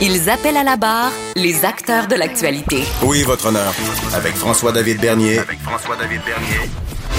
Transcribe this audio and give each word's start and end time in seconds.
Ils 0.00 0.28
appellent 0.28 0.56
à 0.56 0.64
la 0.64 0.76
barre 0.76 1.12
les 1.36 1.64
acteurs 1.64 2.06
de 2.08 2.14
l'actualité. 2.16 2.82
Oui, 3.02 3.22
votre 3.22 3.46
honneur. 3.46 3.72
Avec 4.14 4.34
François-David 4.34 5.00
Bernier. 5.00 5.38
Avec 5.38 5.60
François-David 5.60 6.20
Bernier. 6.24 6.70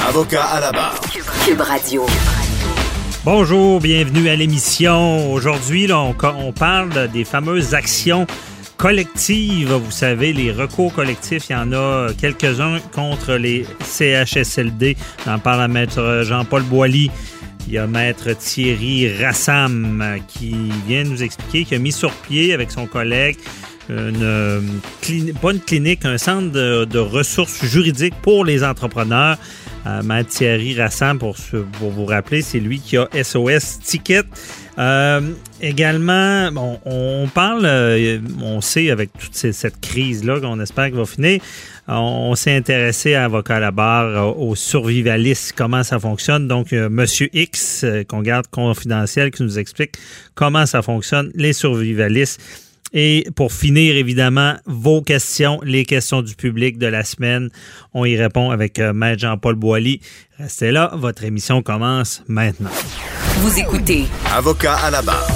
Avocat 0.07 0.43
à 0.43 0.59
la 0.59 0.71
barre. 0.71 0.99
Cube 1.45 1.61
Radio. 1.61 2.05
Bonjour, 3.23 3.79
bienvenue 3.79 4.29
à 4.29 4.35
l'émission. 4.35 5.31
Aujourd'hui, 5.31 5.88
là, 5.88 5.99
on, 5.99 6.15
on 6.39 6.51
parle 6.51 7.09
des 7.11 7.23
fameuses 7.23 7.73
actions 7.73 8.27
collectives. 8.77 9.71
Vous 9.71 9.91
savez, 9.91 10.34
les 10.34 10.51
recours 10.51 10.93
collectifs, 10.93 11.45
il 11.49 11.53
y 11.53 11.55
en 11.55 11.71
a 11.71 12.09
quelques-uns 12.20 12.79
contre 12.93 13.34
les 13.34 13.65
CHSLD. 13.84 14.98
On 15.26 15.31
en 15.31 15.39
parle 15.39 15.62
à 15.62 15.67
Maître 15.67 16.21
Jean-Paul 16.23 16.63
Boilly. 16.63 17.09
Il 17.68 17.74
y 17.74 17.78
a 17.78 17.88
Maître 17.88 18.32
Thierry 18.38 19.12
Rassam 19.18 20.20
qui 20.28 20.55
vient 20.88 21.04
nous 21.04 21.24
expliquer 21.24 21.66
qu'il 21.66 21.78
a 21.78 21.80
mis 21.80 21.91
sur 21.91 22.12
pied 22.12 22.54
avec 22.54 22.72
son 22.72 22.86
collègue 22.86 23.38
une, 23.90 24.80
clinique, 25.02 25.40
pas 25.40 25.52
une 25.52 25.60
clinique, 25.60 26.05
un 26.05 26.18
centre 26.18 26.52
de, 26.52 26.99
ressources 26.99 27.66
juridiques 27.66 28.16
pour 28.22 28.46
les 28.46 28.63
entrepreneurs. 28.63 29.38
Euh, 29.85 30.02
Maître 30.02 30.30
Thierry 30.30 30.80
Rassam, 30.80 31.20
pour, 31.20 31.35
pour 31.80 31.91
vous 31.91 32.05
rappeler, 32.05 32.41
c'est 32.41 32.60
lui 32.60 32.80
qui 32.80 32.98
a 32.98 33.07
SOS 33.13 33.79
Ticket. 33.84 34.24
Euh, 34.77 35.21
également, 35.62 36.51
bon, 36.51 36.79
on 36.85 37.27
parle, 37.34 37.65
euh, 37.65 38.20
on 38.41 38.59
sait 38.59 38.90
avec 38.91 39.12
toute 39.17 39.35
cette 39.35 39.79
crise-là 39.79 40.41
qu'on 40.41 40.59
espère 40.59 40.85
qu'elle 40.85 40.95
va 40.95 41.05
finir, 41.05 41.41
on, 41.87 42.35
s'est 42.35 42.55
intéressé 42.55 43.13
à 43.13 43.26
Avocat 43.26 43.57
à 43.57 43.59
la 43.59 43.71
barre, 43.71 44.05
euh, 44.05 44.34
aux 44.34 44.55
survivalistes, 44.55 45.54
comment 45.55 45.84
ça 45.84 45.99
fonctionne. 45.99 46.48
Donc, 46.48 46.73
euh, 46.73 46.90
Monsieur 46.90 47.29
X, 47.34 47.85
qu'on 48.09 48.21
garde 48.21 48.48
confidentiel, 48.48 49.32
qui 49.32 49.43
nous 49.43 49.59
explique 49.59 49.93
comment 50.34 50.65
ça 50.65 50.82
fonctionne, 50.82 51.32
les 51.35 51.54
survivalistes. 51.54 52.41
Et 52.93 53.27
pour 53.35 53.51
finir, 53.51 53.95
évidemment, 53.95 54.55
vos 54.65 55.01
questions, 55.01 55.60
les 55.63 55.85
questions 55.85 56.21
du 56.21 56.35
public 56.35 56.77
de 56.77 56.87
la 56.87 57.04
semaine. 57.04 57.49
On 57.93 58.05
y 58.05 58.15
répond 58.15 58.51
avec 58.51 58.79
Maître 58.79 59.20
Jean-Paul 59.20 59.55
Boilly. 59.55 59.99
Restez 60.37 60.71
là, 60.71 60.91
votre 60.93 61.23
émission 61.26 61.62
commence 61.62 62.23
maintenant. 62.27 62.71
Vous 63.38 63.60
écoutez. 63.60 64.06
Avocat 64.34 64.75
à 64.78 64.91
la 64.91 65.02
barre. 65.02 65.28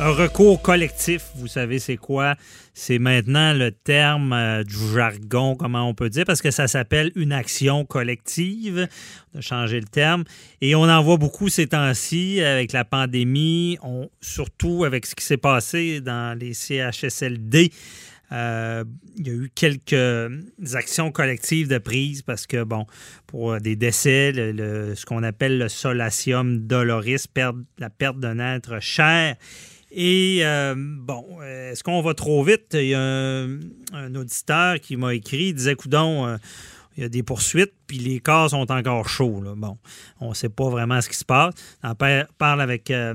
Un 0.00 0.10
recours 0.10 0.60
collectif, 0.62 1.26
vous 1.36 1.46
savez 1.46 1.78
c'est 1.78 1.96
quoi? 1.98 2.36
C'est 2.72 2.98
maintenant 2.98 3.52
le 3.52 3.70
terme 3.70 4.32
euh, 4.32 4.64
du 4.64 4.74
jargon, 4.94 5.56
comment 5.56 5.88
on 5.88 5.94
peut 5.94 6.08
dire, 6.08 6.24
parce 6.24 6.40
que 6.40 6.50
ça 6.50 6.68
s'appelle 6.68 7.12
une 7.14 7.32
action 7.32 7.84
collective. 7.84 8.88
On 9.34 9.38
a 9.38 9.40
changé 9.42 9.78
le 9.78 9.86
terme. 9.86 10.24
Et 10.62 10.74
on 10.74 10.82
en 10.82 11.02
voit 11.02 11.18
beaucoup 11.18 11.48
ces 11.48 11.66
temps-ci 11.66 12.40
avec 12.40 12.72
la 12.72 12.84
pandémie, 12.84 13.78
on, 13.82 14.08
surtout 14.20 14.84
avec 14.84 15.04
ce 15.06 15.14
qui 15.14 15.24
s'est 15.24 15.36
passé 15.36 16.00
dans 16.00 16.38
les 16.38 16.54
CHSLD. 16.54 17.72
Euh, 18.32 18.84
il 19.16 19.26
y 19.26 19.30
a 19.30 19.34
eu 19.34 19.50
quelques 19.54 20.74
actions 20.74 21.12
collectives 21.12 21.68
de 21.68 21.78
prise 21.78 22.22
parce 22.22 22.46
que, 22.46 22.64
bon, 22.64 22.86
pour 23.26 23.60
des 23.60 23.76
décès, 23.76 24.32
ce 24.34 25.06
qu'on 25.06 25.22
appelle 25.22 25.58
le 25.58 25.68
solatium 25.68 26.66
doloris, 26.66 27.26
la 27.78 27.90
perte 27.90 28.18
d'un 28.18 28.38
être 28.38 28.80
cher. 28.80 29.36
Et 29.98 30.40
euh, 30.42 30.74
bon, 30.76 31.40
est-ce 31.42 31.82
qu'on 31.82 32.02
va 32.02 32.14
trop 32.14 32.42
vite? 32.42 32.74
Il 32.74 32.88
y 32.88 32.94
a 32.94 33.00
un, 33.00 34.14
auditeur 34.14 34.80
qui 34.80 34.96
m'a 34.96 35.14
écrit, 35.14 35.48
il 35.48 35.54
disait, 35.54 35.74
coudon, 35.74 36.26
euh, 36.26 36.36
il 36.96 37.02
y 37.02 37.06
a 37.06 37.08
des 37.08 37.22
poursuites, 37.22 37.72
puis 37.86 37.98
les 37.98 38.20
cas 38.20 38.48
sont 38.48 38.70
encore 38.70 39.08
chauds. 39.08 39.40
Là. 39.42 39.54
Bon, 39.56 39.78
on 40.20 40.30
ne 40.30 40.34
sait 40.34 40.48
pas 40.48 40.68
vraiment 40.68 41.00
ce 41.00 41.08
qui 41.08 41.16
se 41.16 41.24
passe. 41.24 41.54
On 41.82 41.94
parle 42.38 42.60
avec 42.60 42.90
euh, 42.90 43.14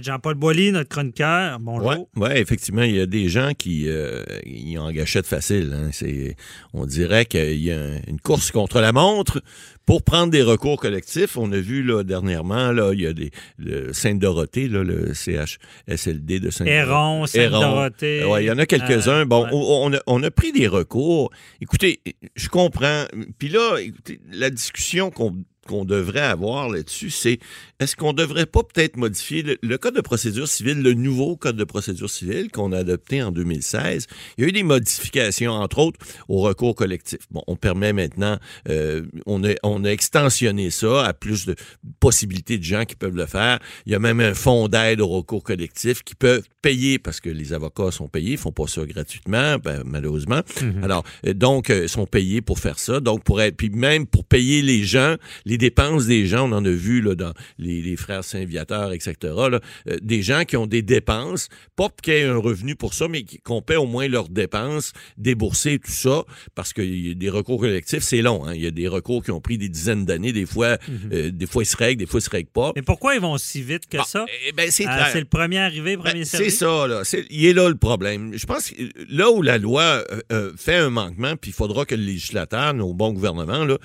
Jean-Paul 0.00 0.34
Boilly, 0.34 0.72
notre 0.72 0.88
chroniqueur. 0.88 1.58
Bonjour. 1.60 2.08
Oui, 2.16 2.22
ouais, 2.22 2.40
effectivement, 2.40 2.82
il 2.82 2.96
y 2.96 3.00
a 3.00 3.06
des 3.06 3.28
gens 3.28 3.52
qui 3.56 3.88
euh, 3.88 4.22
y 4.44 4.78
ont 4.78 4.90
gâchette 4.90 5.26
facile. 5.26 5.72
Hein. 5.74 5.90
C'est, 5.92 6.36
on 6.72 6.86
dirait 6.86 7.26
qu'il 7.26 7.62
y 7.62 7.72
a 7.72 7.96
une 8.06 8.20
course 8.20 8.50
contre 8.50 8.80
la 8.80 8.92
montre 8.92 9.42
pour 9.86 10.02
prendre 10.02 10.30
des 10.30 10.42
recours 10.42 10.78
collectifs. 10.78 11.36
On 11.36 11.50
a 11.52 11.58
vu 11.58 11.82
là, 11.82 12.02
dernièrement, 12.04 12.72
là, 12.72 12.92
il 12.92 13.00
y 13.00 13.06
a 13.06 13.12
des, 13.12 13.30
le 13.58 13.92
Sainte-Dorothée, 13.92 14.68
le 14.68 15.12
CHSLD 15.14 16.40
de 16.40 16.50
Sainte-Dorothée. 16.50 16.90
Héron, 16.90 17.26
Sainte-Dorothée. 17.26 18.24
Ouais, 18.24 18.44
il 18.44 18.46
y 18.46 18.50
en 18.50 18.58
a 18.58 18.66
quelques-uns. 18.66 19.26
bon, 19.26 19.44
ouais. 19.44 19.50
on, 19.52 19.92
a, 19.92 19.98
on 20.06 20.22
a 20.22 20.30
pris 20.30 20.52
des 20.52 20.68
recours. 20.68 21.30
Écoutez, 21.60 22.00
je 22.36 22.48
comprends. 22.48 23.04
Puis 23.38 23.48
là, 23.48 23.78
écoutez, 23.78 24.11
la 24.30 24.50
discussion 24.50 25.10
qu'on 25.10 25.44
qu'on 25.66 25.84
devrait 25.84 26.20
avoir 26.20 26.68
là-dessus, 26.68 27.10
c'est 27.10 27.38
est-ce 27.80 27.96
qu'on 27.96 28.12
ne 28.12 28.18
devrait 28.18 28.46
pas 28.46 28.62
peut-être 28.62 28.96
modifier 28.96 29.42
le, 29.42 29.58
le, 29.62 29.78
code 29.78 29.94
de 29.94 30.00
procédure 30.00 30.46
civile, 30.48 30.82
le 30.82 30.94
nouveau 30.94 31.36
code 31.36 31.56
de 31.56 31.64
procédure 31.64 32.10
civile 32.10 32.50
qu'on 32.50 32.72
a 32.72 32.78
adopté 32.78 33.22
en 33.22 33.32
2016. 33.32 34.06
Il 34.36 34.42
y 34.42 34.44
a 34.44 34.48
eu 34.48 34.52
des 34.52 34.62
modifications, 34.62 35.52
entre 35.52 35.78
autres, 35.78 35.98
au 36.28 36.40
recours 36.40 36.74
collectif. 36.74 37.20
Bon, 37.30 37.42
on 37.46 37.56
permet 37.56 37.92
maintenant, 37.92 38.38
euh, 38.68 39.02
on, 39.26 39.44
a, 39.44 39.54
on 39.62 39.84
a 39.84 39.88
extensionné 39.88 40.70
ça 40.70 41.04
à 41.04 41.12
plus 41.12 41.46
de 41.46 41.56
possibilités 42.00 42.58
de 42.58 42.64
gens 42.64 42.84
qui 42.84 42.96
peuvent 42.96 43.16
le 43.16 43.26
faire. 43.26 43.58
Il 43.86 43.92
y 43.92 43.94
a 43.94 43.98
même 43.98 44.20
un 44.20 44.34
fonds 44.34 44.68
d'aide 44.68 45.00
au 45.00 45.08
recours 45.08 45.42
collectif 45.42 46.02
qui 46.02 46.14
peut 46.14 46.42
payer, 46.62 46.98
parce 46.98 47.20
que 47.20 47.28
les 47.28 47.52
avocats 47.52 47.90
sont 47.90 48.08
payés, 48.08 48.32
ils 48.32 48.38
font 48.38 48.52
pas 48.52 48.68
ça 48.68 48.84
gratuitement, 48.86 49.56
ben, 49.58 49.82
malheureusement. 49.84 50.40
Mm-hmm. 50.40 50.84
Alors, 50.84 51.04
donc, 51.34 51.70
euh, 51.70 51.88
sont 51.88 52.06
payés 52.06 52.40
pour 52.40 52.60
faire 52.60 52.78
ça. 52.78 53.00
Donc, 53.00 53.24
pour 53.24 53.40
être, 53.42 53.56
puis 53.56 53.70
même 53.70 54.06
pour 54.06 54.24
payer 54.24 54.62
les 54.62 54.84
gens, 54.84 55.16
les 55.44 55.51
dépenses 55.58 56.06
des 56.06 56.26
gens, 56.26 56.48
on 56.48 56.52
en 56.52 56.64
a 56.64 56.70
vu 56.70 57.00
là, 57.00 57.14
dans 57.14 57.32
les, 57.58 57.80
les 57.82 57.96
frères 57.96 58.24
Saint-Viateur, 58.24 58.92
etc., 58.92 59.14
là, 59.22 59.60
euh, 59.88 59.96
des 60.02 60.22
gens 60.22 60.44
qui 60.44 60.56
ont 60.56 60.66
des 60.66 60.82
dépenses, 60.82 61.48
pas 61.76 61.88
qu'il 62.02 62.14
y 62.14 62.16
ait 62.18 62.24
un 62.24 62.36
revenu 62.36 62.76
pour 62.76 62.94
ça, 62.94 63.08
mais 63.08 63.24
qu'on 63.44 63.62
paie 63.62 63.76
au 63.76 63.86
moins 63.86 64.08
leurs 64.08 64.28
dépenses, 64.28 64.92
débourser 65.16 65.78
tout 65.78 65.90
ça, 65.90 66.24
parce 66.54 66.72
que 66.72 66.82
y 66.82 67.10
a 67.10 67.14
des 67.14 67.30
recours 67.30 67.60
collectifs, 67.60 68.02
c'est 68.02 68.22
long. 68.22 68.46
Hein? 68.46 68.54
Il 68.54 68.62
y 68.62 68.66
a 68.66 68.70
des 68.70 68.88
recours 68.88 69.24
qui 69.24 69.30
ont 69.30 69.40
pris 69.40 69.58
des 69.58 69.68
dizaines 69.68 70.04
d'années, 70.04 70.32
des 70.32 70.46
fois, 70.46 70.76
mm-hmm. 70.76 71.12
euh, 71.12 71.30
des 71.30 71.46
fois 71.46 71.62
ils 71.62 71.66
se 71.66 71.76
règlent, 71.76 71.98
des 71.98 72.06
fois 72.06 72.20
ils 72.20 72.24
se 72.24 72.30
règlent 72.30 72.50
pas. 72.50 72.72
Mais 72.76 72.82
pourquoi 72.82 73.14
ils 73.14 73.20
vont 73.20 73.38
si 73.38 73.62
vite 73.62 73.86
que 73.88 73.98
bon, 73.98 74.04
ça? 74.04 74.26
Eh 74.46 74.52
ben, 74.52 74.70
c'est 74.70 74.86
euh, 74.86 75.14
le 75.14 75.24
premier 75.24 75.58
arrivé, 75.58 75.96
premier 75.96 76.20
ben, 76.20 76.24
servi? 76.24 76.50
C'est 76.50 76.56
ça, 76.58 76.86
là. 76.86 77.02
Il 77.30 77.44
est 77.44 77.52
là 77.52 77.68
le 77.68 77.76
problème. 77.76 78.32
Je 78.36 78.46
pense 78.46 78.70
que 78.70 78.74
là 79.08 79.30
où 79.30 79.42
la 79.42 79.58
loi 79.58 80.04
euh, 80.30 80.52
fait 80.56 80.76
un 80.76 80.90
manquement, 80.90 81.36
puis 81.36 81.50
il 81.50 81.54
faudra 81.54 81.84
que 81.84 81.94
le 81.94 82.02
législateur, 82.02 82.74
nos 82.74 82.94
bons 82.94 83.12
gouvernements, 83.12 83.64
là, 83.64 83.78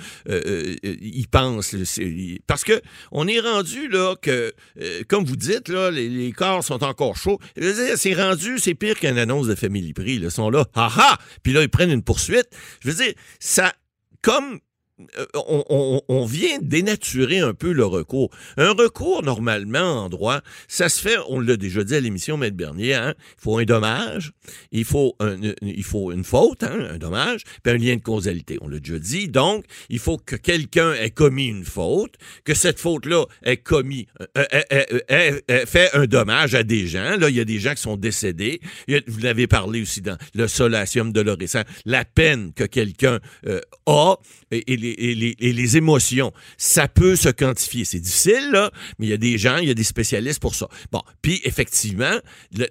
y 0.83 1.25
parce 2.47 2.63
que 2.63 2.81
on 3.11 3.27
est 3.27 3.39
rendu 3.39 3.87
là 3.87 4.15
que, 4.21 4.53
euh, 4.81 5.01
comme 5.07 5.25
vous 5.25 5.35
dites, 5.35 5.69
là, 5.69 5.91
les, 5.91 6.31
corps 6.31 6.63
sont 6.63 6.83
encore 6.83 7.17
chauds. 7.17 7.39
C'est 7.95 8.13
rendu, 8.13 8.59
c'est 8.59 8.75
pire 8.75 8.99
qu'une 8.99 9.17
annonce 9.17 9.47
de 9.47 9.55
Family 9.55 9.93
Prix. 9.93 10.15
Ils 10.15 10.31
sont 10.31 10.49
là, 10.49 10.65
haha! 10.75 11.17
Puis 11.43 11.53
là, 11.53 11.61
ils 11.61 11.69
prennent 11.69 11.91
une 11.91 12.03
poursuite. 12.03 12.47
Je 12.81 12.89
veux 12.89 13.03
dire, 13.03 13.13
ça, 13.39 13.73
comme 14.21 14.59
on, 15.35 16.01
on, 16.07 16.25
vient 16.25 16.57
dénaturer 16.61 17.39
un 17.39 17.53
peu 17.53 17.71
le 17.71 17.85
recours. 17.85 18.31
Un 18.57 18.71
recours, 18.71 19.23
normalement, 19.23 20.05
en 20.05 20.09
droit, 20.09 20.41
ça 20.67 20.89
se 20.89 21.01
fait, 21.01 21.17
on 21.29 21.39
l'a 21.39 21.55
déjà 21.55 21.83
dit 21.83 21.95
à 21.95 21.99
l'émission, 21.99 22.37
Maître 22.37 22.57
Bernier, 22.57 22.95
hein, 22.95 23.13
il 23.19 23.41
faut 23.41 23.57
un 23.57 23.63
dommage, 23.63 24.33
il 24.71 24.85
faut, 24.85 25.15
un, 25.19 25.37
il 25.61 25.83
faut 25.83 26.11
une 26.11 26.23
faute, 26.23 26.63
hein, 26.63 26.89
un 26.91 26.97
dommage, 26.97 27.43
puis 27.63 27.73
un 27.73 27.77
lien 27.77 27.95
de 27.95 28.01
causalité. 28.01 28.57
On 28.61 28.67
l'a 28.67 28.79
déjà 28.79 28.99
dit. 28.99 29.27
Donc, 29.27 29.65
il 29.89 29.99
faut 29.99 30.17
que 30.17 30.35
quelqu'un 30.35 30.93
ait 30.93 31.11
commis 31.11 31.47
une 31.47 31.65
faute, 31.65 32.15
que 32.43 32.53
cette 32.53 32.79
faute-là 32.79 33.25
ait 33.43 33.57
commis, 33.57 34.07
euh, 34.37 34.45
ait, 34.51 34.85
ait, 35.09 35.43
ait, 35.47 35.65
fait 35.65 35.93
un 35.93 36.05
dommage 36.05 36.55
à 36.55 36.63
des 36.63 36.87
gens. 36.87 37.17
Là, 37.17 37.29
il 37.29 37.35
y 37.35 37.39
a 37.39 37.45
des 37.45 37.59
gens 37.59 37.75
qui 37.75 37.81
sont 37.81 37.97
décédés. 37.97 38.61
vous 39.07 39.19
l'avez 39.19 39.47
parlé 39.47 39.81
aussi 39.81 40.01
dans 40.01 40.17
le 40.33 40.47
solatium 40.47 41.11
de 41.11 41.21
l'orissant. 41.21 41.61
La 41.85 42.03
peine 42.03 42.53
que 42.53 42.63
quelqu'un 42.63 43.19
euh, 43.45 43.61
a 43.85 44.15
et 44.51 44.77
les 44.77 44.86
et 44.89 45.15
les, 45.53 45.77
émotions, 45.77 46.31
ça 46.57 46.87
peut 46.87 47.15
se 47.15 47.29
quantifier. 47.29 47.85
C'est 47.85 47.99
difficile, 47.99 48.49
là, 48.51 48.71
mais 48.99 49.07
il 49.07 49.09
y 49.09 49.13
a 49.13 49.17
des 49.17 49.37
gens, 49.37 49.57
il 49.57 49.67
y 49.67 49.71
a 49.71 49.73
des 49.73 49.83
spécialistes 49.83 50.39
pour 50.39 50.55
ça. 50.55 50.67
Bon, 50.91 51.01
puis 51.21 51.41
effectivement, 51.43 52.19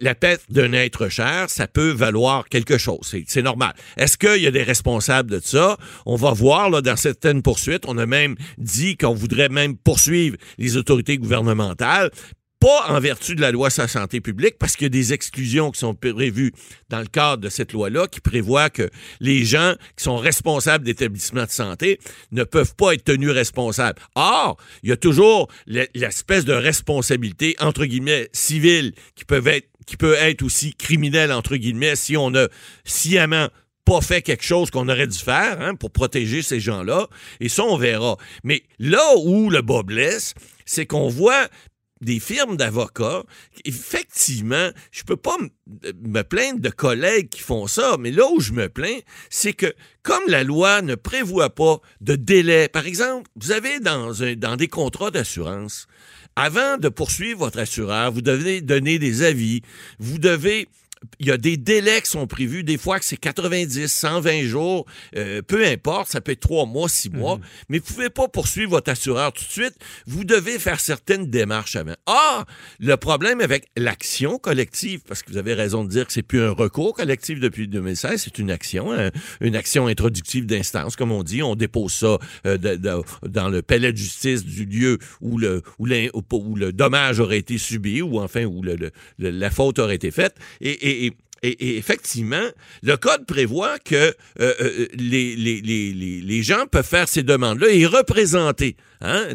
la 0.00 0.14
perte 0.14 0.50
d'un 0.50 0.72
être 0.72 1.08
cher, 1.08 1.50
ça 1.50 1.66
peut 1.66 1.90
valoir 1.90 2.48
quelque 2.48 2.78
chose. 2.78 3.14
C'est 3.26 3.42
normal. 3.42 3.74
Est-ce 3.96 4.16
qu'il 4.16 4.42
y 4.42 4.46
a 4.46 4.50
des 4.50 4.62
responsables 4.62 5.30
de 5.30 5.40
ça? 5.40 5.76
On 6.06 6.16
va 6.16 6.32
voir, 6.32 6.70
là, 6.70 6.80
dans 6.80 6.96
certaines 6.96 7.42
poursuites, 7.42 7.84
on 7.86 7.98
a 7.98 8.06
même 8.06 8.36
dit 8.58 8.96
qu'on 8.96 9.14
voudrait 9.14 9.48
même 9.48 9.76
poursuivre 9.76 10.36
les 10.58 10.76
autorités 10.76 11.18
gouvernementales 11.18 12.10
pas 12.60 12.86
en 12.88 13.00
vertu 13.00 13.34
de 13.34 13.40
la 13.40 13.50
loi 13.50 13.70
sur 13.70 13.82
la 13.82 13.88
santé 13.88 14.20
publique, 14.20 14.56
parce 14.58 14.76
qu'il 14.76 14.84
y 14.84 14.86
a 14.86 14.90
des 14.90 15.12
exclusions 15.12 15.70
qui 15.70 15.80
sont 15.80 15.94
prévues 15.94 16.52
dans 16.88 17.00
le 17.00 17.06
cadre 17.06 17.42
de 17.42 17.48
cette 17.48 17.72
loi-là, 17.72 18.06
qui 18.08 18.20
prévoit 18.20 18.70
que 18.70 18.88
les 19.20 19.44
gens 19.44 19.74
qui 19.96 20.04
sont 20.04 20.16
responsables 20.16 20.84
d'établissements 20.84 21.44
de 21.44 21.50
santé 21.50 21.98
ne 22.32 22.44
peuvent 22.44 22.74
pas 22.74 22.94
être 22.94 23.04
tenus 23.04 23.30
responsables. 23.30 24.00
Or, 24.14 24.56
il 24.82 24.88
y 24.88 24.92
a 24.92 24.96
toujours 24.96 25.48
l'espèce 25.66 26.44
de 26.44 26.54
responsabilité, 26.54 27.56
entre 27.60 27.84
guillemets, 27.84 28.28
civile, 28.32 28.92
qui 29.14 29.24
peut 29.24 29.46
être, 29.46 29.68
qui 29.86 29.96
peut 29.96 30.14
être 30.14 30.42
aussi 30.42 30.74
criminelle, 30.74 31.32
entre 31.32 31.56
guillemets, 31.56 31.96
si 31.96 32.16
on 32.16 32.34
a 32.34 32.48
sciemment 32.84 33.48
pas 33.84 34.00
fait 34.00 34.20
quelque 34.20 34.44
chose 34.44 34.70
qu'on 34.70 34.88
aurait 34.88 35.06
dû 35.06 35.18
faire 35.18 35.60
hein, 35.60 35.76
pour 35.76 35.92
protéger 35.92 36.42
ces 36.42 36.58
gens-là. 36.58 37.06
Et 37.38 37.48
ça, 37.48 37.62
on 37.62 37.76
verra. 37.76 38.16
Mais 38.42 38.64
là 38.80 39.14
où 39.24 39.48
le 39.48 39.62
bas 39.62 39.84
blesse, 39.84 40.34
c'est 40.64 40.86
qu'on 40.86 41.08
voit 41.08 41.46
des 42.00 42.20
firmes 42.20 42.56
d'avocats, 42.56 43.22
effectivement, 43.64 44.70
je 44.90 45.02
peux 45.02 45.16
pas 45.16 45.36
me 46.02 46.22
plaindre 46.22 46.60
de 46.60 46.68
collègues 46.68 47.28
qui 47.28 47.40
font 47.40 47.66
ça, 47.66 47.96
mais 47.98 48.10
là 48.10 48.24
où 48.30 48.40
je 48.40 48.52
me 48.52 48.68
plains, 48.68 48.98
c'est 49.30 49.54
que 49.54 49.74
comme 50.02 50.22
la 50.28 50.44
loi 50.44 50.82
ne 50.82 50.94
prévoit 50.94 51.54
pas 51.54 51.80
de 52.00 52.16
délai, 52.16 52.68
par 52.68 52.86
exemple, 52.86 53.30
vous 53.36 53.52
avez 53.52 53.80
dans, 53.80 54.22
un, 54.22 54.34
dans 54.34 54.56
des 54.56 54.68
contrats 54.68 55.10
d'assurance, 55.10 55.86
avant 56.36 56.76
de 56.76 56.90
poursuivre 56.90 57.40
votre 57.40 57.58
assureur, 57.58 58.12
vous 58.12 58.20
devez 58.20 58.60
donner 58.60 58.98
des 58.98 59.22
avis, 59.22 59.62
vous 59.98 60.18
devez 60.18 60.68
il 61.18 61.26
y 61.26 61.30
a 61.30 61.36
des 61.36 61.56
délais 61.56 62.00
qui 62.00 62.10
sont 62.10 62.26
prévus, 62.26 62.64
des 62.64 62.78
fois 62.78 62.98
que 62.98 63.04
c'est 63.04 63.16
90, 63.16 63.86
120 63.86 64.42
jours, 64.42 64.86
euh, 65.16 65.42
peu 65.42 65.64
importe, 65.66 66.10
ça 66.10 66.20
peut 66.20 66.32
être 66.32 66.40
trois 66.40 66.66
mois, 66.66 66.88
six 66.88 67.10
mois, 67.10 67.36
mhm. 67.36 67.42
mais 67.68 67.78
vous 67.78 67.84
ne 67.84 67.94
pouvez 67.94 68.10
pas 68.10 68.28
poursuivre 68.28 68.70
votre 68.70 68.90
assureur 68.90 69.32
tout 69.32 69.44
de 69.44 69.50
suite. 69.50 69.74
Vous 70.06 70.24
devez 70.24 70.58
faire 70.58 70.80
certaines 70.80 71.26
démarches 71.26 71.76
avant. 71.76 71.94
Ah, 72.06 72.44
le 72.80 72.96
problème 72.96 73.40
avec 73.40 73.66
l'action 73.76 74.38
collective, 74.38 75.00
parce 75.06 75.22
que 75.22 75.30
vous 75.30 75.38
avez 75.38 75.54
raison 75.54 75.84
de 75.84 75.88
dire 75.88 76.06
que 76.06 76.12
c'est 76.12 76.22
plus 76.22 76.42
un 76.42 76.50
recours 76.50 76.94
collectif 76.94 77.40
depuis 77.40 77.68
2016, 77.68 78.22
c'est 78.22 78.38
une 78.38 78.50
action, 78.50 78.92
hein, 78.92 79.10
une 79.40 79.56
action 79.56 79.86
introductive 79.86 80.46
d'instance, 80.46 80.96
comme 80.96 81.12
on 81.12 81.22
dit. 81.22 81.42
On 81.42 81.56
dépose 81.56 81.92
ça 81.92 82.18
euh, 82.46 82.56
dans 82.56 83.48
le 83.48 83.62
palais 83.62 83.92
de 83.92 83.96
justice 83.96 84.44
du 84.44 84.64
lieu 84.64 84.98
où 85.20 85.38
le, 85.38 85.62
où, 85.78 85.86
le 85.86 86.72
dommage 86.72 87.20
aurait 87.20 87.38
été 87.38 87.58
subi, 87.58 88.02
ou 88.02 88.20
enfin 88.20 88.44
où 88.44 88.62
la 89.18 89.50
faute 89.50 89.78
aurait 89.78 89.94
été 89.96 90.10
faite. 90.10 90.36
et 90.60 90.86
et, 90.86 90.95
effectivement, 91.42 92.48
le 92.82 92.96
code 92.96 93.26
prévoit 93.26 93.78
que 93.78 93.94
euh, 93.94 94.12
euh, 94.40 94.86
les, 94.94 95.36
les, 95.36 96.42
gens 96.42 96.66
peuvent 96.70 96.86
faire 96.86 97.08
ces 97.08 97.22
demandes-là 97.22 97.68
et 97.70 97.86
représenter, 97.86 98.76
hein, 99.00 99.28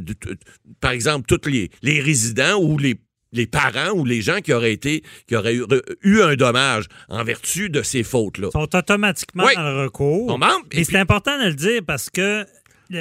par 0.79 0.91
exemple, 0.91 1.25
tous 1.27 1.49
les, 1.49 1.69
résidents 2.01 2.59
ou 2.61 2.77
les 2.77 2.99
les 3.33 3.47
parents 3.47 3.91
ou 3.91 4.03
les 4.03 4.21
gens 4.21 4.41
qui 4.41 4.51
auraient 4.51 4.73
été 4.73 5.03
qui 5.25 5.37
auraient 5.37 5.55
eu, 6.01 6.21
un 6.21 6.35
dommage 6.35 6.87
en 7.07 7.23
vertu 7.23 7.69
de 7.69 7.81
ces 7.81 8.03
fautes-là. 8.03 8.49
sont 8.51 8.75
automatiquement 8.75 9.45
dans 9.55 9.71
le 9.71 9.83
recours. 9.83 10.37
et, 10.73 10.83
c'est 10.83 10.97
important 10.97 11.39
de 11.39 11.45
le 11.45 11.53
dire 11.53 11.81
parce 11.87 12.09
que 12.09 12.45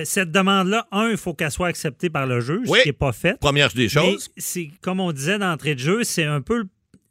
cette 0.04 0.30
demande-là, 0.30 0.86
un, 0.92 1.10
il 1.10 1.16
faut 1.16 1.34
qu'elle 1.34 1.50
soit 1.50 1.66
acceptée 1.66 2.10
par 2.10 2.28
le 2.28 2.40
juge, 2.40 2.68
ce 2.68 2.82
qui 2.82 2.88
n'est 2.90 2.92
pas 2.92 3.10
fait. 3.10 3.40
Première 3.40 3.72
des 3.72 3.88
choses. 3.88 4.30
C'est 4.36 4.70
comme 4.82 5.00
on 5.00 5.10
disait 5.10 5.40
d'entrée 5.40 5.74
de 5.74 5.80
jeu, 5.80 6.04
c'est 6.04 6.26
un 6.26 6.40
peu 6.40 6.58
le 6.58 6.68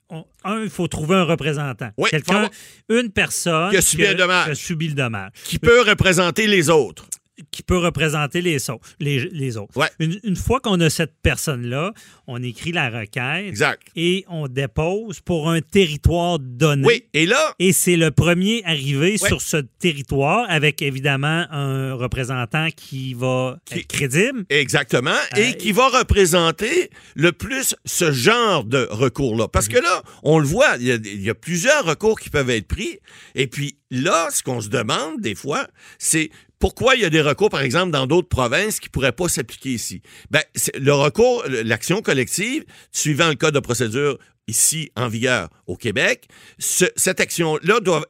un, 0.10 0.64
il 0.64 0.70
faut 0.70 0.88
trouver 0.88 1.16
un 1.16 1.24
représentant. 1.24 1.92
Quelqu'un, 2.10 2.50
une 2.90 3.12
personne 3.12 3.70
qui 3.72 3.78
a 3.78 3.82
subi, 3.82 4.04
Qui 4.04 4.22
a 4.22 4.56
subi 4.56 4.88
le 4.88 4.94
dommage. 4.96 5.32
Qui 5.44 5.60
peut 5.60 5.82
représenter 5.82 6.48
les 6.48 6.70
autres 6.70 7.08
qui 7.52 7.64
peut 7.64 7.78
représenter 7.78 8.42
les, 8.42 8.58
les, 9.00 9.58
autres. 9.58 9.74
Une, 10.00 10.36
fois 10.36 10.60
qu'on 10.60 10.80
a 10.80 10.90
cette 10.90 11.14
personne-là, 11.22 11.94
on 12.28 12.42
écrit 12.42 12.72
la 12.72 12.90
requête 12.90 13.48
exact. 13.48 13.88
et 13.96 14.26
on 14.28 14.48
dépose 14.48 15.20
pour 15.22 15.50
un 15.50 15.62
territoire 15.62 16.40
donné. 16.40 16.88
Oui, 16.88 17.04
et 17.14 17.26
là... 17.26 17.54
Et 17.60 17.74
c'est 17.74 17.96
le 17.96 18.12
premier 18.12 18.64
arrivé 18.66 19.18
sur 19.18 19.42
ce 19.42 19.58
territoire 19.58 20.46
avec 20.50 20.82
évidemment 20.82 21.46
un 21.52 21.94
représentant 21.94 22.68
qui 22.76 23.14
va 23.14 23.58
être 23.72 23.88
crédible. 23.88 24.46
Exactement, 24.50 25.12
et 25.36 25.50
euh, 25.50 25.52
qui 25.54 25.72
va 25.72 25.88
représenter 25.90 26.90
le 27.16 27.32
plus 27.32 27.76
ce 27.86 28.12
genre 28.12 28.64
de 28.64 28.88
recours-là. 28.90 29.48
Parce 29.48 29.68
que 29.68 29.78
là, 29.78 30.04
on 30.24 30.40
le 30.40 30.46
voit, 30.46 30.78
il 30.80 30.88
y, 30.88 31.24
y 31.24 31.30
a 31.30 31.36
plusieurs 31.36 31.86
recours 31.86 32.20
qui 32.20 32.30
peuvent 32.30 32.50
être 32.50 32.68
pris, 32.68 33.00
et 33.36 33.48
puis 33.48 33.79
là, 33.92 34.30
ce 34.32 34.44
qu'on 34.44 34.62
se 34.62 34.70
demande 34.70 35.22
des 35.22 35.36
fois, 35.36 35.68
c'est 35.98 36.30
pourquoi 36.60 36.96
il 36.96 37.02
y 37.02 37.06
a 37.06 37.10
des 37.10 37.22
recours, 37.22 37.50
par 37.50 37.62
exemple, 37.62 37.92
dans 37.92 38.06
d'autres 38.06 38.28
provinces 38.28 38.80
qui 38.80 38.90
pourraient 38.90 39.14
pas 39.14 39.30
s'appliquer 39.30 39.70
ici? 39.70 40.02
Ben, 40.30 40.42
le 40.78 40.92
recours, 40.92 41.44
l'action 41.48 42.02
collective, 42.02 42.66
suivant 42.92 43.30
le 43.30 43.36
code 43.36 43.54
de 43.54 43.60
procédure 43.60 44.20
ici 44.50 44.92
en 44.96 45.08
vigueur 45.08 45.50
au 45.68 45.76
Québec, 45.76 46.28
cette 46.58 47.20
action-là 47.20 47.80
doit, 47.80 48.06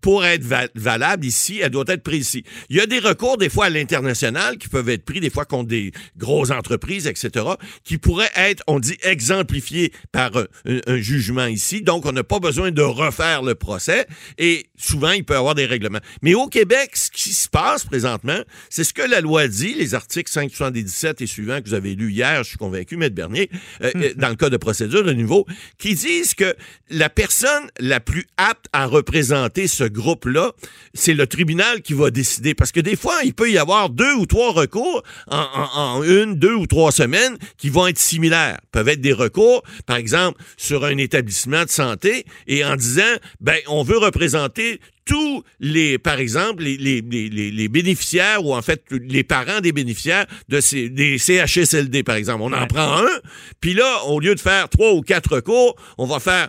pour 0.00 0.24
être 0.24 0.44
valable 0.74 1.26
ici, 1.26 1.60
elle 1.60 1.70
doit 1.70 1.84
être 1.88 2.02
prise 2.02 2.28
ici. 2.28 2.44
Il 2.68 2.76
y 2.76 2.80
a 2.80 2.86
des 2.86 3.00
recours 3.00 3.36
des 3.36 3.48
fois 3.48 3.66
à 3.66 3.70
l'international 3.70 4.58
qui 4.58 4.68
peuvent 4.68 4.88
être 4.88 5.04
pris 5.04 5.20
des 5.20 5.30
fois 5.30 5.44
contre 5.44 5.68
des 5.68 5.92
grosses 6.16 6.50
entreprises, 6.50 7.06
etc., 7.06 7.44
qui 7.84 7.98
pourraient 7.98 8.30
être, 8.36 8.62
on 8.66 8.78
dit, 8.78 8.96
exemplifiés 9.02 9.92
par 10.12 10.30
un, 10.36 11.00
jugement 11.00 11.46
ici. 11.46 11.82
Donc, 11.82 12.06
on 12.06 12.12
n'a 12.12 12.24
pas 12.24 12.38
besoin 12.38 12.70
de 12.70 12.82
refaire 12.82 13.42
le 13.42 13.54
procès 13.54 14.06
et 14.38 14.66
souvent, 14.76 15.10
il 15.10 15.24
peut 15.24 15.34
y 15.34 15.36
avoir 15.36 15.54
des 15.54 15.66
règlements. 15.66 16.00
Mais 16.22 16.34
au 16.34 16.46
Québec, 16.46 16.92
ce 16.94 17.10
qui 17.10 17.32
se 17.32 17.48
passe 17.48 17.84
présentement, 17.84 18.40
c'est 18.68 18.84
ce 18.84 18.94
que 18.94 19.02
la 19.02 19.20
loi 19.20 19.48
dit, 19.48 19.74
les 19.74 19.94
articles 19.94 20.30
577 20.30 21.20
et 21.20 21.26
suivants 21.26 21.60
que 21.60 21.68
vous 21.68 21.74
avez 21.74 21.94
lus 21.94 22.12
hier, 22.12 22.42
je 22.44 22.50
suis 22.50 22.58
convaincu, 22.58 22.96
Maître 22.96 23.14
Bernier, 23.14 23.50
euh, 23.82 23.90
euh, 23.96 24.14
dans 24.16 24.28
le 24.28 24.36
code 24.36 24.52
de 24.52 24.56
procédure 24.56 25.04
de 25.04 25.12
nouveau, 25.12 25.46
qui 25.80 25.94
disent 25.94 26.34
que 26.34 26.54
la 26.90 27.08
personne 27.08 27.68
la 27.80 27.98
plus 27.98 28.26
apte 28.36 28.66
à 28.72 28.86
représenter 28.86 29.66
ce 29.66 29.84
groupe-là, 29.84 30.52
c'est 30.94 31.14
le 31.14 31.26
tribunal 31.26 31.82
qui 31.82 31.94
va 31.94 32.10
décider. 32.10 32.54
Parce 32.54 32.70
que 32.70 32.80
des 32.80 32.96
fois, 32.96 33.16
il 33.24 33.34
peut 33.34 33.50
y 33.50 33.58
avoir 33.58 33.88
deux 33.88 34.12
ou 34.14 34.26
trois 34.26 34.52
recours 34.52 35.02
en, 35.28 36.02
une, 36.04 36.36
deux 36.36 36.54
ou 36.54 36.66
trois 36.66 36.92
semaines 36.92 37.36
qui 37.56 37.70
vont 37.70 37.86
être 37.86 37.98
similaires. 37.98 38.60
peuvent 38.70 38.88
être 38.88 39.00
des 39.00 39.12
recours, 39.12 39.62
par 39.86 39.96
exemple, 39.96 40.40
sur 40.56 40.84
un 40.84 40.98
établissement 40.98 41.64
de 41.64 41.70
santé 41.70 42.26
et 42.46 42.64
en 42.64 42.76
disant, 42.76 43.16
ben, 43.40 43.58
on 43.66 43.82
veut 43.82 43.98
représenter 43.98 44.80
tous 45.04 45.42
les, 45.58 45.98
par 45.98 46.18
exemple, 46.18 46.62
les, 46.62 46.76
les, 46.76 47.00
les, 47.00 47.68
bénéficiaires 47.68 48.44
ou 48.44 48.54
en 48.54 48.62
fait 48.62 48.84
les 48.90 49.24
parents 49.24 49.60
des 49.60 49.72
bénéficiaires 49.72 50.26
de 50.48 50.60
ces, 50.60 50.88
des 50.88 51.18
CHSLD, 51.18 52.02
par 52.02 52.16
exemple. 52.16 52.42
On 52.42 52.52
en 52.52 52.66
prend 52.66 52.98
un, 52.98 53.20
puis 53.60 53.74
là, 53.74 54.04
au 54.04 54.20
lieu 54.20 54.34
de 54.34 54.40
faire 54.40 54.68
trois 54.68 54.92
ou 54.92 55.00
quatre 55.02 55.36
recours, 55.36 55.76
on 55.98 56.06
va 56.06 56.20
faire 56.20 56.48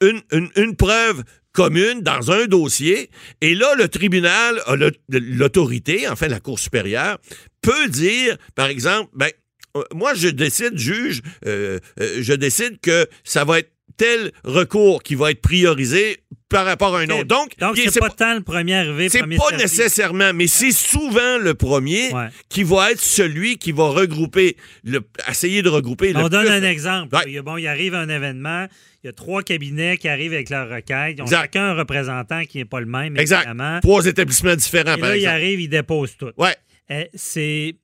une, 0.00 0.20
une, 0.32 0.48
une 0.56 0.76
preuve 0.76 1.24
commune 1.52 2.02
dans 2.02 2.30
un 2.30 2.46
dossier, 2.46 3.10
et 3.40 3.54
là, 3.54 3.74
le 3.76 3.88
tribunal 3.88 4.60
l'autorité, 5.08 6.08
en 6.08 6.14
fait, 6.14 6.28
la 6.28 6.38
Cour 6.38 6.58
supérieure, 6.58 7.18
peut 7.62 7.88
dire, 7.88 8.36
par 8.54 8.68
exemple, 8.68 9.10
ben, 9.14 9.30
euh, 9.76 9.82
moi, 9.92 10.14
je 10.14 10.28
décide, 10.28 10.78
juge, 10.78 11.20
euh, 11.46 11.80
euh, 12.00 12.18
je 12.20 12.32
décide 12.32 12.78
que 12.80 13.08
ça 13.24 13.44
va 13.44 13.58
être 13.58 13.72
tel 13.96 14.32
recours 14.44 15.02
qui 15.02 15.14
va 15.14 15.32
être 15.32 15.40
priorisé 15.40 16.22
par 16.48 16.64
rapport 16.64 16.96
à 16.96 17.00
un 17.00 17.08
autre. 17.10 17.24
Donc, 17.24 17.56
Donc 17.58 17.76
c'est 17.76 18.00
pas, 18.00 18.10
tant 18.10 18.34
le 18.34 18.40
premier 18.42 18.74
arrivé, 18.76 19.08
C'est 19.08 19.20
pas 19.20 19.56
nécessairement, 19.56 20.32
mais 20.32 20.46
c'est 20.46 20.72
souvent 20.72 21.38
le 21.38 21.54
premier 21.54 22.10
qui 22.48 22.62
va 22.62 22.92
être 22.92 23.00
celui 23.00 23.58
qui 23.58 23.72
va 23.72 23.88
regrouper, 23.88 24.56
le, 24.84 25.00
essayer 25.28 25.62
de 25.62 25.68
regrouper. 25.68 26.12
On 26.16 26.28
donne 26.28 26.48
un 26.48 26.62
exemple. 26.62 27.16
Bon, 27.44 27.56
il 27.56 27.66
arrive 27.66 27.94
un 27.94 28.08
événement, 28.08 28.66
il 29.02 29.06
y 29.06 29.10
a 29.10 29.12
trois 29.12 29.42
cabinets 29.42 29.96
qui 29.96 30.08
arrivent 30.08 30.32
avec 30.32 30.50
leur 30.50 30.68
requête. 30.68 31.16
Ils 31.18 31.22
ont 31.22 31.26
chacun 31.26 31.70
un 31.70 31.74
représentant 31.74 32.44
qui 32.44 32.58
n'est 32.58 32.64
pas 32.64 32.80
le 32.80 32.86
même, 32.86 33.16
exact. 33.16 33.44
Évidemment. 33.44 33.80
Trois 33.80 34.06
établissements 34.06 34.56
différents, 34.56 34.96
Et 34.96 35.00
par 35.00 35.10
là, 35.10 35.16
exemple. 35.16 35.18
il 35.22 35.26
arrive, 35.26 35.60
il 35.60 35.68
dépose 35.68 36.16
tout. 36.16 36.32
Ouais. 36.36 36.56
Eh, 36.90 37.08
c'est 37.14 37.76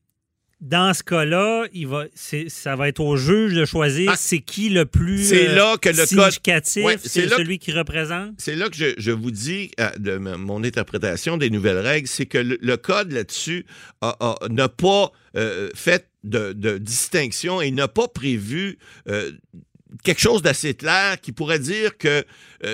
dans 0.60 0.94
ce 0.94 1.02
cas-là, 1.02 1.66
il 1.72 1.86
va, 1.86 2.04
ça 2.14 2.76
va 2.76 2.88
être 2.88 3.00
au 3.00 3.16
juge 3.16 3.54
de 3.54 3.64
choisir 3.64 4.12
ah. 4.12 4.16
c'est 4.18 4.40
qui 4.40 4.68
le 4.68 4.86
plus 4.86 5.32
euh, 5.32 5.54
là 5.54 5.76
que 5.76 5.88
le 5.88 6.06
significatif, 6.06 6.84
c'est 7.02 7.28
celui 7.28 7.58
qui 7.58 7.72
représente? 7.72 8.34
C'est 8.38 8.54
là 8.54 8.68
que 8.68 8.76
je, 8.96 9.10
vous 9.10 9.30
dis 9.30 9.70
euh, 9.80 9.90
de 9.98 10.16
mon 10.16 10.64
interprétation 10.64 11.36
des 11.36 11.50
nouvelles 11.50 11.78
règles, 11.78 12.08
c'est 12.08 12.26
que 12.26 12.38
le, 12.38 12.76
code 12.76 13.12
là-dessus 13.12 13.66
n'a 14.02 14.68
pas 14.68 15.12
euh, 15.36 15.70
fait 15.74 16.08
de, 16.22 16.78
distinction 16.78 17.60
et 17.60 17.70
n'a 17.70 17.88
pas 17.88 18.08
prévu 18.08 18.78
quelque 20.02 20.20
chose 20.20 20.42
d'assez 20.42 20.74
clair 20.74 21.20
qui 21.20 21.32
pourrait 21.32 21.58
dire 21.58 21.98
que 21.98 22.24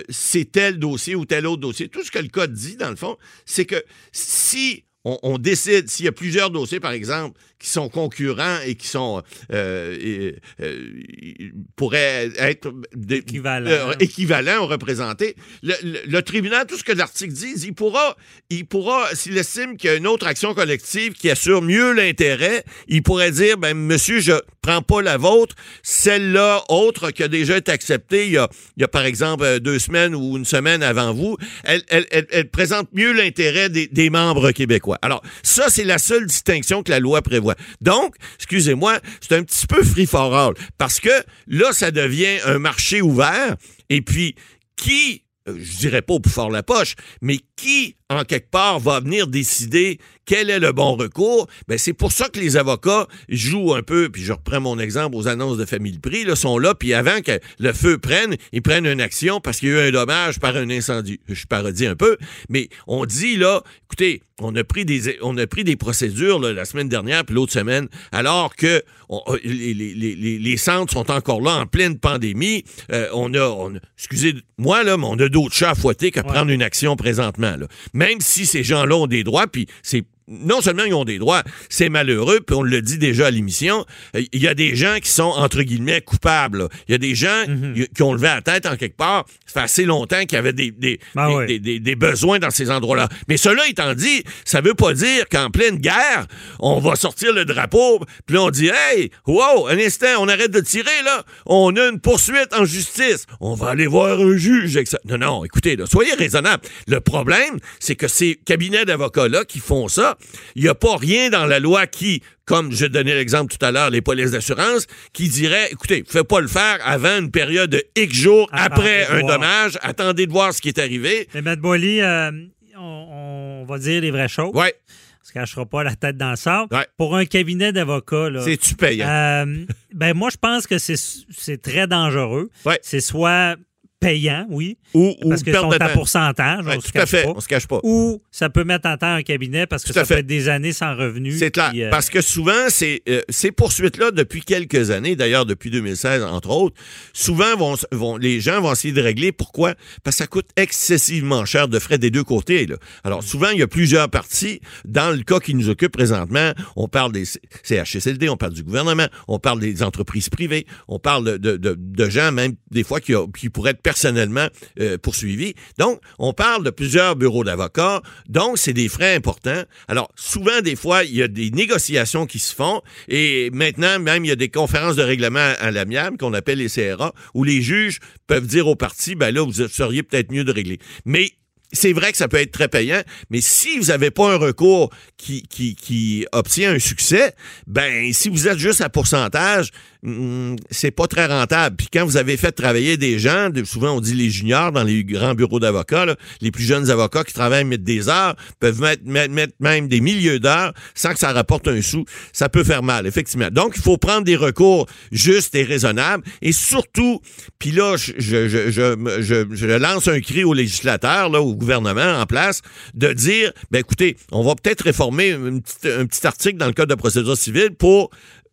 c'est 0.09 0.53
tel 0.53 0.79
dossier 0.79 1.15
ou 1.15 1.25
tel 1.25 1.47
autre 1.47 1.61
dossier. 1.61 1.89
Tout 1.89 2.05
ce 2.05 2.11
que 2.11 2.19
le 2.19 2.29
code 2.29 2.53
dit, 2.53 2.77
dans 2.77 2.91
le 2.91 2.97
fond, 2.97 3.17
c'est 3.45 3.65
que 3.65 3.83
si 4.13 4.85
on, 5.05 5.39
décide, 5.39 5.89
s'il 5.89 6.05
y 6.05 6.09
a 6.09 6.13
plusieurs 6.13 6.51
dossiers, 6.51 6.81
par 6.81 6.93
exemple, 6.93 7.39
qui 7.61 7.69
sont 7.69 7.89
concurrents 7.89 8.59
et 8.67 8.75
qui 8.75 8.87
sont 8.89 9.23
euh, 9.53 9.97
et, 10.01 10.37
euh, 10.63 11.51
pourraient 11.77 12.31
être 12.39 12.73
des- 12.95 13.17
Équivalents. 13.19 13.71
euh, 13.71 13.93
équivalents 14.01 14.65
ou 14.65 14.67
représentés. 14.67 15.37
Le, 15.63 15.75
le- 15.83 16.01
le 16.07 16.23
tribunal, 16.23 16.67
tout 16.67 16.77
ce 16.79 16.85
que 16.85 16.93
l'article 16.93 17.33
dit, 17.33 17.53
il 17.65 17.75
pourra, 17.75 18.17
il 18.49 18.67
pourra, 18.67 19.15
s'il 19.15 19.37
estime 19.37 19.77
qu'il 19.77 19.91
y 19.91 19.93
a 19.93 19.97
une 19.97 20.07
autre 20.07 20.27
action 20.27 20.55
collective 20.55 21.13
qui 21.13 21.29
assure 21.31 21.61
mieux 21.63 21.93
l'intérêt, 21.93 22.65
il 22.89 23.03
pourrait 23.03 23.31
dire, 23.31 23.59
ben 23.59 23.75
monsieur, 23.77 24.21
je 24.21 24.33
prends 24.63 24.83
pas 24.83 25.03
la 25.03 25.17
vôtre, 25.17 25.55
celle-là 25.83 26.63
autre 26.69 27.11
qui 27.11 27.23
a 27.23 27.29
déjà 27.29 27.57
été 27.57 27.73
acceptée 27.73 28.27
il 28.27 28.33
y 28.33 28.37
a, 28.39 28.49
il 28.77 28.81
y 28.81 28.85
a 28.85 28.89
par 28.89 29.05
exemple 29.05 29.45
euh, 29.45 29.59
deux 29.59 29.79
semaines 29.79 30.15
ou 30.15 30.37
une 30.37 30.45
semaine 30.45 30.83
avant 30.83 31.13
vous, 31.13 31.37
elle, 31.65 31.83
elle, 31.89 32.07
elle, 32.11 32.27
elle 32.31 32.49
présente 32.51 32.89
mieux 32.93 33.13
l'intérêt 33.13 33.69
des, 33.69 33.87
des 33.87 34.09
membres 34.11 34.51
québécois. 34.53 34.99
Alors, 35.03 35.23
ça, 35.43 35.69
c'est 35.69 35.85
la 35.85 35.99
seule 35.99 36.27
distinction 36.27 36.83
que 36.83 36.91
la 36.91 37.01
loi 37.01 37.21
prévoit. 37.23 37.50
Donc, 37.81 38.17
excusez-moi, 38.37 38.99
c'est 39.21 39.37
un 39.37 39.45
petit 39.45 39.67
peu 39.67 39.83
free 39.83 40.07
for 40.07 40.35
all, 40.35 40.55
parce 40.79 41.01
que 41.01 41.11
là, 41.47 41.73
ça 41.73 41.91
devient 41.91 42.39
un 42.45 42.59
marché 42.59 43.03
ouvert, 43.03 43.57
et 43.89 44.03
puis, 44.03 44.35
qui, 44.77 45.25
euh, 45.49 45.57
je 45.61 45.79
dirais 45.79 46.03
pas 46.03 46.19
plus 46.19 46.33
fort 46.33 46.51
la 46.51 46.63
poche, 46.63 46.95
mais 47.21 47.39
qui, 47.57 47.97
en 48.11 48.25
quelque 48.25 48.51
part, 48.51 48.79
va 48.81 49.01
venir 49.01 49.27
décider 49.29 49.99
quel 50.27 50.51
est 50.51 50.59
le 50.61 50.73
bon 50.73 50.95
recours? 50.97 51.49
Ben, 51.67 51.79
c'est 51.79 51.93
pour 51.93 52.13
ça 52.13 52.29
que 52.29 52.39
les 52.39 52.57
avocats 52.57 53.07
jouent 53.29 53.75
un 53.75 53.83
peu, 53.83 54.09
puis 54.11 54.23
je 54.23 54.33
reprends 54.33 54.61
mon 54.61 54.79
exemple 54.79 55.17
aux 55.17 55.27
annonces 55.29 55.57
de 55.57 55.65
Famille 55.65 55.99
Prix, 55.99 56.25
là, 56.25 56.37
sont 56.37 56.59
là, 56.59 56.75
puis 56.75 56.93
avant 56.95 57.21
que 57.21 57.39
le 57.59 57.73
feu 57.73 57.99
prenne, 57.99 58.37
ils 58.53 58.63
prennent 58.63 58.87
une 58.87 59.01
action 59.01 59.41
parce 59.41 59.59
qu'il 59.59 59.71
y 59.71 59.73
a 59.73 59.87
eu 59.87 59.89
un 59.89 59.93
dommage 59.93 60.39
par 60.39 60.55
un 60.57 60.69
incendie. 60.71 61.21
Je 61.29 61.47
parodie 61.47 61.87
un 61.87 61.97
peu, 61.97 62.17
mais 62.49 62.69
on 62.87 63.07
dit, 63.07 63.37
là, 63.37 63.63
écoutez, 63.87 64.23
on 64.43 64.55
a 64.57 64.65
pris 64.65 64.85
des, 64.85 65.19
on 65.23 65.37
a 65.37 65.47
pris 65.47 65.65
des 65.65 65.77
procédures 65.77 66.39
là, 66.41 66.53
la 66.53 66.65
semaine 66.65 66.89
dernière 66.89 67.25
puis 67.25 67.35
l'autre 67.35 67.53
semaine, 67.53 67.89
alors 68.13 68.55
que 68.57 68.83
on- 69.09 69.21
euh, 69.29 69.39
les, 69.45 69.75
les- 69.75 69.95
les- 69.95 70.15
les- 70.15 70.39
les 70.39 70.57
centres 70.57 70.93
sont 70.93 71.11
encore 71.11 71.41
là 71.43 71.57
en 71.57 71.67
pleine 71.67 71.99
pandémie. 71.99 72.65
Euh, 72.93 73.09
on 73.13 73.35
a, 73.35 73.41
on 73.49 73.75
a- 73.75 73.79
excusez-moi 73.99 74.83
là, 74.85 74.97
mais 74.97 75.07
on 75.07 75.19
a 75.19 75.29
d'autres 75.29 75.55
chats 75.55 75.71
à 75.71 75.75
fouetter 75.75 76.11
qu'à 76.11 76.23
prendre 76.23 76.51
une 76.51 76.63
action 76.63 76.97
présentement. 76.97 77.57
Là. 77.59 77.67
Même 78.01 78.23
si 78.23 78.47
ces 78.47 78.65
gens-là 78.65 78.97
ont 78.97 79.07
des 79.07 79.25
droits, 79.25 79.47
puis 79.47 79.67
c'est 79.83 80.05
non 80.31 80.61
seulement 80.61 80.85
ils 80.85 80.95
ont 80.95 81.05
des 81.05 81.19
droits, 81.19 81.43
c'est 81.69 81.89
malheureux, 81.89 82.41
puis 82.41 82.57
on 82.57 82.63
le 82.63 82.81
dit 82.83 82.99
déjà 82.99 83.27
à 83.27 83.31
l'émission, 83.31 83.85
euh, 84.17 84.23
il 84.33 84.41
y 84.41 84.49
a 84.49 84.55
des 84.55 84.77
gens 84.77 84.97
qui 85.03 85.11
sont, 85.11 85.25
entre 85.25 85.63
guillemets, 85.63 86.01
coupables. 86.01 86.69
Il 86.89 86.93
y 86.93 86.95
a 86.95 86.99
des 86.99 87.15
gens 87.15 87.45
y- 87.75 87.89
qui 87.95 88.03
ont 88.03 88.15
levé 88.15 88.29
la 88.29 88.41
tête 88.43 88.67
en 88.67 88.77
quelque 88.77 88.97
part. 88.97 89.27
Ça 89.47 89.53
fait 89.55 89.65
assez 89.65 89.85
longtemps 89.85 90.21
qu'il 90.21 90.33
y 90.33 90.37
avait 90.37 90.53
des, 90.53 90.71
des, 90.71 91.01
Ah 91.17 91.29
des- 91.47 91.59
des- 91.59 91.81
des- 91.81 91.97
besoins 91.97 92.39
dans 92.39 92.51
ces 92.51 92.71
endroits-là. 92.71 93.09
Mais 93.29 93.37
cela 93.37 93.67
étant 93.69 93.93
dit, 93.95 94.23
ça 94.45 94.61
veut 94.61 94.75
pas 94.75 94.95
dire 94.95 95.29
qu'en 95.29 95.51
pleine 95.51 95.77
guerre, 95.77 96.27
on 96.61 96.79
va 96.79 96.95
sortir 96.97 97.33
le 97.33 97.45
drapeau, 97.45 97.99
puis 98.27 98.37
là, 98.37 98.43
on 98.43 98.51
dit, 98.51 98.71
hey, 98.73 99.11
wow, 99.27 99.67
un 99.69 99.79
instant, 99.79 100.07
on 100.21 100.29
arrête 100.29 100.51
de 100.53 100.61
tirer, 100.61 101.03
là. 101.05 101.25
On 101.47 101.75
a 101.77 101.89
une 101.89 102.01
poursuite 102.01 102.55
en 102.57 102.65
justice. 102.65 103.27
On 103.41 103.55
va 103.55 103.71
aller 103.71 103.87
voir 103.87 104.21
un 104.21 104.37
juge. 104.37 104.79
ça. 104.85 104.99
Non, 105.05 105.19
non, 105.19 105.45
écoutez, 105.45 105.77
là, 105.77 105.87
soyez 105.87 106.15
raisonnable. 106.15 106.63
Le 106.87 107.01
problème, 107.01 107.59
c'est 107.81 107.97
que 107.97 108.09
ces 108.09 108.37
cabinets 108.37 108.85
d'avocats-là 108.85 109.45
qui 109.45 109.59
font 109.59 109.89
ça, 109.89 110.17
il 110.55 110.63
n'y 110.63 110.69
a 110.69 110.75
pas 110.75 110.97
rien 110.97 111.31
dans 111.31 111.47
la 111.47 111.59
loi 111.59 111.87
qui, 111.87 112.23
comme 112.45 112.73
je 112.73 112.87
donnais 112.87 113.15
l'exemple 113.15 113.55
tout 113.57 113.65
à 113.65 113.71
l'heure, 113.73 113.91
les 113.91 114.01
polices 114.01 114.31
d'assurance, 114.33 114.87
qui 115.13 115.29
dirait, 115.29 115.69
écoutez, 115.73 116.05
faites 116.07 116.27
pas 116.29 116.41
le 116.41 116.49
faire 116.49 116.79
avant 116.85 117.19
une 117.19 117.31
période 117.31 117.71
de 117.71 117.83
X 117.97 118.15
jours 118.15 118.49
après 118.53 119.07
un 119.07 119.21
voir. 119.21 119.35
dommage. 119.35 119.79
Attendez 119.83 120.27
de 120.27 120.33
voir 120.33 120.53
ce 120.55 120.61
qui 120.61 120.69
est 120.69 120.79
arrivé. 120.79 121.29
Mais 121.35 121.43
Matt 121.43 121.61
Boily, 121.61 122.01
euh, 122.01 122.31
on, 122.77 123.63
on 123.63 123.65
va 123.65 123.79
dire 123.79 124.01
les 124.01 124.11
vraies 124.11 124.29
choses. 124.29 124.55
Ouais, 124.55 124.75
On 125.23 125.27
se 125.29 125.33
cachera 125.33 125.67
pas 125.67 125.85
la 125.85 125.95
tête 125.95 126.17
dans 126.17 126.31
le 126.31 126.37
sable. 126.37 126.75
Ouais. 126.75 126.87
Pour 126.97 127.15
un 127.17 127.25
cabinet 127.27 127.73
d'avocats, 127.73 128.31
là, 128.31 128.43
c'est-tu 128.43 128.75
payant? 128.75 129.07
euh, 129.09 129.65
ben 129.95 130.15
moi, 130.15 130.31
je 130.31 130.37
pense 130.37 130.67
que 130.67 130.79
c'est 130.79 130.97
c'est 130.97 131.61
très 131.61 131.87
dangereux. 131.87 132.51
Ouais. 132.65 132.79
C'est 132.83 133.01
soit 133.01 133.57
payant, 134.01 134.47
oui, 134.49 134.79
ou 134.95 135.15
ou 135.23 135.29
parce 135.29 135.43
que 135.43 135.53
sont 135.53 135.71
à 135.71 135.89
pourcentage, 135.91 136.65
Ouais, 136.65 136.77
on 136.79 136.81
se 136.81 136.91
tout 136.91 136.99
à 136.99 137.07
fait, 137.07 137.23
pas. 137.25 137.33
on 137.37 137.41
se 137.41 137.47
cache 137.49 137.67
pas. 137.67 137.81
Ou 137.83 138.23
ça 138.31 138.49
peut 138.49 138.65
mettre 138.65 138.89
en 138.89 138.97
temps 138.97 139.13
un 139.15 139.23
cabinet 139.23 139.67
parce 139.67 139.83
que 139.83 139.89
Tout 139.89 139.93
ça 139.95 140.05
fait. 140.07 140.15
peut 140.15 140.21
être 140.21 140.27
des 140.27 140.49
années 140.49 140.73
sans 140.73 140.97
revenus. 140.97 141.39
C'est 141.39 141.51
clair. 141.51 141.71
puis, 141.71 141.85
euh, 141.85 141.91
Parce 141.91 142.09
que 142.11 142.21
souvent, 142.23 142.69
ces, 142.71 143.03
euh, 143.09 143.21
ces 143.29 143.53
poursuites-là, 143.53 144.11
depuis 144.11 144.41
quelques 144.41 144.91
années, 144.91 145.17
d'ailleurs 145.17 145.45
depuis 145.47 145.71
2016, 145.71 146.23
entre 146.25 146.49
autres, 146.51 146.77
souvent, 147.13 147.55
vont, 147.57 147.75
vont, 147.93 148.17
les 148.17 148.41
gens 148.41 148.61
vont 148.63 148.73
essayer 148.73 148.95
de 148.95 149.03
régler. 149.03 149.33
Pourquoi? 149.33 149.75
Parce 150.03 150.17
que 150.17 150.23
ça 150.25 150.27
coûte 150.27 150.49
excessivement 150.57 151.45
cher 151.45 151.69
de 151.69 151.79
frais 151.79 151.99
des 151.99 152.11
deux 152.11 152.25
côtés. 152.25 152.67
Là. 152.67 152.77
Alors, 153.05 153.23
souvent, 153.23 153.51
il 153.51 153.59
y 153.59 153.63
a 153.63 153.69
plusieurs 153.69 154.09
parties. 154.09 154.61
Dans 154.87 155.15
le 155.15 155.23
cas 155.23 155.41
qui 155.41 155.55
nous 155.55 155.69
occupe 155.69 155.93
présentement, 155.93 156.53
on 156.77 156.89
parle 156.89 157.13
des 157.13 157.25
CHSLD, 157.63 158.29
on 158.29 158.37
parle 158.39 158.55
du 158.55 158.63
gouvernement, 158.63 159.07
on 159.29 159.39
parle 159.39 159.61
des 159.61 159.83
entreprises 159.83 160.31
privées, 160.31 160.67
on 160.89 160.99
parle 160.99 161.25
de, 161.25 161.37
de, 161.37 161.57
de, 161.57 161.77
de 161.79 162.09
gens, 162.11 162.33
même 162.33 162.55
des 162.71 162.83
fois, 162.83 163.01
qui 163.01 163.15
pourraient 163.51 163.73
être 163.73 163.83
personnellement 163.91 164.47
euh, 164.79 164.99
poursuivis. 164.99 165.55
Donc, 165.77 166.01
on 166.21 166.33
parle 166.33 166.63
de 166.63 166.71
plusieurs 166.71 167.17
bureaux 167.17 167.43
d'avocats. 167.43 168.03
Donc, 168.29 168.57
c'est 168.57 168.73
des 168.73 168.89
frais 168.89 169.17
importants. 169.17 169.65
Alors, 169.89 170.13
souvent, 170.15 170.61
des 170.61 170.77
fois, 170.77 171.03
il 171.03 171.17
y 171.17 171.25
a 171.25 171.29
des 171.29 171.51
négociations 171.51 172.25
qui 172.25 172.39
se 172.39 172.55
font. 172.55 172.83
Et 173.09 173.51
maintenant, 173.53 173.99
même, 173.99 174.25
il 174.25 174.29
y 174.29 174.31
a 174.31 174.37
des 174.37 174.49
conférences 174.49 174.95
de 174.95 175.03
règlement 175.03 175.55
à 175.59 175.73
l'amiable 175.73 176.19
qu'on 176.19 176.35
appelle 176.35 176.59
les 176.59 176.69
CRA, 176.69 177.13
où 177.35 177.43
les 177.43 177.63
juges 177.63 177.99
peuvent 178.29 178.47
dire 178.47 178.69
aux 178.69 178.77
parties, 178.77 179.17
ben 179.17 179.35
là, 179.35 179.43
vous 179.43 179.67
seriez 179.67 180.05
peut-être 180.05 180.31
mieux 180.31 180.45
de 180.45 180.53
régler. 180.53 180.79
Mais 181.05 181.33
c'est 181.73 181.93
vrai 181.93 182.11
que 182.11 182.19
ça 182.19 182.29
peut 182.29 182.39
être 182.39 182.53
très 182.53 182.69
payant, 182.69 183.03
mais 183.31 183.41
si 183.41 183.79
vous 183.79 183.87
n'avez 183.87 184.11
pas 184.11 184.33
un 184.33 184.37
recours 184.37 184.91
qui, 185.17 185.43
qui, 185.43 186.27
obtient 186.33 186.73
un 186.73 186.79
succès, 186.79 187.35
ben 187.67 188.13
si 188.13 188.29
vous 188.29 188.49
êtes 188.49 188.59
juste 188.59 188.81
à 188.81 188.89
pourcentage, 188.89 189.71
hum, 190.05 190.57
c'est 190.71 190.91
pas 190.91 191.07
très 191.07 191.27
rentable. 191.27 191.77
Puis 191.77 191.89
quand 191.93 192.05
vous 192.05 192.17
avez 192.17 192.37
fait 192.37 192.53
travailler 192.53 192.97
des 192.97 193.19
gens, 193.19 193.51
souvent 193.65 193.93
on 193.97 194.01
dit 194.01 194.15
les 194.15 194.31
juniors 194.31 194.73
dans 194.73 194.83
les 194.83 195.05
grands 195.05 195.35
bureaux 195.35 195.61
d'avocats, 195.61 196.17
les 196.41 196.51
plus 196.51 196.65
jeunes 196.65 196.91
avocats 196.91 197.25
qui 197.25 197.35
travaillent 197.35 197.65
mettre 197.65 197.85
des 197.85 198.09
heures, 198.09 198.35
peuvent 198.59 198.81
mettre, 198.81 199.03
mettre, 199.05 199.55
même 199.61 199.89
des 199.89 200.01
milliers 200.01 200.39
d'heures 200.39 200.73
sans 200.95 201.13
que 201.13 201.19
ça 201.19 201.33
rapporte 201.33 201.69
un 201.69 201.83
sou, 201.83 202.05
ça 202.33 202.49
peut 202.49 202.65
faire 202.65 202.83
mal, 202.83 203.07
effectivement. 203.07 203.49
Donc 203.51 203.75
il 203.77 203.83
faut 203.83 203.99
prendre 203.99 204.25
des 204.25 204.37
recours 204.37 204.87
justes 205.13 205.55
et 205.55 205.63
raisonnables, 205.63 206.25
et 206.43 206.53
surtout, 206.53 207.21
puis 207.59 207.71
là, 207.71 207.97
je, 207.97 208.13
je, 208.19 208.49
je, 208.49 209.47
je, 209.51 209.67
lance 209.67 210.09
un 210.09 210.21
cri 210.21 210.45
aux 210.45 210.55
législateurs, 210.55 211.29
là, 211.29 211.41
gouvernement 211.61 212.21
en 212.21 212.27
place, 212.27 212.63
de 212.95 213.13
dire, 213.13 213.53
ben 213.71 213.79
écoutez, 213.79 214.17
on 214.33 214.43
va 214.43 214.55
peut-être 214.57 214.83
réformer 214.83 215.31
une 215.31 215.63
petite- 215.63 215.87
un 215.87 216.07
petit 216.07 216.27
article 216.27 216.57
dans 216.57 216.67
le 216.67 216.73
Code 216.73 216.89
de 216.89 216.95
procédure 216.97 217.37
civile 217.37 217.71
pour 217.79 218.11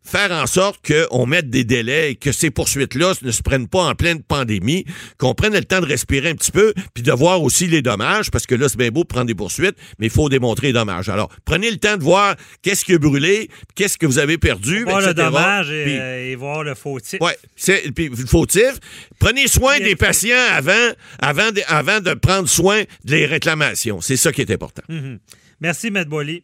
faire 0.07 0.31
en 0.31 0.47
sorte 0.47 0.79
qu'on 0.87 1.25
mette 1.25 1.49
des 1.49 1.63
délais 1.63 2.11
et 2.11 2.15
que 2.15 2.31
ces 2.31 2.49
poursuites-là 2.49 3.13
ne 3.21 3.31
se 3.31 3.41
prennent 3.41 3.67
pas 3.67 3.83
en 3.83 3.95
pleine 3.95 4.23
pandémie, 4.23 4.85
qu'on 5.17 5.33
prenne 5.35 5.53
le 5.53 5.63
temps 5.63 5.81
de 5.81 5.85
respirer 5.85 6.29
un 6.29 6.35
petit 6.35 6.51
peu, 6.51 6.73
puis 6.93 7.03
de 7.03 7.11
voir 7.11 7.41
aussi 7.43 7.67
les 7.67 7.81
dommages, 7.81 8.31
parce 8.31 8.45
que 8.45 8.55
là, 8.55 8.69
c'est 8.69 8.77
bien 8.77 8.89
beau 8.89 9.01
de 9.03 9.07
prendre 9.07 9.25
des 9.25 9.35
poursuites, 9.35 9.75
mais 9.99 10.07
il 10.07 10.11
faut 10.11 10.29
démontrer 10.29 10.67
les 10.67 10.73
dommages. 10.73 11.09
Alors, 11.09 11.29
prenez 11.45 11.69
le 11.69 11.77
temps 11.77 11.97
de 11.97 12.03
voir 12.03 12.35
qu'est-ce 12.61 12.85
qui 12.85 12.93
a 12.93 12.97
brûlé, 12.97 13.49
qu'est-ce 13.75 13.97
que 13.97 14.05
vous 14.05 14.19
avez 14.19 14.37
perdu, 14.37 14.83
voir 14.83 15.01
le 15.01 15.13
dommage 15.13 15.69
et, 15.71 15.83
Puis- 15.83 15.97
euh, 15.99 16.31
et 16.31 16.35
voir 16.35 16.63
le 16.63 16.73
fautif. 16.75 17.19
Ouais, 17.21 17.37
c'est 17.55 17.91
puis 17.93 18.09
le 18.09 18.15
fautif. 18.25 18.79
Prenez 19.19 19.47
soin 19.47 19.79
des 19.79 19.95
patients 19.95 20.35
avant, 20.51 20.91
avant, 21.19 21.51
de, 21.51 21.61
avant 21.67 21.99
de 21.99 22.13
prendre 22.13 22.47
soin 22.47 22.83
des 23.03 23.25
réclamations. 23.25 24.01
C'est 24.01 24.17
ça 24.17 24.31
qui 24.31 24.41
est 24.41 24.51
important. 24.51 24.83
Mhm. 24.89 25.19
Merci, 25.59 25.91
Matt 25.91 26.07
Boily. 26.07 26.43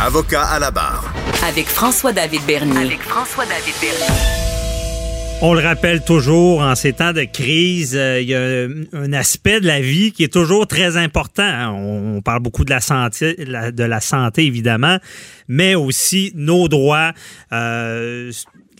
Avocat 0.00 0.44
à 0.44 0.58
la 0.58 0.70
barre. 0.70 1.13
Avec 1.46 1.66
François-David 1.66 2.42
Bernier. 2.46 2.76
Avec 2.86 3.02
François-David 3.02 3.74
Bernier. 3.80 4.14
On 5.42 5.52
le 5.52 5.60
rappelle 5.60 6.02
toujours, 6.02 6.60
en 6.62 6.74
ces 6.74 6.92
temps 6.94 7.12
de 7.12 7.24
crise, 7.24 7.94
euh, 7.96 8.20
il 8.20 8.28
y 8.28 8.34
a 8.34 8.66
un, 8.98 9.12
aspect 9.12 9.60
de 9.60 9.66
la 9.66 9.80
vie 9.80 10.12
qui 10.12 10.22
est 10.24 10.32
toujours 10.32 10.66
très 10.66 10.96
important. 10.96 11.42
hein. 11.42 11.70
On, 11.76 12.16
on 12.16 12.22
parle 12.22 12.40
beaucoup 12.40 12.64
de 12.64 12.70
la 12.70 12.80
santé, 12.80 13.34
la- 13.46 13.70
de 13.72 13.84
la 13.84 14.00
santé 14.00 14.46
évidemment, 14.46 14.98
mais 15.48 15.74
aussi 15.74 16.32
nos 16.34 16.68
droits. 16.68 17.12
Euh, 17.52 18.30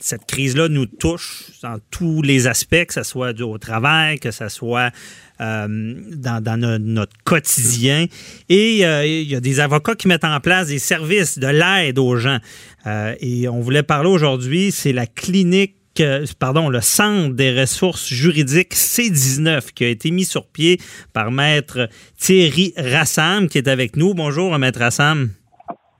cette 0.06 0.26
crise-là 0.26 0.68
nous 0.68 0.84
touche 0.84 1.44
dans 1.62 1.78
tous 1.90 2.20
les 2.20 2.46
aspects, 2.46 2.84
que 2.84 2.92
ce 2.92 3.02
soit 3.02 3.32
du- 3.32 3.42
au 3.42 3.56
travail, 3.56 4.18
que 4.18 4.30
ce 4.30 4.48
soit 4.50 4.90
euh, 5.40 5.94
dans, 6.14 6.42
dans 6.42 6.58
no- 6.58 6.78
notre 6.78 7.14
quotidien. 7.24 8.04
Et 8.50 8.84
euh, 8.84 9.06
il 9.06 9.26
y 9.30 9.34
a 9.34 9.40
des 9.40 9.60
avocats 9.60 9.94
qui 9.94 10.06
mettent 10.06 10.24
en 10.24 10.40
place 10.40 10.68
des 10.68 10.78
services 10.78 11.38
de 11.38 11.46
l'aide 11.46 11.98
aux 11.98 12.16
gens. 12.16 12.38
Euh, 12.86 13.14
et 13.20 13.48
on 13.48 13.60
voulait 13.60 13.82
parler 13.82 14.10
aujourd'hui, 14.10 14.72
c'est 14.72 14.92
la 14.92 15.06
clinique 15.06 15.76
pardon, 16.40 16.68
le 16.68 16.80
Centre 16.80 17.34
des 17.34 17.58
ressources 17.58 18.08
juridiques 18.12 18.74
C19 18.74 19.66
qui 19.74 19.84
a 19.84 19.88
été 19.88 20.10
mis 20.10 20.24
sur 20.24 20.48
pied 20.48 20.80
par 21.12 21.30
Maître 21.30 21.88
Thierry 22.18 22.74
Rassam 22.76 23.48
qui 23.48 23.58
est 23.58 23.68
avec 23.68 23.96
nous. 23.96 24.12
Bonjour, 24.12 24.58
Maître 24.58 24.80
Rassam. 24.80 25.30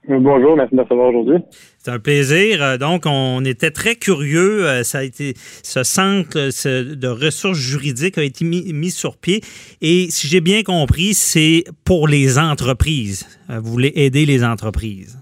Bonjour, 0.07 0.55
merci 0.55 0.71
de 0.71 0.77
me 0.77 0.83
recevoir 0.83 1.09
aujourd'hui. 1.09 1.37
C'est 1.79 1.91
un 1.91 1.99
plaisir. 1.99 2.61
Euh, 2.61 2.77
Donc, 2.77 3.03
on 3.05 3.43
était 3.43 3.71
très 3.71 3.95
curieux. 3.95 4.65
Euh, 4.67 4.83
Ça 4.83 4.99
a 4.99 5.03
été 5.03 5.33
ce 5.35 5.83
centre 5.83 6.37
euh, 6.37 6.95
de 6.95 7.07
ressources 7.07 7.57
juridiques 7.57 8.17
a 8.17 8.23
été 8.23 8.45
mis, 8.45 8.71
mis 8.73 8.91
sur 8.91 9.17
pied. 9.17 9.41
Et 9.81 10.07
si 10.09 10.27
j'ai 10.27 10.41
bien 10.41 10.61
compris, 10.63 11.13
c'est 11.13 11.63
pour 11.85 12.07
les 12.07 12.37
entreprises. 12.37 13.25
Vous 13.49 13.71
voulez 13.71 13.91
aider 13.95 14.25
les 14.25 14.43
entreprises. 14.43 15.17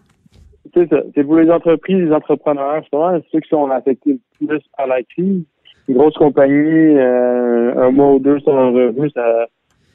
c'est 0.74 0.90
ça. 0.90 1.02
C'est 1.16 1.24
pour 1.24 1.38
les 1.38 1.50
entreprises, 1.50 1.98
les 1.98 2.12
entrepreneurs, 2.12 2.84
c'est 2.90 2.98
vraiment 2.98 3.22
ceux 3.32 3.40
qui 3.40 3.50
sont 3.50 3.70
affectés 3.70 4.18
le 4.42 4.48
plus 4.48 4.62
par 4.78 4.88
la 4.88 5.02
crise. 5.04 5.44
Une 5.88 5.96
grosse 5.96 6.16
compagnie, 6.16 6.98
euh, 6.98 7.76
un 7.78 7.92
mois 7.92 8.14
ou 8.14 8.20
deux 8.20 8.40
sans 8.40 8.72
revenu, 8.74 9.10
ça, 9.12 9.48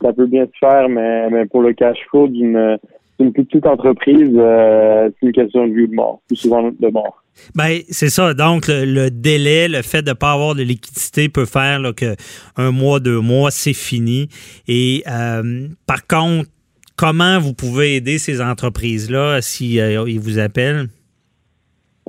ça 0.03 0.13
peut 0.13 0.27
bien 0.27 0.47
se 0.47 0.59
faire, 0.61 0.89
mais, 0.89 1.31
mais 1.31 1.47
pour 1.47 1.63
le 1.63 1.73
cash 1.73 1.99
flow 2.11 2.29
d'une 2.29 2.79
une 3.25 3.33
plus 3.33 3.45
petite 3.45 3.67
entreprise, 3.67 4.33
euh, 4.37 5.11
c'est 5.19 5.27
une 5.27 5.33
question 5.33 5.67
de 5.67 5.73
vie 5.73 5.83
ou 5.83 5.87
de 5.89 5.95
mort, 5.95 6.21
plus 6.27 6.37
souvent 6.37 6.63
de 6.63 6.89
mort. 6.89 7.23
Ben, 7.55 7.81
c'est 7.89 8.09
ça. 8.09 8.35
Donc, 8.35 8.67
le, 8.69 9.11
délai, 9.11 9.69
le 9.69 9.83
fait 9.83 10.03
de 10.03 10.11
ne 10.11 10.15
pas 10.15 10.33
avoir 10.33 10.55
de 10.55 10.63
liquidité 10.63 11.29
peut 11.29 11.47
faire 11.47 11.81
là, 11.81 11.93
que 11.93 12.15
un 12.57 12.71
mois, 12.71 13.01
deux 13.01 13.21
mois, 13.21 13.51
c'est 13.51 13.75
fini. 13.75 14.29
Et 14.67 15.03
euh, 15.09 15.69
par 15.87 16.07
contre, 16.07 16.49
comment 16.97 17.39
vous 17.39 17.55
pouvez 17.55 17.97
aider 17.97 18.19
ces 18.19 18.41
entreprises-là 18.41 19.41
si 19.41 19.81
euh, 19.81 20.05
ils 20.09 20.21
vous 20.21 20.39
appellent? 20.39 20.87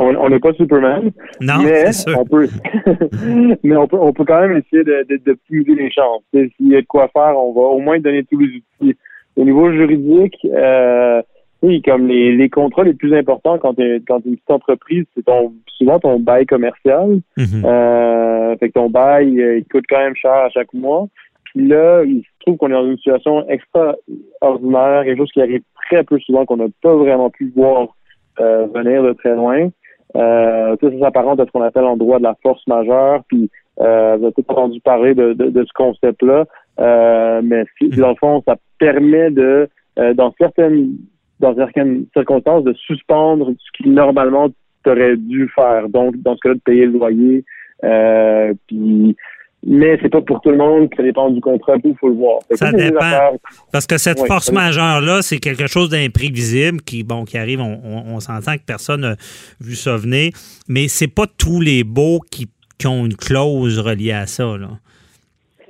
On 0.01 0.29
n'est 0.29 0.39
pas 0.39 0.53
Superman. 0.53 1.11
Non, 1.41 1.61
mais 1.61 1.91
sûr. 1.91 2.17
on 2.17 2.23
peut 2.23 2.47
mais 3.63 3.75
on 3.75 3.85
peut 3.85 3.97
on 3.99 4.13
peut 4.13 4.23
quand 4.23 4.39
même 4.39 4.55
essayer 4.55 4.85
de, 4.85 5.05
de, 5.09 5.37
les 5.49 5.91
chances. 5.91 6.23
S'il 6.33 6.69
y 6.69 6.75
a 6.77 6.79
de 6.79 6.85
quoi 6.85 7.09
faire, 7.09 7.35
on 7.35 7.51
va 7.53 7.67
au 7.67 7.79
moins 7.79 7.99
donner 7.99 8.23
tous 8.23 8.39
les 8.39 8.47
outils 8.47 8.95
au 9.39 9.45
niveau 9.45 9.71
juridique, 9.71 10.35
euh, 10.45 11.21
oui, 11.61 11.81
comme 11.81 12.07
les, 12.07 12.35
les 12.35 12.49
contrats 12.49 12.83
les 12.83 12.93
plus 12.93 13.15
importants 13.15 13.57
quand 13.57 13.73
tu 13.73 13.83
es, 13.83 14.01
quand 14.05 14.19
une 14.25 14.35
petite 14.35 14.51
entreprise, 14.51 15.05
c'est 15.15 15.23
ton 15.23 15.53
souvent 15.77 15.97
ton 15.97 16.19
bail 16.19 16.45
commercial. 16.45 17.21
Mhm. 17.37 17.65
euh, 17.65 18.57
fait 18.57 18.67
que 18.67 18.73
ton 18.73 18.89
bail, 18.89 19.41
euh, 19.41 19.59
il 19.59 19.65
coûte 19.65 19.85
quand 19.89 19.99
même 19.99 20.15
cher 20.15 20.31
à 20.31 20.49
chaque 20.49 20.73
mois. 20.73 21.07
Puis 21.45 21.67
là, 21.67 22.03
il 22.03 22.21
se 22.21 22.29
trouve 22.41 22.57
qu'on 22.57 22.67
est 22.67 22.73
dans 22.73 22.85
une 22.85 22.97
situation 22.97 23.47
extraordinaire, 23.47 25.03
quelque 25.05 25.17
chose 25.17 25.31
qui 25.31 25.41
arrive 25.41 25.61
très 25.87 26.03
peu 26.03 26.19
souvent, 26.19 26.45
qu'on 26.45 26.57
n'a 26.57 26.67
pas 26.81 26.95
vraiment 26.95 27.29
pu 27.29 27.51
voir 27.55 27.87
euh, 28.41 28.67
venir 28.75 29.03
de 29.03 29.13
très 29.13 29.35
loin. 29.35 29.69
Euh, 30.15 30.75
ça, 30.81 30.91
ça 30.91 30.99
s'apparente 30.99 31.39
à 31.39 31.45
ce 31.45 31.51
qu'on 31.51 31.61
appelle 31.61 31.85
en 31.85 31.95
droit 31.95 32.17
de 32.17 32.23
la 32.23 32.35
force 32.43 32.65
majeure. 32.67 33.21
Puis 33.29 33.49
euh, 33.81 34.17
vous 34.17 34.25
avez 34.25 34.33
peut-être 34.33 34.51
entendu 34.51 34.81
parler 34.81 35.13
de, 35.13 35.33
de, 35.33 35.49
de 35.49 35.63
ce 35.63 35.73
concept-là. 35.73 36.45
Euh, 36.79 37.41
mais 37.43 37.63
si, 37.77 37.89
dans 37.89 38.09
le 38.09 38.15
fond, 38.15 38.43
ça 38.47 38.55
permet 38.77 39.31
de, 39.31 39.69
euh, 39.97 40.13
dans 40.13 40.33
certaines 40.37 40.95
dans 41.39 41.55
certaines 41.55 42.05
circonstances, 42.13 42.65
de 42.65 42.73
suspendre 42.73 43.51
ce 43.57 43.77
qui 43.77 43.89
normalement 43.89 44.49
t'aurais 44.83 45.15
dû 45.15 45.49
faire. 45.55 45.87
Donc, 45.87 46.17
dans 46.17 46.35
ce 46.35 46.39
cas-là, 46.41 46.55
de 46.55 46.59
payer 46.59 46.85
le 46.85 46.91
loyer. 46.91 47.45
Euh, 47.85 48.53
puis 48.67 49.15
mais 49.65 49.99
c'est 50.01 50.09
pas 50.09 50.21
pour 50.21 50.39
tout 50.39 50.51
le 50.51 50.57
monde, 50.57 50.89
ça 50.95 51.03
dépend 51.03 51.29
du 51.29 51.41
contrat, 51.41 51.75
il 51.83 51.93
faut 51.99 52.07
le 52.07 52.15
voir. 52.15 52.39
Ça 52.51 52.71
dépend. 52.71 53.37
Parce 53.73 53.87
que 53.87 53.97
cette 53.97 54.25
force 54.25 54.53
majeure-là, 54.53 55.21
c'est 55.21 55.39
quelque 55.39 55.67
chose 55.67 55.89
d'imprévisible 55.89 56.79
qui, 56.81 57.03
bon, 57.03 57.25
qui 57.25 57.37
arrive, 57.37 57.59
on, 57.59 57.77
on, 57.83 58.19
s'entend 58.21 58.55
que 58.55 58.63
personne 58.65 59.01
n'a 59.01 59.15
vu 59.59 59.75
ça 59.75 59.97
venir, 59.97 60.31
mais 60.69 60.87
c'est 60.87 61.13
pas 61.13 61.25
tous 61.27 61.59
les 61.59 61.83
baux 61.83 62.21
qui, 62.31 62.47
qui 62.79 62.87
ont 62.87 63.05
une 63.05 63.15
clause 63.15 63.79
reliée 63.79 64.13
à 64.13 64.25
ça. 64.25 64.57
Là. 64.57 64.69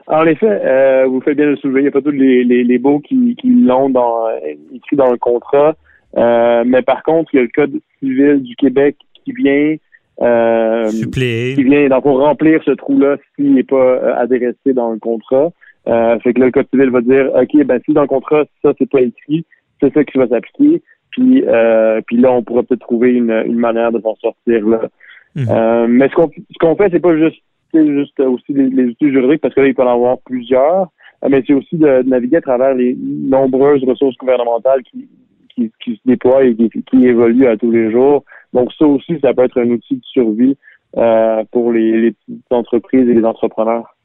En 0.08 0.26
effet, 0.26 0.62
euh, 0.64 1.06
vous 1.08 1.22
faites 1.22 1.36
bien 1.36 1.48
le 1.48 1.58
soulever. 1.58 1.82
Il 1.82 1.84
n'y 1.84 1.90
a 1.90 1.92
pas 1.92 2.02
tous 2.02 2.12
les, 2.12 2.44
les, 2.44 2.64
les 2.64 2.78
baux 2.78 3.00
qui, 3.00 3.36
qui 3.36 3.50
l'ont 3.50 3.90
dans, 3.90 4.28
écrit 4.74 4.96
dans 4.96 5.12
le 5.12 5.18
contrat. 5.18 5.76
Euh, 6.18 6.64
mais 6.66 6.82
par 6.82 7.04
contre, 7.04 7.30
il 7.34 7.38
y 7.38 7.40
a 7.40 7.44
le 7.44 7.50
Code 7.54 7.80
civil 8.00 8.42
du 8.42 8.56
Québec 8.56 8.96
qui 9.14 9.32
vient 9.34 9.76
euh, 10.22 10.90
Suppléer. 10.90 11.56
qui 11.56 11.64
vient 11.64 11.88
donc 11.88 12.04
pour 12.04 12.20
remplir 12.20 12.62
ce 12.64 12.72
trou-là 12.72 13.18
s'il 13.36 13.54
n'est 13.54 13.64
pas 13.64 13.76
euh, 13.76 14.16
adressé 14.16 14.74
dans 14.74 14.92
le 14.92 15.00
contrat. 15.00 15.52
Euh, 15.88 16.20
fait 16.20 16.34
que 16.34 16.40
là, 16.40 16.48
le 16.48 16.52
Code 16.52 16.68
civil 16.72 16.90
va 16.90 17.02
dire 17.02 17.32
OK, 17.36 17.64
ben 17.66 17.80
si 17.86 17.94
dans 17.94 18.02
le 18.02 18.08
contrat, 18.08 18.44
ça, 18.62 18.74
c'est 18.78 18.90
pas 18.90 19.02
écrit, 19.02 19.46
c'est 19.80 19.94
ça 19.94 20.04
qui 20.04 20.18
va 20.18 20.28
s'appliquer. 20.28 20.82
Puis, 21.12 21.44
euh, 21.48 22.02
puis 22.06 22.18
là, 22.18 22.32
on 22.32 22.44
pourra 22.44 22.64
peut-être 22.64 22.82
trouver 22.82 23.14
une, 23.14 23.32
une 23.32 23.58
manière 23.58 23.92
de 23.92 24.00
s'en 24.02 24.16
sortir 24.16 24.68
là. 24.68 24.90
Mhm. 25.36 25.48
Euh, 25.50 25.88
mais 25.88 26.10
ce 26.10 26.16
qu'on 26.16 26.30
ce 26.30 26.58
qu'on 26.60 26.76
fait, 26.76 26.90
c'est 26.92 27.00
pas 27.00 27.16
juste 27.18 27.42
juste 27.74 28.20
aussi 28.20 28.54
les, 28.54 28.86
outils 28.86 29.12
juridiques, 29.12 29.42
parce 29.42 29.54
que 29.54 29.62
là, 29.62 29.68
il 29.68 29.76
peut 29.76 29.84
en 29.84 29.94
avoir 29.94 30.18
plusieurs, 30.26 30.88
mais 31.28 31.44
c'est 31.46 31.54
aussi 31.54 31.78
de, 31.78 32.02
naviguer 32.04 32.38
à 32.38 32.42
travers 32.42 32.74
les 32.74 32.96
nombreuses 33.00 33.84
ressources 33.84 34.16
gouvernementales 34.18 34.82
qui, 34.84 35.08
qui, 35.54 35.72
qui 35.84 35.96
se 35.96 36.02
déploient 36.06 36.44
et 36.44 36.56
qui, 36.56 36.70
qui, 36.70 37.08
évoluent 37.08 37.48
à 37.48 37.58
tous 37.58 37.72
les 37.72 37.92
jours. 37.92 38.24
Donc 38.54 38.74
ça 38.74 38.86
aussi, 38.88 39.20
ça 39.22 39.34
peut 39.34 39.44
être 39.44 39.60
un 39.60 39.70
outil 39.70 39.98
de 39.98 40.04
survie 40.04 40.58
euh, 40.98 41.44
pour 41.52 41.72
les, 41.72 42.02
les 42.02 42.12
petites 42.12 42.52
entreprises 42.52 43.08
et 43.08 43.14
les 43.14 43.26
entrepreneurs. 43.26 43.96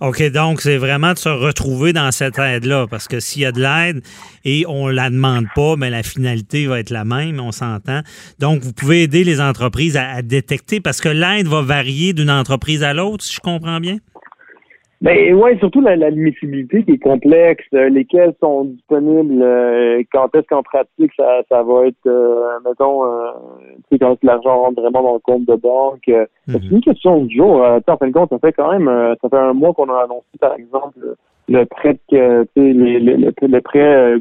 OK, 0.00 0.22
donc 0.30 0.60
c'est 0.60 0.76
vraiment 0.76 1.12
de 1.12 1.18
se 1.18 1.28
retrouver 1.28 1.92
dans 1.92 2.12
cette 2.12 2.38
aide-là, 2.38 2.86
parce 2.88 3.08
que 3.08 3.18
s'il 3.18 3.42
y 3.42 3.44
a 3.44 3.50
de 3.50 3.60
l'aide 3.60 4.00
et 4.44 4.64
on 4.68 4.86
la 4.86 5.10
demande 5.10 5.46
pas, 5.56 5.74
mais 5.76 5.90
la 5.90 6.04
finalité 6.04 6.68
va 6.68 6.78
être 6.78 6.90
la 6.90 7.04
même, 7.04 7.40
on 7.40 7.50
s'entend. 7.50 8.02
Donc, 8.38 8.62
vous 8.62 8.72
pouvez 8.72 9.02
aider 9.02 9.24
les 9.24 9.40
entreprises 9.40 9.96
à 9.96 10.22
détecter, 10.22 10.80
parce 10.80 11.00
que 11.00 11.08
l'aide 11.08 11.48
va 11.48 11.62
varier 11.62 12.12
d'une 12.12 12.30
entreprise 12.30 12.84
à 12.84 12.94
l'autre, 12.94 13.24
si 13.24 13.34
je 13.34 13.40
comprends 13.40 13.80
bien? 13.80 13.98
Ben 15.00 15.32
ouais, 15.34 15.56
surtout 15.58 15.80
la, 15.80 15.94
l'admissibilité 15.94 16.82
qui 16.82 16.92
est 16.92 16.98
complexe, 16.98 17.64
euh, 17.72 17.88
lesquels 17.88 18.34
sont 18.40 18.64
disponibles, 18.64 19.40
euh, 19.40 20.02
quand 20.12 20.34
est-ce 20.34 20.46
qu'en 20.48 20.64
pratique 20.64 21.12
ça, 21.16 21.42
ça 21.48 21.62
va 21.62 21.86
être, 21.86 22.06
euh, 22.06 22.58
mettons, 22.64 23.04
euh, 23.04 23.30
tu 23.76 23.82
sais, 23.92 23.98
quand 24.00 24.16
l'argent 24.24 24.60
rentre 24.60 24.80
vraiment 24.80 25.02
dans 25.02 25.14
le 25.14 25.20
compte 25.20 25.44
de 25.44 25.54
banque. 25.54 26.08
Mhm. 26.08 26.26
C'est 26.46 26.70
une 26.70 26.80
question 26.80 27.22
du 27.22 27.36
jour. 27.36 27.60
en 27.60 27.96
fin 27.96 28.08
de 28.08 28.12
compte, 28.12 28.30
ça 28.30 28.38
fait 28.40 28.52
quand 28.52 28.72
même, 28.72 29.14
ça 29.22 29.28
fait 29.28 29.36
un 29.36 29.52
mois 29.52 29.72
qu'on 29.72 29.88
a 29.88 30.02
annoncé, 30.02 30.26
par 30.40 30.54
exemple, 30.54 30.98
le 31.48 31.64
prêt 31.64 31.96
que, 32.10 32.42
tu 32.42 32.48
sais, 32.56 32.72
les, 32.72 32.98
les, 32.98 33.16
le, 33.16 33.60
prêt 33.60 34.16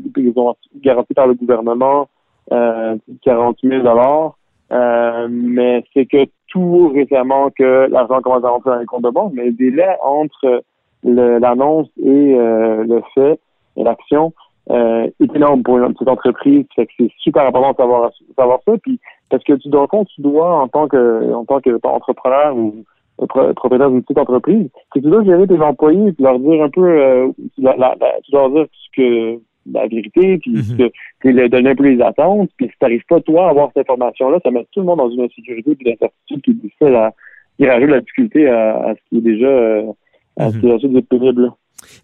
garanti 0.83 1.13
par 1.15 1.25
le 1.25 1.33
gouvernement, 1.33 2.07
euh, 2.51 2.95
40 3.23 3.57
000 3.63 3.83
dollars. 3.83 4.37
Mais 4.69 5.83
c'est 5.93 6.05
que 6.05 6.25
tout 6.47 6.89
récemment 6.93 7.49
que 7.51 7.87
l'argent 7.89 8.21
commence 8.21 8.43
à 8.43 8.49
rentrer 8.49 8.71
dans 8.71 8.79
les 8.79 8.85
comptes 8.85 9.03
de 9.03 9.09
banque, 9.09 9.33
mais 9.33 9.45
le 9.45 9.53
délai 9.53 9.95
entre 10.03 10.63
l'annonce 11.03 11.87
et 12.01 12.35
euh, 12.35 12.83
le 12.83 13.01
fait 13.13 13.39
et 13.75 13.83
l'action 13.83 14.33
euh, 14.69 15.07
est 15.19 15.35
énorme 15.35 15.63
pour 15.63 15.77
une 15.77 15.93
petite 15.93 16.07
entreprise. 16.07 16.65
Que 16.75 16.83
c'est 16.97 17.11
super 17.19 17.45
important 17.47 17.71
de 17.71 17.77
savoir, 17.77 18.11
savoir 18.35 18.59
ça. 18.65 18.73
Puis 18.81 18.99
parce 19.29 19.43
que 19.43 19.53
tu 19.53 19.69
dois 19.69 19.87
compte, 19.87 20.07
tu 20.15 20.21
dois 20.21 20.61
en 20.61 20.67
tant 20.67 20.87
que 20.87 21.33
en 21.33 21.45
tant 21.45 21.59
qu'entrepreneur 21.61 22.55
ou 22.55 22.83
propriétaire 23.17 23.89
d'une 23.89 24.03
petite 24.03 24.19
entreprise, 24.19 24.69
que 24.93 24.99
tu 24.99 25.09
dois 25.09 25.23
gérer 25.23 25.47
tes 25.47 25.59
employés 25.59 26.09
et 26.09 26.21
leur 26.21 26.39
dire 26.39 26.63
un 26.63 26.69
peu 26.69 26.85
euh, 26.85 27.31
la, 27.57 27.75
la, 27.75 27.95
tu 28.23 28.31
dois 28.31 28.41
leur 28.41 28.51
dire 28.51 28.65
ce 28.71 28.89
que 28.95 29.39
la 29.73 29.87
vérité, 29.87 30.37
puis 30.37 30.51
mm 30.51 30.61
-hmm. 30.61 31.49
donner 31.49 31.69
un 31.69 31.75
peu 31.75 31.87
les 31.87 32.01
attentes. 32.01 32.49
Puis 32.57 32.67
si 32.67 32.71
tu 32.71 32.77
n'arrives 32.81 33.05
pas, 33.07 33.19
toi, 33.21 33.47
à 33.47 33.49
avoir 33.49 33.67
cette 33.69 33.89
information-là, 33.89 34.39
ça 34.43 34.51
met 34.51 34.65
tout 34.71 34.81
le 34.81 34.85
monde 34.85 34.99
dans 34.99 35.09
une 35.09 35.21
insécurité 35.21 35.71
et 35.79 35.83
l'incertitude 35.89 36.41
qui 36.43 36.51
est 36.51 36.61
difficile 36.65 36.95
à, 36.95 37.13
qui 37.57 37.65
rajoute 37.67 37.89
la 37.89 38.01
difficulté 38.01 38.47
à, 38.47 38.93
ce 38.95 39.09
qui 39.09 39.17
est 39.17 39.29
déjà 39.33 39.47
euh, 39.47 39.83
à 40.37 40.51
ce 40.51 40.57
qui 40.57 40.67
est 40.67 41.01
pénible. 41.09 41.51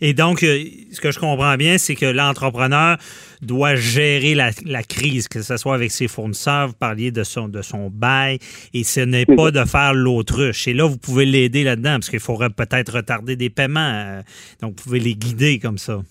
Et 0.01 0.13
donc, 0.13 0.43
euh, 0.43 0.59
ce 0.91 1.01
que 1.01 1.11
je 1.11 1.19
comprends 1.19 1.55
bien, 1.55 1.77
c'est 1.77 1.95
que 1.95 2.05
l'entrepreneur 2.05 2.97
doit 3.41 3.75
gérer 3.75 4.35
la, 4.35 4.51
la, 4.65 4.83
crise, 4.83 5.27
que 5.27 5.41
ce 5.41 5.57
soit 5.57 5.75
avec 5.75 5.91
ses 5.91 6.07
fournisseurs, 6.07 6.67
vous 6.67 6.73
parliez 6.79 7.11
de 7.11 7.23
son, 7.23 7.47
de 7.47 7.61
son 7.61 7.89
bail, 7.89 8.37
et 8.73 8.83
ce 8.83 8.99
n'est 8.99 9.25
pas 9.25 9.51
de 9.51 9.63
faire 9.65 9.93
l'autruche. 9.93 10.67
Et 10.67 10.73
là, 10.73 10.85
vous 10.85 10.97
pouvez 10.97 11.25
l'aider 11.25 11.63
là-dedans, 11.63 11.93
parce 11.93 12.09
qu'il 12.09 12.19
faudrait 12.19 12.49
peut-être 12.49 12.97
retarder 12.97 13.35
des 13.35 13.49
paiements. 13.49 13.79
Euh, 13.93 14.21
donc, 14.61 14.75
vous 14.77 14.83
pouvez 14.83 14.99
les 14.99 15.15
guider 15.15 15.59
comme 15.59 15.77
ça. 15.77 16.01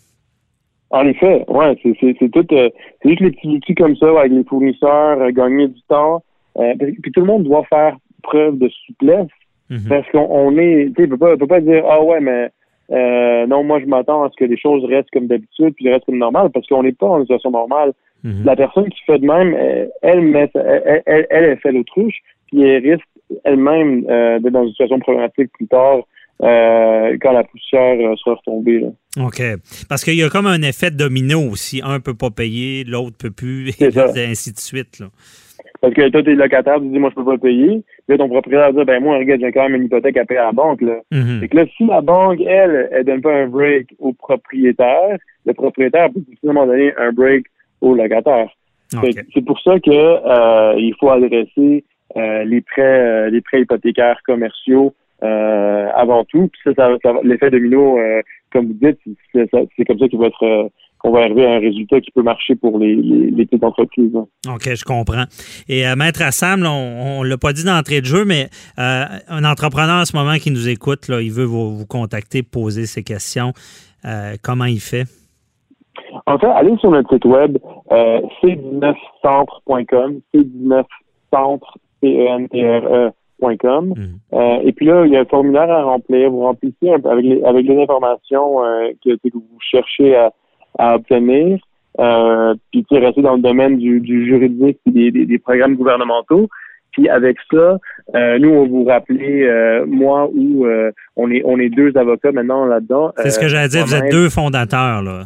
En 0.93 1.07
effet, 1.07 1.45
ouais, 1.49 1.75
c'est 1.83 1.97
c'est 2.19 2.29
tout, 2.29 2.47
euh, 2.53 2.69
c'est 3.03 3.09
juste 3.09 3.21
les 3.23 3.31
petits 3.31 3.49
outils 3.49 3.75
comme 3.75 3.97
ça 3.97 4.11
avec 4.11 4.31
les 4.31 4.45
fournisseurs, 4.45 5.21
euh, 5.23 5.31
gagner 5.31 5.69
du 5.69 5.81
temps. 5.89 6.23
Euh, 6.59 6.75
puis 7.03 7.11
tout 7.13 7.21
le 7.21 7.27
monde 7.27 7.45
doit 7.45 7.65
faire 7.65 7.97
preuve 8.23 8.59
de 8.59 8.69
souplesse 8.69 9.29
mhm. 9.71 9.89
parce 9.89 10.07
qu'on 10.11 10.27
on 10.31 10.57
est, 10.59 10.93
tu 10.95 11.03
sais, 11.03 11.09
peut 11.09 11.17
pas, 11.17 11.35
peut 11.39 11.47
pas 11.47 11.63
dire 11.63 11.83
ah 11.89 12.03
ouais 12.03 12.21
mais 12.21 12.51
euh, 12.91 13.47
non 13.47 13.65
moi 13.65 13.81
je 13.81 13.87
m'attends 13.87 14.23
à 14.23 14.29
ce 14.29 14.37
que 14.37 14.45
les 14.45 14.59
choses 14.59 14.85
restent 14.85 15.11
comme 15.13 15.29
d'habitude 15.29 15.75
puis 15.75 15.91
restent 15.91 16.05
comme 16.05 16.19
normal 16.19 16.51
parce 16.53 16.67
qu'on 16.67 16.83
n'est 16.83 16.93
pas 16.93 17.09
en 17.09 17.23
situation 17.23 17.51
normale. 17.51 17.95
Mhm. 18.23 18.45
La 18.45 18.55
personne 18.55 18.91
qui 18.91 19.03
fait 19.07 19.19
de 19.19 19.27
même, 19.27 19.57
elle, 20.03 20.21
met, 20.21 20.51
elle, 20.55 21.03
elle, 21.07 21.27
elle, 21.31 21.59
fait 21.61 21.73
l'autruche 21.73 22.19
puis 22.49 22.63
elle 22.63 22.87
risque 22.87 23.09
elle-même 23.45 24.03
d'être 24.03 24.53
dans 24.53 24.65
une 24.65 24.71
situation 24.71 24.99
problématique 24.99 25.51
plus 25.55 25.69
tard 25.69 26.03
euh, 26.43 27.17
quand 27.21 27.33
la 27.33 27.45
poussière 27.45 27.95
euh, 28.01 28.17
sera 28.17 28.35
retombée. 28.35 28.81
Là. 28.81 28.89
OK. 29.25 29.43
Parce 29.89 30.05
qu'il 30.05 30.15
y 30.15 30.23
a 30.23 30.29
comme 30.29 30.47
un 30.47 30.63
effet 30.63 30.91
domino 30.91 31.41
aussi. 31.41 31.81
Un 31.85 32.01
peut 32.01 32.15
pas 32.15 32.31
payer, 32.31 32.85
l'autre 32.85 33.17
peut 33.17 33.31
plus, 33.31 33.69
et 33.81 34.27
ainsi 34.27 34.53
de 34.53 34.59
suite. 34.59 34.99
Là. 34.99 35.07
Parce 35.81 35.95
que 35.95 36.09
toi, 36.11 36.23
t'es 36.23 36.35
locataire, 36.35 36.81
tu 36.81 36.87
dis, 36.87 36.99
moi, 36.99 37.11
je 37.11 37.17
peux 37.17 37.25
pas 37.25 37.39
payer. 37.39 37.83
Là, 38.09 38.17
ton 38.17 38.29
propriétaire 38.29 38.73
dit, 38.73 38.85
ben, 38.85 39.03
moi, 39.03 39.19
regarde, 39.19 39.41
j'ai 39.41 39.51
quand 39.51 39.69
même 39.69 39.81
une 39.81 39.87
hypothèque 39.87 40.17
à 40.17 40.25
payer 40.25 40.39
à 40.39 40.47
la 40.47 40.53
banque, 40.53 40.81
là. 40.81 41.01
Mm 41.11 41.47
que 41.47 41.57
là, 41.57 41.65
si 41.77 41.85
la 41.87 42.01
banque, 42.01 42.41
elle, 42.41 42.89
elle 42.93 43.05
donne 43.05 43.21
pas 43.21 43.35
un 43.35 43.49
break 43.49 43.89
au 43.99 44.13
propriétaire, 44.13 45.19
le 45.45 45.55
propriétaire 45.55 46.11
peut 46.13 46.21
simplement 46.35 46.67
donner 46.67 46.93
un 46.97 47.13
break 47.13 47.47
au 47.81 47.95
locataire. 47.95 48.49
C'est 49.35 49.45
pour 49.45 49.61
ça 49.61 49.81
que 49.81 49.91
euh, 49.91 50.75
il 50.79 50.95
faut 51.01 51.11
adresser 51.11 51.85
euh, 52.17 52.45
les 52.45 52.61
prêts, 52.61 53.31
les 53.31 53.41
prêts 53.41 53.63
hypothécaires 53.63 54.21
commerciaux 54.25 54.95
euh, 55.23 55.89
avant 55.95 56.25
tout. 56.25 56.49
Puis 56.49 56.61
ça, 56.65 56.73
ça, 56.75 56.89
l'effet 57.23 57.51
domino, 57.51 57.97
euh, 57.97 58.23
comme 58.53 58.67
vous 58.67 58.73
dites, 58.73 58.99
c'est 59.33 59.49
comme 59.85 59.99
ça 59.99 60.09
qu'il 60.09 60.19
va 60.19 60.27
être 60.27 60.43
euh, 60.43 60.69
qu'on 60.99 61.13
va 61.13 61.21
arriver 61.21 61.47
à 61.47 61.53
un 61.55 61.61
résultat 61.61 62.01
qui 62.01 62.11
peut 62.11 62.23
marcher 62.23 62.57
pour 62.57 62.81
les, 62.81 62.97
les, 62.97 63.47
petites 63.47 63.63
entreprises. 63.63 64.13
OK, 64.15 64.75
je 64.75 64.83
comprends. 64.85 65.27
Et 65.69 65.85
Maître 65.97 66.23
Assam, 66.23 66.65
on 66.65 67.23
ne 67.23 67.29
l'a 67.29 67.39
pas 67.39 67.53
dit 67.53 67.65
d'entrée 67.65 68.01
de 68.01 68.07
jeu, 68.07 68.25
mais 68.25 68.49
un 68.77 69.45
entrepreneur 69.45 70.01
en 70.01 70.05
ce 70.05 70.17
moment 70.17 70.35
qui 70.35 70.53
nous 70.53 70.69
écoute, 70.69 71.09
là, 71.09 71.21
il 71.21 71.33
veut 71.33 71.45
vous, 71.45 71.77
vous 71.77 71.87
contacter, 71.87 72.45
poser 72.45 72.87
ses 72.87 73.03
questions. 73.03 73.53
Comment 74.43 74.67
il 74.67 74.79
fait? 74.79 75.07
En 76.27 76.39
fait, 76.39 76.47
allez 76.47 76.77
sur 76.77 76.93
notre 76.93 77.13
site 77.13 77.25
web 77.25 77.59
c19centre.com, 77.91 80.21
c19centre, 80.33 81.79
c 82.01 82.29
Mhm. 83.43 84.19
Euh, 84.33 84.59
et 84.65 84.73
puis 84.73 84.87
là, 84.87 85.05
il 85.05 85.13
y 85.13 85.17
a 85.17 85.21
un 85.21 85.25
formulaire 85.25 85.71
à 85.71 85.83
remplir. 85.83 86.31
Vous 86.31 86.41
remplissez 86.41 86.91
avec 86.91 87.25
les, 87.25 87.43
avec 87.45 87.67
les 87.67 87.83
informations 87.83 88.65
euh, 88.65 88.91
que, 89.05 89.11
vous 89.33 89.45
cherchez 89.61 90.17
à, 90.17 90.33
à 90.79 90.97
obtenir. 90.97 91.59
Euh, 92.01 92.55
puis 92.71 92.85
qui 92.85 92.99
rester 92.99 93.21
dans 93.21 93.35
le 93.35 93.43
domaine 93.43 93.77
du, 93.77 94.01
du 94.01 94.25
juridique 94.27 94.79
et 94.87 95.11
des, 95.11 95.27
des, 95.27 95.39
programmes 95.39 95.75
gouvernementaux. 95.75 96.49
Puis 96.93 97.07
avec 97.11 97.37
ça, 97.53 97.77
euh, 98.15 98.39
nous, 98.39 98.49
on 98.49 98.67
vous 98.67 98.85
rappeler, 98.85 99.47
moi 99.87 100.31
ou 100.35 100.67
on 101.17 101.31
est 101.31 101.43
on 101.45 101.59
est 101.59 101.69
deux 101.69 101.95
avocats 101.97 102.33
maintenant 102.33 102.65
là-dedans. 102.65 103.13
C'est 103.19 103.31
ce 103.31 103.39
que 103.39 103.49
j'allais 103.49 103.69
dire, 103.69 103.85
vous 103.85 103.95
êtes 103.95 104.11
deux 104.11 104.31
fondateurs, 104.31 105.03
là. 105.03 105.25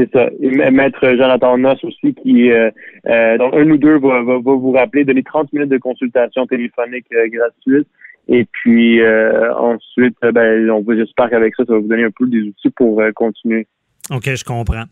C'est 0.00 0.10
ça. 0.12 0.30
Maître 0.70 1.14
Jonathan 1.16 1.58
Noss 1.58 1.84
aussi, 1.84 2.14
qui 2.14 2.50
euh, 2.50 2.70
euh, 3.06 3.36
donc 3.36 3.54
un 3.54 3.68
ou 3.68 3.76
deux 3.76 3.98
va, 3.98 4.22
va, 4.22 4.38
vous 4.38 4.72
rappeler, 4.72 5.04
donner 5.04 5.22
30 5.22 5.52
minutes 5.52 5.68
de 5.68 5.76
consultation 5.76 6.46
téléphonique 6.46 7.04
euh, 7.12 7.28
gratuite. 7.28 7.86
Et 8.28 8.46
puis 8.50 9.00
ensuite, 9.04 10.16
ben, 10.22 10.70
on 10.70 10.84
j'espère 10.94 11.30
qu'avec 11.30 11.54
ça, 11.56 11.64
ça 11.64 11.72
va 11.72 11.80
vous 11.80 11.88
donner 11.88 12.04
un 12.04 12.10
peu 12.16 12.26
des 12.28 12.42
outils 12.42 12.70
pour 12.70 13.02
continuer. 13.14 13.66
OK, 14.10 14.34
je 14.34 14.44
comprends. 14.44 14.84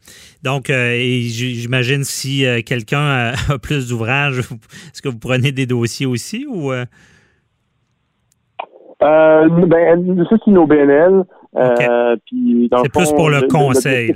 Donc, 0.43 0.67
j'imagine 0.67 2.03
si 2.03 2.45
quelqu'un 2.67 3.33
a 3.49 3.59
plus 3.63 3.91
d'ouvrages, 3.91 4.41
est-ce 4.41 5.01
que 5.03 5.09
vous 5.09 5.21
prenez 5.21 5.53
des 5.53 5.67
dossiers 5.67 6.07
aussi 6.07 6.47
ou 6.49 6.71
ben, 9.01 10.27
ça, 10.29 10.37
c'est 10.45 10.51
nos 10.51 10.67
BNL. 10.67 11.23
c'est 11.55 12.93
plus 12.93 13.13
pour 13.13 13.31
le, 13.31 13.47
conseil 13.47 14.13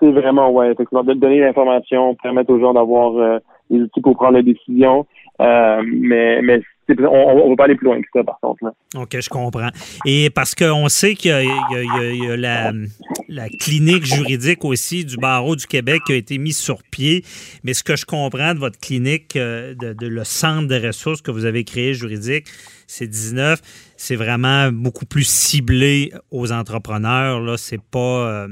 c'est 0.00 0.10
vraiment, 0.10 0.50
ouais, 0.50 0.72
effectivement, 0.72 1.04
de 1.04 1.14
donner 1.14 1.40
l'information, 1.40 2.14
permettre 2.22 2.50
aux 2.52 2.60
gens 2.60 2.74
d'avoir 2.74 3.16
euh, 3.16 3.38
les 3.70 3.80
outils 3.80 4.00
pour 4.00 4.16
prendre 4.16 4.34
des 4.34 4.54
décisions. 4.54 5.06
Euh, 5.40 5.82
mais 5.86 6.40
mais 6.42 6.60
on, 6.88 7.04
on 7.04 7.50
va 7.50 7.56
pas 7.56 7.64
aller 7.64 7.74
plus 7.74 7.86
loin 7.86 8.00
que 8.00 8.08
ça, 8.12 8.22
par 8.22 8.38
contre. 8.40 8.64
Là. 8.64 8.72
OK, 8.96 9.20
je 9.20 9.28
comprends. 9.28 9.70
Et 10.04 10.30
parce 10.30 10.54
qu'on 10.54 10.88
sait 10.88 11.14
qu'il 11.14 11.30
y 11.30 12.28
a, 12.28 12.36
la, 12.36 13.48
clinique 13.60 14.04
juridique 14.04 14.64
aussi 14.64 15.04
du 15.04 15.16
barreau 15.16 15.56
du 15.56 15.66
Québec 15.66 16.02
qui 16.06 16.12
a 16.12 16.16
été 16.16 16.38
mise 16.38 16.58
sur 16.58 16.82
pied. 16.82 17.24
Mais 17.64 17.74
ce 17.74 17.82
que 17.82 17.96
je 17.96 18.04
comprends 18.04 18.54
de 18.54 18.58
votre 18.58 18.78
clinique, 18.78 19.36
euh, 19.36 19.74
de, 19.74 20.06
le 20.06 20.24
centre 20.24 20.68
de 20.68 20.86
ressources 20.86 21.22
que 21.22 21.30
vous 21.30 21.44
avez 21.44 21.64
créé 21.64 21.94
juridique, 21.94 22.46
c'est 22.86 23.06
19, 23.06 23.60
c'est 23.96 24.16
vraiment 24.16 24.70
beaucoup 24.70 25.06
plus 25.06 25.26
ciblé 25.26 26.12
aux 26.30 26.52
entrepreneurs. 26.52 27.40
Là, 27.40 27.56
c'est 27.56 27.80
pas, 27.80 28.44
euh, 28.46 28.48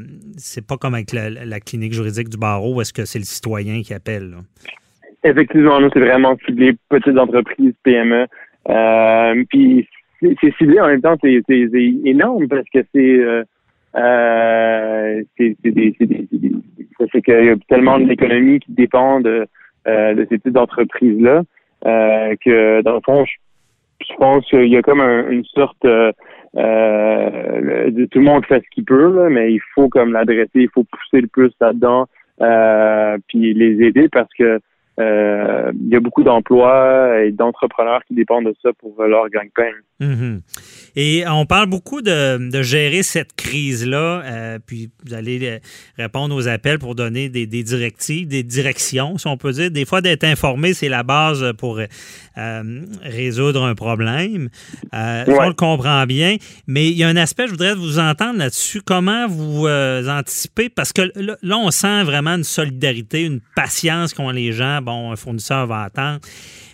pas 0.67 0.77
comme 0.77 0.95
avec 0.95 1.13
la, 1.13 1.61
clinique 1.61 1.93
juridique 1.93 2.29
du 2.29 2.39
barreau, 2.39 2.81
est-ce 2.81 2.93
que 2.93 3.05
c'est 3.05 3.19
le 3.19 3.25
citoyen 3.25 3.83
qui 3.83 3.95
appelle. 3.95 4.37
Effectivement, 5.25 5.81
nous, 5.81 5.91
c'est 5.93 6.01
vraiment 6.01 6.37
ciblé 6.45 6.75
petites 6.89 7.17
entreprises, 7.17 7.75
PME. 7.85 8.27
Euh, 8.69 9.45
puis 9.49 9.89
c'est 10.41 10.55
ciblé 10.57 10.81
en 10.81 10.89
même 10.89 11.01
temps, 11.01 11.17
c'est 11.21 11.43
énorme 12.05 12.49
parce 12.49 12.69
que 12.73 12.81
c'est 12.95 13.19
euh, 13.19 13.43
euh 13.97 15.23
c'est 17.13 17.21
qu'il 17.23 17.45
y 17.45 17.49
a 17.49 17.57
tellement 17.69 17.99
d'économies 17.99 18.61
qui 18.61 18.73
dépendent 18.73 19.25
de, 19.25 19.47
euh, 19.89 20.15
de 20.15 20.27
ces 20.31 20.39
petites 20.39 20.57
entreprises 20.57 21.21
là 21.21 21.43
que 21.85 22.81
dans 22.83 22.95
le 22.95 23.01
fond, 23.05 23.25
je, 23.25 24.15
pense 24.17 24.47
qu'il 24.47 24.69
y 24.69 24.77
a 24.77 24.83
comme 24.83 25.01
une 25.01 25.45
sorte 25.47 25.85
euh, 25.85 26.13
de, 26.55 28.05
tout 28.07 28.21
le 28.21 28.25
monde 28.25 28.47
fait 28.47 28.63
ce 28.65 28.71
qu'il 28.71 28.85
peut 28.85 29.13
là, 29.13 29.29
mais 29.29 29.53
il 29.53 29.61
faut 29.75 29.89
comme 29.89 30.13
l'adresser, 30.13 30.51
il 30.55 30.69
faut 30.69 30.85
pousser 30.85 31.21
le 31.21 31.27
plus 31.27 31.51
là-dedans, 31.61 32.07
puis 33.29 33.53
les 33.53 33.85
aider 33.85 34.09
parce 34.09 34.33
que 34.39 34.61
euh, 35.01 35.73
il 35.81 35.89
y 35.89 35.97
a 35.97 36.01
beaucoup 36.01 36.23
d'emplois 36.23 37.23
et 37.23 37.33
d'entrepreneurs 37.33 38.03
qui 38.07 38.15
dépendent 38.15 38.47
de 38.47 38.55
ça 38.63 38.71
pour 38.79 39.03
leur 39.03 39.29
gagne-pain. 39.31 39.73
Mhm. 40.01 40.41
Et 40.97 41.25
on 41.27 41.47
parle 41.47 41.69
beaucoup 41.69 42.03
de, 42.03 42.51
de 42.51 42.63
gérer 42.63 43.03
cette 43.03 43.35
crise-là, 43.35 44.23
euh, 44.25 44.59
puis 44.65 44.91
vous 45.07 45.15
allez 45.15 45.39
euh, 45.43 45.59
répondre 45.97 46.35
aux 46.35 46.49
appels 46.49 46.79
pour 46.79 46.95
donner 46.95 47.31
des, 47.31 47.47
des, 47.47 47.63
directives, 47.63 48.29
des 48.29 48.43
directions, 48.43 49.17
si 49.17 49.27
on 49.27 49.39
peut 49.39 49.53
dire. 49.53 49.71
Des 49.71 49.87
fois, 49.87 50.03
d'être 50.03 50.25
informé, 50.25 50.75
c'est 50.75 50.91
la 50.91 51.03
base 51.03 51.53
pour 51.57 51.79
euh, 51.79 52.81
résoudre 53.03 53.65
un 53.65 53.75
problème. 53.75 54.51
Euh, 54.93 55.25
On 55.29 55.49
le 55.49 55.55
comprend 55.55 56.05
bien, 56.05 56.37
mais 56.67 56.89
il 56.89 56.99
y 56.99 57.05
a 57.05 57.09
un 57.09 57.17
aspect, 57.17 57.47
je 57.47 57.53
voudrais 57.53 57.75
vous 57.75 57.99
entendre 57.99 58.39
là-dessus. 58.39 58.83
Comment 58.83 59.27
vous 59.29 59.67
anticipez? 59.67 60.69
Parce 60.69 60.93
que 60.93 61.11
là, 61.17 61.59
on 61.59 61.71
sent 61.71 62.03
vraiment 62.03 62.35
une 62.35 62.45
solidarité, 62.45 63.23
une 63.23 63.41
patience 63.57 64.13
qu'ont 64.13 64.31
les 64.31 64.53
gens. 64.53 64.82
Bon, 64.83 65.13
un 65.13 65.17
fournisseur 65.17 65.67
va 65.67 65.83
attendre. 65.83 66.21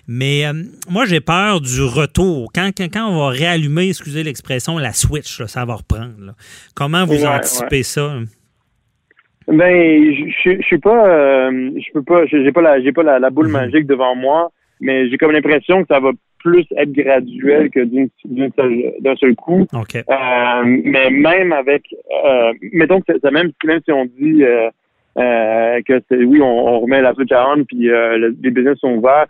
Mais 0.08 0.46
euh, 0.46 0.54
moi, 0.90 1.04
j'ai 1.04 1.20
peur 1.20 1.60
du 1.60 1.82
retour. 1.82 2.50
Quand, 2.54 2.70
quand, 2.74 3.10
on 3.10 3.18
va 3.18 3.28
réallumer, 3.28 3.88
excusez 3.88 4.22
l'expression, 4.22 4.78
la 4.78 4.92
switch, 4.92 5.42
ça 5.44 5.66
va 5.66 5.74
reprendre. 5.74 6.34
Comment 6.74 7.04
vous 7.04 7.26
anticipez 7.26 7.82
ça? 7.82 8.14
Ben, 9.46 10.14
je, 10.14 10.56
je 10.56 10.62
suis 10.62 10.78
pas, 10.78 11.08
euh, 11.08 11.70
je 11.76 11.92
peux 11.92 12.02
pas, 12.02 12.24
j'ai 12.26 12.52
pas 12.52 12.62
la, 12.62 12.82
j'ai 12.82 12.92
pas 12.92 13.02
la, 13.02 13.30
boule 13.30 13.46
mhm. 13.46 13.52
magique 13.52 13.86
devant 13.86 14.14
moi, 14.14 14.50
mais 14.80 15.10
j'ai 15.10 15.18
comme 15.18 15.32
l'impression 15.32 15.82
que 15.82 15.88
ça 15.88 16.00
va 16.00 16.10
plus 16.38 16.66
être 16.76 16.92
graduel 16.92 17.70
que 17.70 17.80
d'un 17.84 19.16
seul, 19.16 19.34
coup. 19.34 19.66
Euh, 19.74 20.02
mais 20.64 21.10
même 21.10 21.52
avec, 21.52 21.82
mettons 22.72 23.00
que 23.00 23.18
ça, 23.20 23.30
même, 23.30 23.50
même 23.64 23.80
si 23.84 23.92
on 23.92 24.04
dit 24.04 24.44
que 25.18 26.24
oui, 26.24 26.40
on, 26.40 26.80
remet 26.80 27.02
la 27.02 27.14
switch 27.14 27.32
à 27.32 27.50
on, 27.50 27.64
puis 27.64 27.88
les 27.88 28.50
business 28.50 28.78
sont 28.78 28.94
ouverts, 28.94 29.26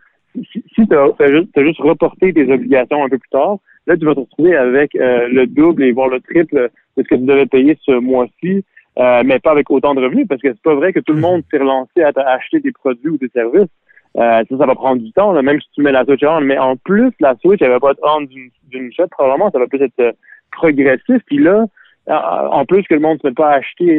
si, 0.52 0.62
tu 0.76 0.94
as, 0.94 1.64
juste, 1.64 1.80
reporté 1.80 2.32
tes 2.32 2.50
obligations 2.50 3.04
un 3.04 3.08
peu 3.08 3.18
plus 3.18 3.30
tard, 3.30 3.58
là, 3.86 3.96
tu 3.96 4.04
vas 4.04 4.14
te 4.14 4.20
retrouver 4.20 4.56
avec 4.56 4.94
euh, 4.94 5.28
le 5.28 5.46
double 5.46 5.84
et 5.84 5.92
voire 5.92 6.08
le 6.08 6.20
triple 6.20 6.70
de 6.96 7.02
ce 7.02 7.08
que 7.08 7.14
tu 7.14 7.24
devais 7.24 7.46
payer 7.46 7.78
ce 7.84 7.92
mois-ci, 7.92 8.64
euh, 8.98 9.22
mais 9.24 9.38
pas 9.38 9.52
avec 9.52 9.70
autant 9.70 9.94
de 9.94 10.02
revenus, 10.02 10.26
parce 10.28 10.40
que 10.40 10.48
c'est 10.48 10.62
pas 10.62 10.74
vrai 10.74 10.92
que 10.92 11.00
tout 11.00 11.12
le 11.12 11.20
monde 11.20 11.42
s'est 11.50 11.58
relancé 11.58 12.02
à, 12.02 12.12
acheter 12.26 12.60
des 12.60 12.72
produits 12.72 13.10
ou 13.10 13.18
des 13.18 13.28
services. 13.28 13.70
Euh, 14.16 14.42
ça, 14.48 14.58
ça 14.58 14.66
va 14.66 14.74
prendre 14.74 15.02
du 15.02 15.12
temps, 15.12 15.32
même 15.42 15.60
si 15.60 15.68
tu 15.74 15.82
mets 15.82 15.92
la 15.92 16.04
Switch 16.04 16.22
on. 16.24 16.40
Mais 16.40 16.58
en 16.58 16.76
plus, 16.76 17.12
la 17.20 17.36
Switch, 17.36 17.62
elle 17.62 17.70
va 17.70 17.80
pas 17.80 17.92
être 17.92 18.00
on 18.02 18.22
d'une 18.22 18.92
shot, 18.92 19.06
probablement, 19.10 19.50
ça 19.50 19.58
va 19.58 19.66
plus 19.66 19.82
être 19.82 20.16
progressif. 20.50 21.18
Puis 21.26 21.38
là, 21.38 21.66
en 22.08 22.64
plus 22.64 22.82
que 22.84 22.94
le 22.94 23.00
monde 23.00 23.14
ne 23.14 23.18
se 23.20 23.26
met 23.26 23.34
pas 23.34 23.50
à 23.50 23.56
acheter 23.56 23.98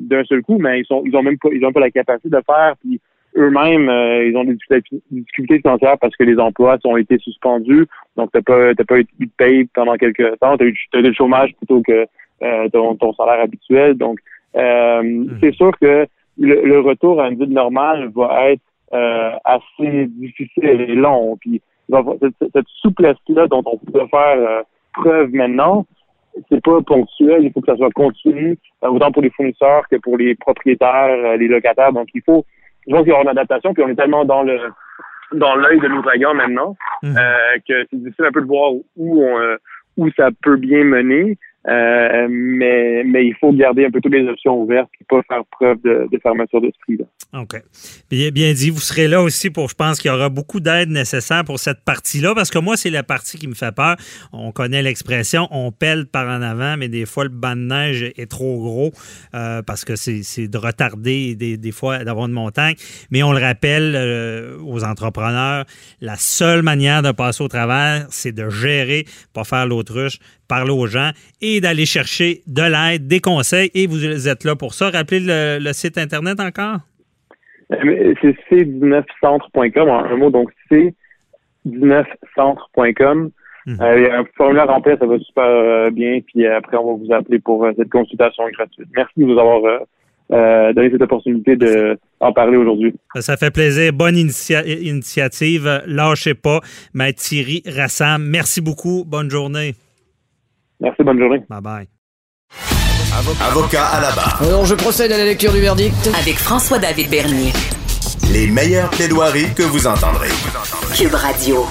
d'un 0.00 0.24
seul 0.24 0.42
coup, 0.42 0.58
mais 0.58 0.80
ils 0.80 0.86
sont 0.86 1.02
ils 1.06 1.16
ont 1.16 1.22
même 1.22 1.38
pas 1.38 1.48
ils 1.52 1.64
ont 1.64 1.72
pas 1.72 1.80
la 1.80 1.90
capacité 1.90 2.28
de 2.28 2.42
faire. 2.46 2.74
Puis 2.80 3.00
eux-mêmes, 3.36 3.88
euh, 3.88 4.26
ils 4.26 4.36
ont 4.36 4.44
des 4.44 4.56
difficultés 5.10 5.60
financières 5.60 5.98
parce 5.98 6.16
que 6.16 6.24
les 6.24 6.38
emplois 6.38 6.78
ont 6.84 6.96
été 6.96 7.18
suspendus. 7.18 7.86
Donc, 8.16 8.30
t'as 8.32 8.42
pas, 8.42 8.74
t'as 8.74 8.84
pas 8.84 8.98
eu 8.98 9.04
de 9.04 9.30
paye 9.36 9.64
pendant 9.74 9.96
quelques 9.96 10.38
temps. 10.38 10.56
T'as 10.56 10.64
eu, 10.64 10.76
as 10.94 10.98
eu 10.98 11.02
le 11.02 11.12
chômage 11.12 11.54
plutôt 11.56 11.82
que 11.82 12.06
euh, 12.42 12.68
ton, 12.70 13.12
salaire 13.14 13.40
habituel. 13.40 13.94
Donc, 13.94 14.18
euh, 14.56 15.02
hmm. 15.02 15.38
c'est 15.40 15.54
sûr 15.54 15.70
que 15.80 16.06
le, 16.38 16.80
retour 16.80 17.20
à 17.20 17.28
une 17.28 17.38
vie 17.38 17.48
normale 17.48 18.10
va 18.14 18.50
être 18.50 18.62
assez 19.44 20.06
difficile 20.06 20.64
et 20.64 20.94
long. 20.94 21.36
Puis, 21.40 21.60
cette, 21.90 22.68
souplesse-là 22.80 23.46
dont 23.48 23.62
on 23.66 23.76
peut 23.76 24.06
faire 24.10 24.62
preuve 24.94 25.32
maintenant, 25.32 25.84
c'est 26.48 26.62
pas 26.62 26.80
ponctuel, 26.82 27.44
il 27.44 27.52
faut 27.52 27.60
que 27.60 27.70
ça 27.70 27.76
soit 27.76 27.90
continu, 27.90 28.58
autant 28.82 29.12
pour 29.12 29.22
les 29.22 29.30
fournisseurs 29.30 29.88
que 29.90 29.96
pour 29.96 30.16
les 30.16 30.34
propriétaires, 30.34 31.36
les 31.36 31.48
locataires. 31.48 31.92
Donc, 31.92 32.08
il 32.14 32.22
faut 32.22 32.44
je 32.88 32.92
pense 32.94 33.02
qu'il 33.02 33.10
y 33.10 33.12
aura 33.12 33.22
une 33.22 33.28
adaptation, 33.28 33.74
puis 33.74 33.82
on 33.84 33.88
est 33.88 33.96
tellement 33.96 34.24
dans 34.24 34.42
le 34.42 34.58
dans 35.32 35.54
l'œil 35.56 35.78
de 35.78 35.86
l'ouragan 35.88 36.32
maintenant 36.32 36.74
mhm. 37.02 37.14
euh, 37.18 37.58
que 37.68 37.86
c'est 37.90 38.02
difficile 38.02 38.24
un 38.24 38.32
peu 38.32 38.40
de 38.40 38.46
voir 38.46 38.72
où 38.72 39.22
on, 39.22 39.38
euh, 39.38 39.56
où 39.98 40.10
ça 40.12 40.30
peut 40.42 40.56
bien 40.56 40.84
mener. 40.84 41.36
Euh, 41.68 42.26
mais, 42.30 43.26
il 43.26 43.34
faut 43.40 43.52
garder 43.52 43.84
un 43.84 43.90
peu 43.90 44.00
toutes 44.00 44.14
les 44.14 44.26
options 44.26 44.62
ouvertes 44.62 44.88
et 45.00 45.04
pas 45.04 45.20
faire 45.28 45.42
preuve 45.50 45.80
de, 45.82 46.08
de 46.10 46.18
fermeture 46.22 46.60
d'esprit. 46.60 46.98
OK. 47.34 47.62
Bien, 48.10 48.52
dit. 48.52 48.70
Vous 48.70 48.80
serez 48.80 49.06
là 49.06 49.20
aussi 49.22 49.50
pour, 49.50 49.68
je 49.68 49.74
pense 49.74 50.00
qu'il 50.00 50.10
y 50.10 50.14
aura 50.14 50.30
beaucoup 50.30 50.60
d'aide 50.60 50.88
nécessaire 50.88 51.44
pour 51.44 51.58
cette 51.58 51.84
partie-là, 51.84 52.34
parce 52.34 52.50
que 52.50 52.58
moi, 52.58 52.76
c'est 52.76 52.90
la 52.90 53.02
partie 53.02 53.36
qui 53.38 53.48
me 53.48 53.54
fait 53.54 53.74
peur. 53.74 53.96
On 54.32 54.50
connaît 54.50 54.82
l'expression, 54.82 55.46
on 55.50 55.70
pèle 55.70 56.06
par 56.06 56.26
en 56.26 56.40
avant, 56.40 56.76
mais 56.78 56.88
des 56.88 57.04
fois, 57.04 57.24
le 57.24 57.30
banc 57.30 57.54
de 57.54 57.62
neige 57.62 58.12
est 58.16 58.30
trop 58.30 58.58
gros 58.58 58.92
euh, 59.34 59.62
parce 59.62 59.84
que 59.84 59.96
c'est 59.96 60.48
de 60.48 60.58
retarder 60.58 61.34
des, 61.34 61.56
des 61.56 61.72
fois 61.72 62.04
d'avoir 62.04 62.26
une 62.26 62.32
montagne. 62.32 62.76
Mais 63.10 63.22
on 63.22 63.32
le 63.32 63.40
rappelle 63.40 63.94
euh, 63.94 64.56
aux 64.64 64.84
entrepreneurs, 64.84 65.64
la 66.00 66.16
seule 66.16 66.62
manière 66.62 67.02
de 67.02 67.12
passer 67.12 67.44
au 67.44 67.48
travers, 67.48 68.06
c'est 68.10 68.32
de 68.32 68.48
gérer, 68.48 69.04
pas 69.34 69.44
faire 69.44 69.66
l'autruche, 69.66 70.18
parler 70.48 70.72
aux 70.72 70.86
gens 70.86 71.10
et 71.40 71.60
d'aller 71.60 71.86
chercher 71.86 72.42
de 72.46 72.62
l'aide, 72.62 73.06
des 73.06 73.20
conseils. 73.20 73.70
Et 73.74 73.86
vous 73.86 74.28
êtes 74.28 74.44
là 74.44 74.56
pour 74.56 74.74
ça. 74.74 74.90
Rappelez 74.90 75.20
le, 75.20 75.72
site 75.72 75.96
Internet 75.98 76.40
encore? 76.40 76.78
Euh, 77.72 78.14
c'est 78.22 78.34
c19centre.com, 78.50 79.88
un 79.88 80.16
mot, 80.16 80.30
donc 80.30 80.50
c19centre.com. 80.70 83.30
Mhm. 83.66 83.76
Euh, 83.82 83.98
il 83.98 84.04
y 84.04 84.06
a 84.06 84.20
un 84.20 84.24
formulaire 84.36 84.68
rempli, 84.68 84.94
ça 84.98 85.04
va 85.04 85.18
super 85.18 85.44
euh, 85.44 85.90
bien, 85.90 86.20
puis 86.26 86.46
après, 86.46 86.78
on 86.78 86.96
va 86.96 87.04
vous 87.04 87.12
appeler 87.12 87.38
pour 87.38 87.68
cette 87.76 87.90
consultation 87.90 88.44
gratuite. 88.56 88.88
Merci 88.96 89.12
de 89.18 89.24
nous 89.24 89.38
avoir 89.38 89.60
donné 90.30 90.90
cette 90.90 91.02
opportunité 91.02 91.56
d'en 91.56 92.32
parler 92.32 92.56
aujourd'hui. 92.56 92.94
Ça 93.16 93.36
fait 93.36 93.50
plaisir. 93.50 93.92
Bonne 93.92 94.16
initiative. 94.16 95.82
Lâchez 95.86 96.34
pas. 96.34 96.60
Maître 96.94 97.20
Thierry 97.20 97.62
Rassam, 97.66 98.24
merci 98.26 98.60
beaucoup. 98.60 99.04
Bonne 99.06 99.30
journée. 99.30 99.74
Merci, 100.80 101.02
bonne 101.02 101.18
journée. 101.18 101.42
Bye 101.48 101.60
bye. 101.60 101.88
Avocat 103.40 103.86
à 103.86 104.00
la 104.00 104.12
barre. 104.12 104.42
Alors, 104.42 104.64
je 104.64 104.74
procède 104.74 105.10
à 105.12 105.18
la 105.18 105.24
lecture 105.24 105.52
du 105.52 105.60
verdict. 105.60 106.10
Avec 106.20 106.36
François-David 106.36 107.10
Bernier. 107.10 107.52
Les 108.32 108.46
meilleures 108.46 108.90
plaidoiries 108.90 109.52
que 109.54 109.62
vous 109.62 109.86
entendrez. 109.86 110.28
Cube 110.94 111.14
Radio. 111.14 111.66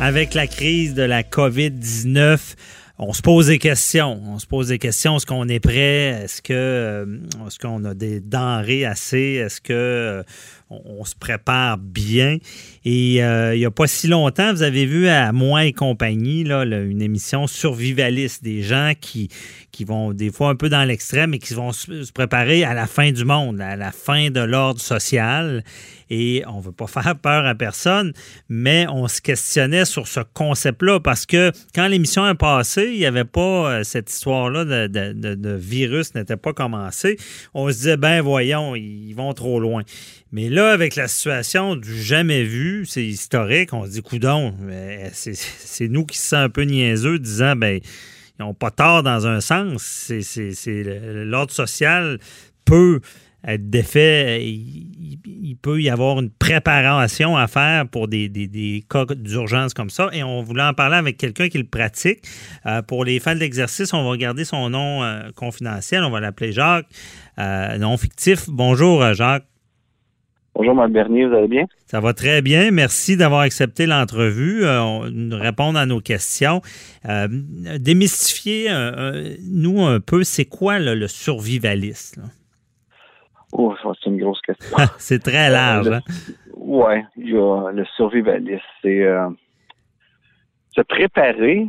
Avec 0.00 0.34
la 0.34 0.46
crise 0.46 0.94
de 0.94 1.02
la 1.02 1.22
COVID-19, 1.22 2.56
on 2.98 3.12
se 3.12 3.22
pose 3.22 3.46
des 3.46 3.58
questions. 3.58 4.20
On 4.26 4.38
se 4.38 4.46
pose 4.46 4.68
des 4.68 4.78
questions. 4.78 5.16
Est-ce 5.16 5.26
qu'on 5.26 5.48
est 5.48 5.60
prêt? 5.60 6.22
Est-ce 6.24 6.42
que 6.42 6.52
euh, 6.52 7.06
est-ce 7.46 7.58
qu'on 7.58 7.84
a 7.84 7.94
des 7.94 8.20
denrées 8.20 8.84
assez? 8.84 9.40
Est-ce 9.44 9.60
que 9.60 9.72
euh, 9.72 10.22
on, 10.70 11.04
se 11.04 11.14
prépare 11.16 11.78
bien? 11.78 12.38
Et 12.84 13.24
euh, 13.24 13.54
il 13.54 13.60
n'y 13.60 13.64
a 13.64 13.70
pas 13.70 13.86
si 13.86 14.08
longtemps, 14.08 14.52
vous 14.52 14.62
avez 14.62 14.84
vu 14.84 15.08
à 15.08 15.32
Moi 15.32 15.64
et 15.64 15.72
compagnie, 15.72 16.44
là, 16.44 16.64
une 16.64 17.00
émission 17.00 17.46
survivaliste, 17.46 18.44
des 18.44 18.62
gens 18.62 18.92
qui, 19.00 19.30
qui 19.72 19.84
vont 19.84 20.12
des 20.12 20.30
fois 20.30 20.50
un 20.50 20.54
peu 20.54 20.68
dans 20.68 20.84
l'extrême 20.84 21.32
et 21.32 21.38
qui 21.38 21.54
vont 21.54 21.72
se 21.72 22.12
préparer 22.12 22.62
à 22.62 22.74
la 22.74 22.86
fin 22.86 23.10
du 23.10 23.24
monde, 23.24 23.60
à 23.60 23.76
la 23.76 23.90
fin 23.90 24.30
de 24.30 24.40
l'ordre 24.40 24.80
social. 24.80 25.64
Et 26.10 26.44
on 26.46 26.58
ne 26.58 26.62
veut 26.62 26.72
pas 26.72 26.86
faire 27.02 27.16
peur 27.16 27.46
à 27.46 27.54
personne, 27.54 28.12
mais 28.48 28.86
on 28.88 29.08
se 29.08 29.20
questionnait 29.20 29.84
sur 29.84 30.06
ce 30.06 30.20
concept-là 30.34 31.00
parce 31.00 31.26
que 31.26 31.52
quand 31.74 31.88
l'émission 31.88 32.28
est 32.28 32.34
passée, 32.34 32.90
il 32.92 32.98
n'y 32.98 33.06
avait 33.06 33.24
pas 33.24 33.40
euh, 33.70 33.84
cette 33.84 34.10
histoire-là 34.10 34.64
de, 34.64 35.56
virus 35.56 36.14
n'était 36.14 36.36
pas 36.36 36.52
commencée. 36.52 37.16
On 37.54 37.68
se 37.68 37.74
disait, 37.74 37.96
ben 37.96 38.20
voyons, 38.20 38.76
ils 38.76 39.14
vont 39.14 39.32
trop 39.32 39.58
loin. 39.58 39.82
Mais 40.32 40.48
là, 40.48 40.72
avec 40.72 40.96
la 40.96 41.06
situation 41.06 41.76
du 41.76 42.02
jamais 42.02 42.42
vu, 42.42 42.73
c'est 42.84 43.04
historique, 43.04 43.72
on 43.72 43.84
se 43.84 43.90
dit, 43.90 44.02
coudon, 44.02 44.54
c'est 45.12 45.88
nous 45.88 46.04
qui 46.04 46.18
se 46.18 46.28
sent 46.28 46.36
un 46.36 46.48
peu 46.48 46.62
niaiseux, 46.62 47.18
disant, 47.18 47.56
ben 47.56 47.80
ils 48.38 48.42
n'ont 48.42 48.54
pas 48.54 48.70
tort 48.70 49.02
dans 49.02 49.26
un 49.26 49.40
sens. 49.40 50.10
L'ordre 50.66 51.52
social 51.52 52.18
peut 52.64 53.00
être 53.46 53.70
défait. 53.70 54.44
Il, 54.44 55.56
peut 55.62 55.80
y 55.80 55.88
avoir 55.88 56.18
une 56.18 56.30
préparation 56.30 57.36
à 57.36 57.46
faire 57.46 57.86
pour 57.88 58.08
des, 58.08 58.84
cas 58.90 59.04
d'urgence 59.14 59.72
comme 59.72 59.90
ça. 59.90 60.10
Et 60.12 60.22
on 60.22 60.42
voulait 60.42 60.62
en 60.62 60.74
parler 60.74 60.96
avec 60.96 61.16
quelqu'un 61.16 61.48
qui 61.48 61.58
le 61.58 61.64
pratique. 61.64 62.22
Euh, 62.66 62.82
pour 62.82 63.04
les 63.04 63.20
fans 63.20 63.34
de 63.34 63.40
l'exercice, 63.40 63.92
on 63.94 64.08
va 64.08 64.16
garder 64.16 64.44
son 64.44 64.68
nom 64.70 65.02
euh, 65.04 65.30
confidentiel. 65.34 66.02
On 66.02 66.10
va 66.10 66.20
l'appeler 66.20 66.52
Jacques, 66.52 66.88
euh, 67.38 67.78
nom 67.78 67.96
fictif. 67.96 68.48
Bonjour, 68.48 69.14
Jacques. 69.14 69.46
Bonjour, 70.56 70.72
Mme 70.76 70.92
Bernier, 70.92 71.26
vous 71.26 71.34
allez 71.34 71.48
bien? 71.48 71.66
Ça 71.86 71.98
va 71.98 72.12
très 72.12 72.40
bien. 72.40 72.70
Merci 72.70 73.16
d'avoir 73.16 73.40
accepté 73.40 73.86
l'entrevue, 73.86 74.64
euh, 74.64 75.00
répondre 75.32 75.76
à 75.76 75.84
nos 75.84 76.00
questions. 76.00 76.60
Euh, 77.08 77.26
démystifier, 77.80 78.70
euh, 78.70 79.34
nous, 79.50 79.84
un 79.84 79.98
peu, 79.98 80.22
c'est 80.22 80.44
quoi 80.44 80.78
le 80.78 81.08
survivaliste? 81.08 82.20
Oh, 83.52 83.74
c'est 83.82 84.08
une 84.08 84.18
grosse 84.18 84.40
question. 84.42 84.76
c'est 84.98 85.20
très 85.20 85.50
large. 85.50 85.88
Hein? 85.88 86.00
Oui, 86.56 87.02
le 87.16 87.84
survivaliste, 87.96 88.62
c'est 88.80 89.04
se 90.76 90.82
préparer, 90.82 91.66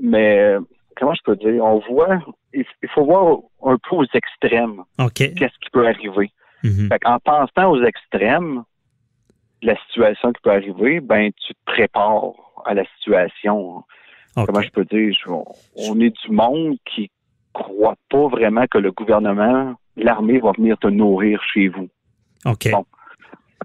mais 0.00 0.54
comment 0.96 1.14
je 1.14 1.22
peux 1.24 1.36
dire? 1.36 1.64
On 1.64 1.80
voit, 1.90 2.20
il 2.52 2.64
faut 2.94 3.04
voir 3.04 3.38
un 3.64 3.76
peu 3.78 3.96
aux 3.96 4.06
extrêmes. 4.14 4.82
OK. 5.00 5.14
Qu'est-ce 5.14 5.58
qui 5.60 5.70
peut 5.72 5.86
arriver? 5.86 6.30
Mhm. 6.64 6.88
en 7.04 7.18
pensant 7.20 7.70
aux 7.70 7.82
extrêmes 7.84 8.64
la 9.62 9.76
situation 9.86 10.32
qui 10.32 10.40
peut 10.42 10.50
arriver, 10.50 11.00
ben 11.00 11.30
tu 11.46 11.54
te 11.54 11.58
prépares 11.66 12.32
à 12.64 12.74
la 12.74 12.84
situation. 12.96 13.84
Comment 14.34 14.62
je 14.62 14.70
peux 14.70 14.84
dire? 14.84 15.14
On, 15.76 16.00
est 16.00 16.10
du 16.24 16.32
monde 16.32 16.76
qui 16.84 17.10
croit 17.52 17.96
pas 18.10 18.28
vraiment 18.28 18.64
que 18.68 18.78
le 18.78 18.90
gouvernement, 18.90 19.74
l'armée 19.96 20.40
va 20.40 20.52
venir 20.52 20.76
te 20.78 20.88
nourrir 20.88 21.40
chez 21.52 21.68
vous. 21.68 21.88
OK. 22.44 22.68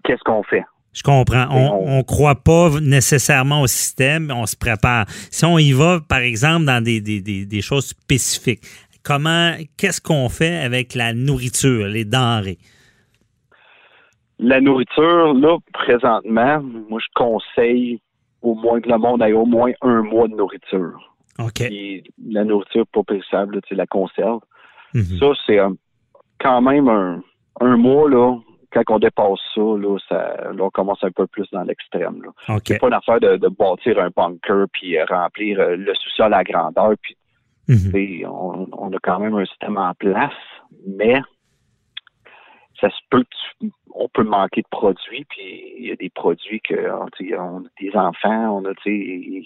qu'est-ce 0.04 0.24
qu'on 0.24 0.44
fait? 0.44 0.64
Je 0.94 1.04
comprends. 1.04 1.48
On 1.50 1.98
ne 1.98 2.02
croit 2.04 2.36
pas 2.36 2.70
nécessairement 2.82 3.62
au 3.62 3.68
système, 3.68 4.32
on 4.32 4.46
se 4.46 4.56
prépare. 4.56 5.06
Si 5.32 5.46
on 5.46 5.58
y 5.58 5.72
va, 5.72 6.02
par 6.08 6.20
exemple, 6.20 6.66
dans 6.66 6.84
des, 6.84 7.02
des, 7.02 7.22
des 7.22 7.62
choses 7.62 7.88
spécifiques, 7.88 8.64
comment, 9.04 9.54
qu'est-ce 9.78 10.02
qu'on 10.02 10.30
fait 10.30 10.58
avec 10.58 10.96
la 10.96 11.14
nourriture, 11.14 11.88
les 11.88 12.06
denrées? 12.06 12.60
La 14.40 14.62
nourriture, 14.62 15.34
là, 15.34 15.58
présentement, 15.74 16.62
moi, 16.62 17.00
je 17.02 17.08
conseille 17.14 18.02
au 18.42 18.56
moins 18.56 18.80
que 18.80 18.90
le 18.90 18.98
monde 18.98 19.22
ait 19.22 19.34
au 19.34 19.46
moins 19.46 19.72
un 19.82 20.02
mois 20.02 20.28
de 20.28 20.36
nourriture. 20.36 20.98
OK. 21.40 21.64
la 22.26 22.44
nourriture 22.44 22.86
pas 22.88 23.04
périssable, 23.04 23.62
tu 23.62 23.76
la 23.76 23.86
conserve. 23.86 24.42
Mhm. 24.94 25.20
Ça, 25.20 25.28
c'est 25.46 25.60
quand 26.40 26.62
même 26.62 26.88
un, 26.90 27.22
un 27.62 27.78
mois, 27.78 28.10
là, 28.10 28.38
quand 28.72 28.84
on 28.90 29.00
dépasse 29.00 29.40
ça, 29.56 29.62
là, 29.62 29.98
ça, 30.08 30.52
là, 30.52 30.64
on 30.64 30.70
commence 30.70 31.04
un 31.04 31.12
peu 31.12 31.28
plus 31.28 31.48
dans 31.52 31.64
l'extrême. 31.64 32.22
Okay. 32.48 32.74
C'est 32.74 32.80
pas 32.80 32.88
une 32.88 32.94
affaire 32.94 33.20
de, 33.20 33.48
bâtir 33.48 34.00
un 34.00 34.10
bunker 34.16 34.66
puis 34.72 34.98
euh, 34.98 35.06
remplir 35.06 35.60
euh, 35.60 35.76
le 35.76 35.94
sous-sol 35.96 36.34
à 36.34 36.44
grandeur. 36.44 36.94
Puis, 37.02 37.16
mhm. 37.68 38.30
on, 38.30 38.68
on, 38.72 38.94
a 38.94 39.00
quand 39.02 39.20
même 39.20 39.36
un 39.36 39.46
système 39.46 39.78
en 39.78 39.94
place, 39.94 40.34
mais 40.88 41.22
ça 42.80 42.90
se 42.90 43.00
peut 43.10 43.24
on 44.00 44.08
peut 44.08 44.24
manquer 44.24 44.62
de 44.62 44.68
produits, 44.72 45.26
puis 45.30 45.74
il 45.78 45.88
y 45.88 45.92
a 45.92 45.96
des 45.96 46.10
produits 46.10 46.62
que 46.62 46.90
on 46.90 47.06
a 47.06 47.70
des 47.80 47.96
enfants, 47.96 48.58
on 48.58 48.66
a 48.66 48.74
tu 48.82 49.46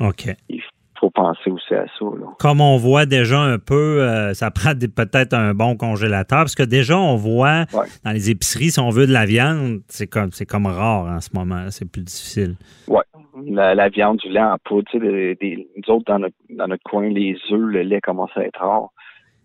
OK. 0.00 0.26
Il 0.48 0.62
faut 0.98 1.10
penser 1.10 1.50
aussi 1.50 1.74
à 1.74 1.86
ça. 1.86 2.04
Là. 2.04 2.26
Comme 2.38 2.60
on 2.60 2.76
voit 2.76 3.06
déjà 3.06 3.40
un 3.40 3.58
peu, 3.58 4.02
euh, 4.02 4.34
ça 4.34 4.50
prend 4.50 4.72
peut-être 4.74 5.32
un 5.32 5.54
bon 5.54 5.76
congélateur, 5.76 6.40
parce 6.40 6.54
que 6.54 6.62
déjà 6.62 6.98
on 6.98 7.16
voit 7.16 7.64
dans 8.04 8.12
les 8.12 8.30
épiceries, 8.30 8.70
si 8.70 8.80
on 8.80 8.90
veut 8.90 9.06
de 9.06 9.12
la 9.12 9.24
viande, 9.24 9.80
c'est 9.88 10.06
comme 10.06 10.30
c'est 10.32 10.46
comme 10.46 10.66
rare 10.66 11.06
en 11.06 11.20
ce 11.20 11.30
moment, 11.34 11.70
c'est 11.70 11.90
plus 11.90 12.02
difficile. 12.02 12.56
Oui. 12.86 13.00
La, 13.46 13.88
viande, 13.88 14.18
du 14.18 14.28
lait 14.28 14.42
en 14.42 14.58
poudre, 14.62 14.86
tu 14.90 14.98
sais, 14.98 15.34
des, 15.40 15.68
nous 15.76 15.94
autres 15.94 16.04
dans 16.06 16.18
notre, 16.18 16.34
dans 16.50 16.66
notre 16.66 16.82
coin, 16.82 17.08
les 17.08 17.38
œufs, 17.50 17.60
le 17.60 17.82
lait 17.82 18.00
commence 18.02 18.30
à 18.34 18.44
être 18.44 18.60
rare. 18.60 18.90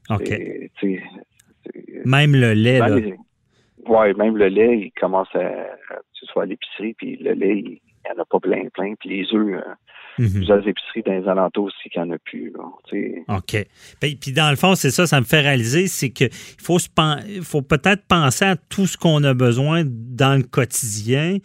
OK. 0.10 0.30
Même 2.04 2.36
le 2.36 2.54
lait, 2.54 2.80
là. 2.80 2.98
Oui, 3.88 4.14
même 4.18 4.38
le 4.38 4.48
lait, 4.48 4.78
il 4.80 4.92
commence 5.00 5.28
à, 5.36 5.68
ce 6.14 6.26
soit 6.26 6.44
à 6.44 6.46
l'épicerie, 6.46 6.94
puis 6.94 7.18
le 7.18 7.34
lait, 7.34 7.58
il 7.60 7.70
n'y 7.70 8.18
en 8.18 8.22
a 8.22 8.26
pas 8.26 8.40
plein, 8.40 8.68
plein. 8.74 8.94
Puis 9.00 9.10
les 9.10 9.34
œufs, 9.34 9.64
mhm. 10.18 10.32
plusieurs 10.32 10.68
épiceries 10.68 11.04
dans 11.06 11.14
les 11.14 11.28
alentours 11.28 11.66
aussi 11.66 11.90
qu'il 11.90 12.02
n'y 12.02 12.10
en 12.10 12.16
a 12.16 12.18
plus. 12.18 12.54
OK. 13.28 13.66
Puis, 14.00 14.32
dans 14.32 14.50
le 14.50 14.56
fond, 14.56 14.76
c'est 14.76 14.92
ça, 14.92 15.06
ça 15.08 15.20
me 15.20 15.26
fait 15.26 15.42
réaliser, 15.42 15.88
c'est 15.88 16.10
qu'il 16.10 16.30
faut, 16.32 16.78
faut 17.42 17.62
peut-être 17.62 18.06
penser 18.08 18.46
à 18.46 18.56
tout 18.56 18.88
ce 18.88 18.98
qu'on 18.98 19.24
a 19.24 19.34
besoin 19.34 19.84
dans 19.86 20.36
le 20.36 20.44
quotidien 20.44 21.38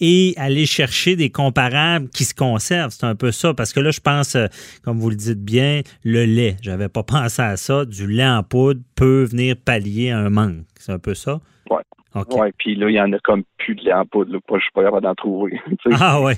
et 0.00 0.32
aller 0.36 0.66
chercher 0.66 1.14
des 1.14 1.30
comparables 1.30 2.08
qui 2.08 2.24
se 2.24 2.34
conservent. 2.34 2.90
C'est 2.90 3.04
un 3.04 3.14
peu 3.14 3.32
ça. 3.32 3.52
Parce 3.54 3.72
que 3.72 3.80
là, 3.80 3.90
je 3.90 4.00
pense, 4.00 4.34
euh, 4.34 4.46
comme 4.82 4.98
vous 4.98 5.10
le 5.10 5.16
dites 5.16 5.44
bien, 5.44 5.82
le 6.04 6.24
lait. 6.24 6.56
J'avais 6.62 6.88
pas 6.88 7.02
pensé 7.06 7.42
à 7.42 7.56
ça. 7.56 7.84
Du 7.84 8.06
lait 8.06 8.26
en 8.26 8.42
poudre 8.42 8.80
peut 8.94 9.24
venir 9.24 9.56
pallier 9.56 10.10
un 10.10 10.30
manque. 10.30 10.64
C'est 10.78 10.92
un 10.92 10.98
peu 10.98 11.14
ça? 11.14 11.40
Oui. 11.70 11.82
OK. 12.14 12.34
Ouais, 12.34 12.52
puis 12.58 12.74
là, 12.74 12.90
il 12.90 12.96
y 12.96 13.00
en 13.00 13.12
a 13.12 13.18
comme 13.20 13.44
plus 13.58 13.76
de 13.76 13.90
en 13.92 14.04
poudre. 14.04 14.32
Là. 14.32 14.38
Je 14.52 14.60
suis 14.60 14.72
pas 14.72 14.82
capable 14.82 15.04
d'en 15.04 15.14
trouver. 15.14 15.60
ah 15.92 16.20
ouais. 16.20 16.34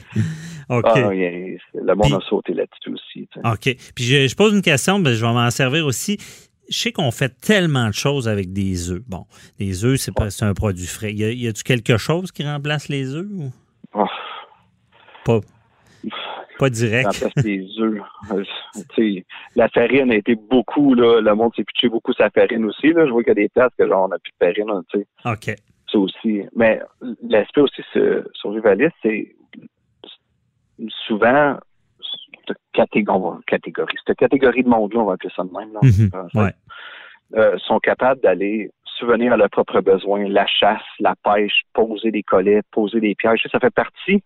OK. 0.68 0.84
Ah, 0.86 1.10
le 1.10 1.94
monde 1.94 2.14
a 2.14 2.20
sauté 2.28 2.52
là-dessus 2.52 2.90
aussi. 2.90 3.28
OK. 3.44 3.76
Puis 3.94 4.04
je, 4.04 4.36
pose 4.36 4.52
une 4.52 4.62
question, 4.62 4.98
mais 4.98 5.14
je 5.14 5.24
vais 5.24 5.32
m'en 5.32 5.50
servir 5.50 5.86
aussi 5.86 6.18
je 6.68 6.78
sais 6.78 6.92
qu'on 6.92 7.10
fait 7.10 7.28
tellement 7.40 7.88
de 7.88 7.92
choses 7.92 8.28
avec 8.28 8.52
des 8.52 8.90
œufs. 8.90 9.02
Bon, 9.06 9.26
les 9.58 9.84
œufs, 9.84 10.00
c'est, 10.00 10.14
pas, 10.14 10.28
un 10.40 10.54
produit 10.54 10.86
frais. 10.86 11.12
Y, 11.12 11.24
a, 11.24 11.30
y 11.30 11.46
a-tu 11.46 11.64
quelque 11.64 11.98
chose 11.98 12.32
qui 12.32 12.44
remplace 12.44 12.88
les 12.88 13.14
œufs? 13.14 13.26
Ou? 13.30 13.50
Oh. 13.92 14.06
Pas, 15.24 15.40
pas 16.58 16.70
direct. 16.70 17.06
Remplace 17.06 17.44
les 17.44 17.66
œufs. 17.78 18.02
Euh, 18.32 19.20
la 19.56 19.68
farine 19.68 20.10
a 20.10 20.16
été 20.16 20.34
beaucoup, 20.34 20.94
là, 20.94 21.20
le 21.20 21.34
monde 21.34 21.52
s'est 21.54 21.64
pitché 21.64 21.88
beaucoup 21.88 22.12
sa 22.12 22.30
farine 22.30 22.64
aussi. 22.64 22.92
Là. 22.92 23.06
Je 23.06 23.10
vois 23.10 23.22
qu'il 23.22 23.30
y 23.30 23.32
a 23.32 23.42
des 23.42 23.48
places 23.48 23.72
que 23.78 23.86
genre 23.86 24.04
on 24.04 24.08
n'a 24.08 24.18
plus 24.18 24.32
de 24.32 24.46
farine. 24.46 24.82
sais. 24.92 25.06
OK. 25.24 25.56
Ça 25.90 25.98
aussi. 25.98 26.42
Mais 26.56 26.80
l'aspect 27.28 27.60
aussi 27.60 27.82
survivaliste, 28.34 28.94
c'est 29.02 29.34
souvent 31.06 31.58
cette 32.46 32.56
catégorie, 32.72 33.38
catégorie, 33.46 33.94
cette 34.06 34.16
catégorie 34.16 34.62
de 34.62 34.68
monde-là, 34.68 35.00
on 35.00 35.04
va 35.04 35.12
appeler 35.14 35.32
ça 35.34 35.44
de 35.44 35.50
même, 35.52 35.72
là, 35.72 35.80
euh, 36.14 36.40
ouais. 36.40 36.50
euh, 37.36 37.58
sont 37.58 37.78
capables 37.78 38.20
d'aller 38.20 38.70
subvenir 38.84 39.32
à 39.32 39.36
leurs 39.36 39.50
propres 39.50 39.80
besoins, 39.80 40.28
la 40.28 40.46
chasse, 40.46 40.82
la 41.00 41.14
pêche, 41.22 41.62
poser 41.72 42.10
des 42.10 42.22
collets, 42.22 42.62
poser 42.70 43.00
des 43.00 43.14
pièges. 43.14 43.46
Ça 43.50 43.58
fait 43.58 43.70
partie, 43.70 44.22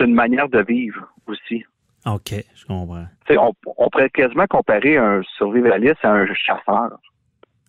c'est 0.00 0.06
une 0.06 0.14
manière 0.14 0.48
de 0.48 0.62
vivre 0.62 1.06
aussi. 1.26 1.64
OK, 2.06 2.32
je 2.54 2.64
comprends. 2.66 3.04
On, 3.30 3.52
on 3.76 3.90
pourrait 3.90 4.08
quasiment 4.10 4.46
comparer 4.46 4.96
un 4.96 5.20
survivaliste 5.36 6.02
à 6.02 6.12
un 6.12 6.26
chasseur. 6.34 6.98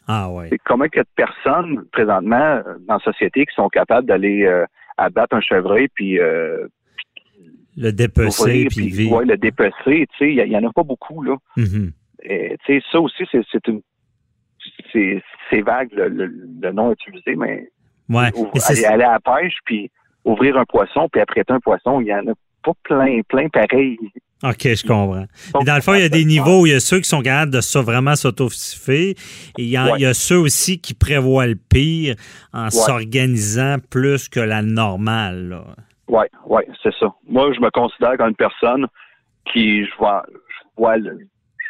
Ah 0.08 0.30
ouais. 0.32 0.50
Combien 0.65 0.88
qu'il 0.88 0.98
y 0.98 1.02
a 1.02 1.04
de 1.04 1.10
personnes 1.15 1.86
présentement 1.91 2.62
dans 2.88 2.96
la 2.96 3.00
société 3.00 3.46
qui 3.46 3.54
sont 3.54 3.67
capables 3.70 4.08
d'aller 4.08 4.46
euh, 4.46 4.65
abattre 4.98 5.36
un 5.36 5.41
chevreuil 5.41 5.89
puis 5.94 6.20
euh, 6.20 6.67
Le 7.78 7.91
dépecer 7.91 8.67
puis 8.70 9.10
ouais, 9.10 9.26
le 9.26 9.38
dépecer. 9.38 10.08
Tu 10.13 10.17
sais, 10.17 10.34
il 10.34 10.39
y, 10.48 10.50
y 10.50 10.58
en 10.58 10.67
a 10.67 10.72
pas 10.74 10.84
beaucoup 10.84 11.22
là. 11.24 11.36
Et, 12.24 12.58
tu 12.65 12.80
sais, 12.80 12.84
ça 12.91 13.00
aussi, 13.00 13.24
c'est, 13.32 13.67
une 13.67 13.82
c'est, 14.94 15.62
vague 15.62 15.91
le, 15.94 16.08
le, 16.10 16.28
le 16.62 16.72
nom 16.72 16.91
utilisé, 16.91 17.36
mais 17.36 17.70
Ouais. 18.10 18.30
ouvre- 18.36 18.52
Mais 18.54 18.60
c'est- 18.60 18.86
aller, 18.86 18.96
aller 18.96 19.04
à 19.04 19.12
la 19.13 19.20
pêche 19.20 19.56
puis 19.65 19.89
ouvrir 20.26 20.58
un 20.58 20.66
poisson 20.66 21.08
puis 21.12 21.22
apprêter 21.22 21.54
un 21.54 21.60
poisson, 21.60 22.00
il 22.02 22.08
y 22.08 22.14
en 22.14 22.20
a 22.28 22.34
pas 22.64 22.74
plein, 22.84 23.22
plein 23.28 23.50
pareil. 23.50 23.98
OK, 24.44 24.62
je 24.64 24.82
comprends. 24.88 25.26
Mais 25.60 25.66
dans 25.66 25.76
le 25.76 25.82
fond, 25.82 25.94
il 25.94 26.02
y 26.02 26.06
a 26.06 26.10
des 26.10 26.26
niveaux 26.26 26.62
où 26.62 26.66
il 26.66 26.72
y 26.74 26.76
a 26.76 26.80
ceux 26.80 26.98
qui 26.98 27.08
sont 27.10 27.22
capables 27.22 27.52
de 27.52 27.62
ça 27.62 27.82
vraiment 27.82 28.16
s'autosifier 28.16 29.12
et 29.12 29.16
il 29.60 29.70
y, 29.70 29.78
en- 29.78 29.86
Ouais. 29.86 29.92
il 29.98 30.02
y 30.02 30.06
a 30.06 30.14
ceux 30.16 30.38
aussi 30.40 30.80
qui 30.82 30.94
prévoient 30.96 31.46
le 31.48 31.56
pire 31.56 32.16
en 32.54 32.66
Ouais. 32.66 32.70
s'organisant 32.72 33.78
plus 33.90 34.30
que 34.30 34.40
la 34.40 34.62
normale. 34.64 35.50
là. 35.50 35.64
Ouais, 36.08 36.30
ouais, 36.48 36.68
c'est 36.82 36.94
ça. 37.00 37.14
Moi, 37.28 37.54
je 37.54 37.60
me 37.62 37.70
considère 37.70 38.18
comme 38.18 38.30
une 38.30 38.36
personne 38.36 38.88
qui, 39.52 39.86
je 39.86 39.92
vois, 39.98 40.26
je 40.28 40.68
vois, 40.78 40.98
le- 40.98 41.20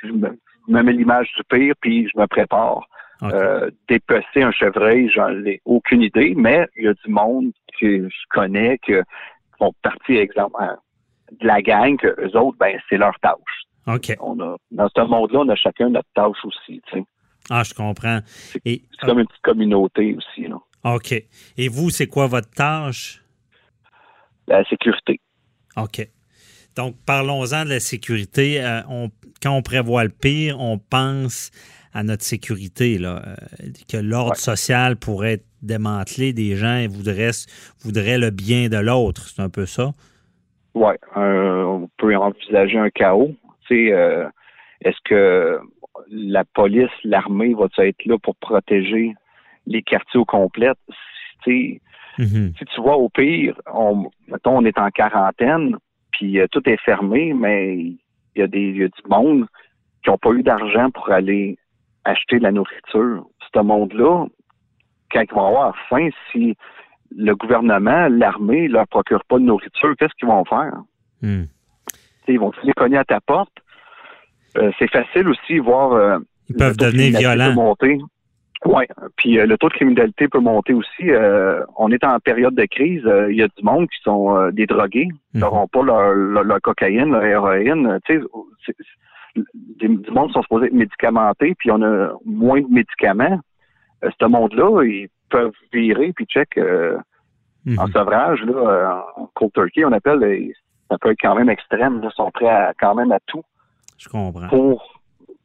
je 0.03 0.09
me, 0.11 0.37
mets 0.81 0.93
l'image 0.93 1.27
du 1.37 1.43
pire, 1.49 1.73
puis 1.81 2.07
je 2.13 2.19
me 2.19 2.25
prépare. 2.27 2.87
OK. 3.21 3.31
Euh, 3.33 3.69
dépecer 3.87 4.41
un 4.43 4.51
chevreuil, 4.51 5.09
j'en 5.13 5.29
ai 5.45 5.61
aucune 5.65 6.01
idée, 6.01 6.33
mais 6.35 6.65
il 6.77 6.85
y 6.85 6.87
a 6.87 6.93
du 6.93 7.11
monde 7.11 7.51
que 7.81 8.07
je 8.07 8.23
connais 8.29 8.77
que 8.79 9.03
font 9.57 9.73
partie, 9.81 10.13
exemple, 10.17 10.55
euh, 10.61 10.75
de 11.39 11.47
la 11.47 11.61
gang, 11.61 11.97
que 11.97 12.07
eux 12.07 12.37
autres, 12.37 12.57
ben, 12.59 12.79
c'est 12.89 12.97
leur 12.97 13.17
tâche. 13.19 13.35
OK. 13.87 14.15
On 14.19 14.39
a, 14.39 14.55
dans 14.71 14.89
ce 14.95 15.01
monde-là, 15.01 15.39
on 15.39 15.49
a 15.49 15.55
chacun 15.55 15.89
notre 15.89 16.09
tâche 16.13 16.37
aussi, 16.43 16.81
tu 16.87 16.99
sais. 16.99 17.05
Ah, 17.49 17.63
je 17.63 17.73
comprends. 17.73 18.19
Et, 18.65 18.83
C'est 18.99 19.07
comme 19.07 19.19
une 19.19 19.25
petite 19.27 19.41
communauté 19.41 20.15
aussi, 20.15 20.47
là. 20.47 20.57
OK. 20.83 21.13
Et 21.57 21.67
vous, 21.67 21.89
c'est 21.89 22.07
quoi 22.07 22.27
votre 22.27 22.49
tâche? 22.51 23.21
La 24.47 24.63
sécurité. 24.65 25.19
OK. 25.77 26.07
Donc, 26.75 26.95
parlons-en 27.05 27.65
de 27.65 27.69
la 27.69 27.79
sécurité. 27.79 28.63
Euh, 28.63 28.81
on- 28.89 29.09
quand 29.41 29.55
on 29.55 29.61
prévoit 29.61 30.03
le 30.03 30.09
pire, 30.09 30.59
on 30.59 30.77
pense 30.77 31.51
à 31.93 32.03
notre 32.03 32.23
sécurité, 32.23 32.97
là, 32.97 33.21
euh, 33.27 33.35
que 33.91 33.97
l'ordre 33.97 34.31
Ouais. 34.31 34.35
social 34.37 34.95
pourrait 34.95 35.33
être 35.33 35.45
démantelé, 35.61 36.31
des 36.33 36.55
gens 36.55 36.85
voudraient, 36.89 37.31
voudraient 37.83 38.17
le 38.17 38.29
bien 38.29 38.69
de 38.69 38.77
l'autre. 38.77 39.27
C'est 39.27 39.41
un 39.41 39.49
peu 39.49 39.65
ça? 39.65 39.91
Ouais, 40.73 40.97
un- 41.15 41.65
on 41.65 41.89
peut 41.97 42.15
envisager 42.15 42.77
un 42.77 42.89
chaos. 42.89 43.35
Tu 43.67 43.75
sais, 43.87 43.93
euh, 43.93 44.25
est-ce 44.81 44.97
que 45.03 45.59
la 46.09 46.45
police, 46.45 46.89
l'armée 47.03 47.53
va 47.53 47.67
être 47.85 48.05
là 48.05 48.17
pour 48.17 48.35
protéger 48.37 49.13
les 49.67 49.81
quartiers 49.83 50.19
au 50.19 50.25
complet? 50.25 50.71
Tu 51.43 51.81
sais, 52.17 52.23
Mhm. 52.23 52.53
si 52.57 52.65
tu 52.65 52.81
vois 52.81 52.97
au 52.97 53.09
pire, 53.09 53.59
on, 53.73 54.09
mettons, 54.27 54.57
on 54.59 54.65
est 54.65 54.77
en 54.79 54.89
quarantaine, 54.91 55.75
puis 56.13 56.39
euh, 56.39 56.47
tout 56.51 56.61
est 56.69 56.79
fermé, 56.81 57.33
mais 57.33 57.93
il 58.35 58.39
y 58.41 58.43
a 58.43 58.47
des 58.47 58.71
y 58.71 58.83
a 58.83 58.87
du 58.87 59.01
monde 59.09 59.45
qui 60.03 60.09
n'ont 60.09 60.17
pas 60.17 60.31
eu 60.31 60.43
d'argent 60.43 60.89
pour 60.91 61.09
aller 61.11 61.57
acheter 62.05 62.37
de 62.39 62.43
la 62.43 62.51
nourriture. 62.51 63.25
Ce 63.53 63.59
monde-là, 63.59 64.25
quand 65.11 65.21
ils 65.21 65.33
vont 65.33 65.47
avoir 65.47 65.75
faim, 65.89 66.09
si 66.31 66.55
le 67.15 67.35
gouvernement, 67.35 68.07
l'armée, 68.09 68.67
leur 68.67 68.87
procure 68.87 69.23
pas 69.25 69.37
de 69.37 69.43
nourriture, 69.43 69.93
qu'est-ce 69.97 70.13
qu'ils 70.17 70.29
vont 70.29 70.45
faire? 70.45 70.73
Hmm. 71.21 71.43
Ils 72.27 72.39
vont 72.39 72.51
les 72.63 72.71
cogner 72.73 72.97
à 72.97 73.03
ta 73.03 73.19
porte. 73.19 73.51
Euh, 74.57 74.71
c'est 74.79 74.89
facile 74.89 75.27
aussi 75.27 75.59
voir. 75.59 75.91
euh, 75.91 76.19
Ils 76.49 76.55
peuvent 76.55 76.77
devenir 76.77 77.19
violents. 77.19 77.75
Oui, 78.65 78.83
puis 79.17 79.39
euh, 79.39 79.45
le 79.47 79.57
taux 79.57 79.69
de 79.69 79.73
criminalité 79.73 80.27
peut 80.27 80.39
monter 80.39 80.73
aussi. 80.73 81.09
Euh, 81.09 81.63
on 81.77 81.91
est 81.91 82.03
en 82.03 82.19
période 82.19 82.53
de 82.55 82.65
crise. 82.65 83.03
Euh, 83.05 83.31
Il 83.31 83.37
y 83.37 83.41
a 83.41 83.47
du 83.47 83.63
monde 83.63 83.87
qui 83.89 83.99
sont 84.03 84.49
des 84.51 84.67
drogués, 84.67 85.07
qui 85.31 85.37
Mhm. 85.37 85.41
n'auront 85.41 85.67
pas 85.67 85.81
leur, 85.83 86.13
leur- 86.13 86.43
leur 86.43 86.61
cocaïne, 86.61 87.11
leur 87.11 87.23
héroïne. 87.23 87.97
Tu 88.05 88.21
sais, 88.65 88.73
du 89.79 90.11
monde 90.11 90.31
sont 90.31 90.41
supposés 90.43 90.67
être 90.67 90.73
médicamentés, 90.73 91.55
puis 91.57 91.71
on 91.71 91.81
a 91.81 92.11
moins 92.25 92.61
de 92.61 92.67
médicaments. 92.67 93.39
Ce 94.03 94.25
monde-là, 94.25 94.83
ils 94.83 95.07
peuvent 95.29 95.53
virer, 95.73 96.11
puis 96.13 96.25
check 96.25 96.57
Mhm. 97.65 97.79
en 97.79 97.87
sevrage, 97.87 98.41
là, 98.43 99.05
en 99.17 99.27
cold 99.35 99.53
turkey, 99.53 99.85
on 99.85 99.91
appelle, 99.91 100.51
ça 100.89 100.97
peut 100.99 101.11
être 101.11 101.21
quand 101.21 101.35
même 101.35 101.49
extrême. 101.49 102.01
Là, 102.01 102.09
ils 102.11 102.15
sont 102.15 102.29
prêts 102.31 102.47
à, 102.49 102.73
quand 102.79 102.93
même 102.95 103.11
à 103.11 103.19
tout 103.27 103.43
Je 103.97 104.09
comprends. 104.09 104.47
pour 104.49 105.00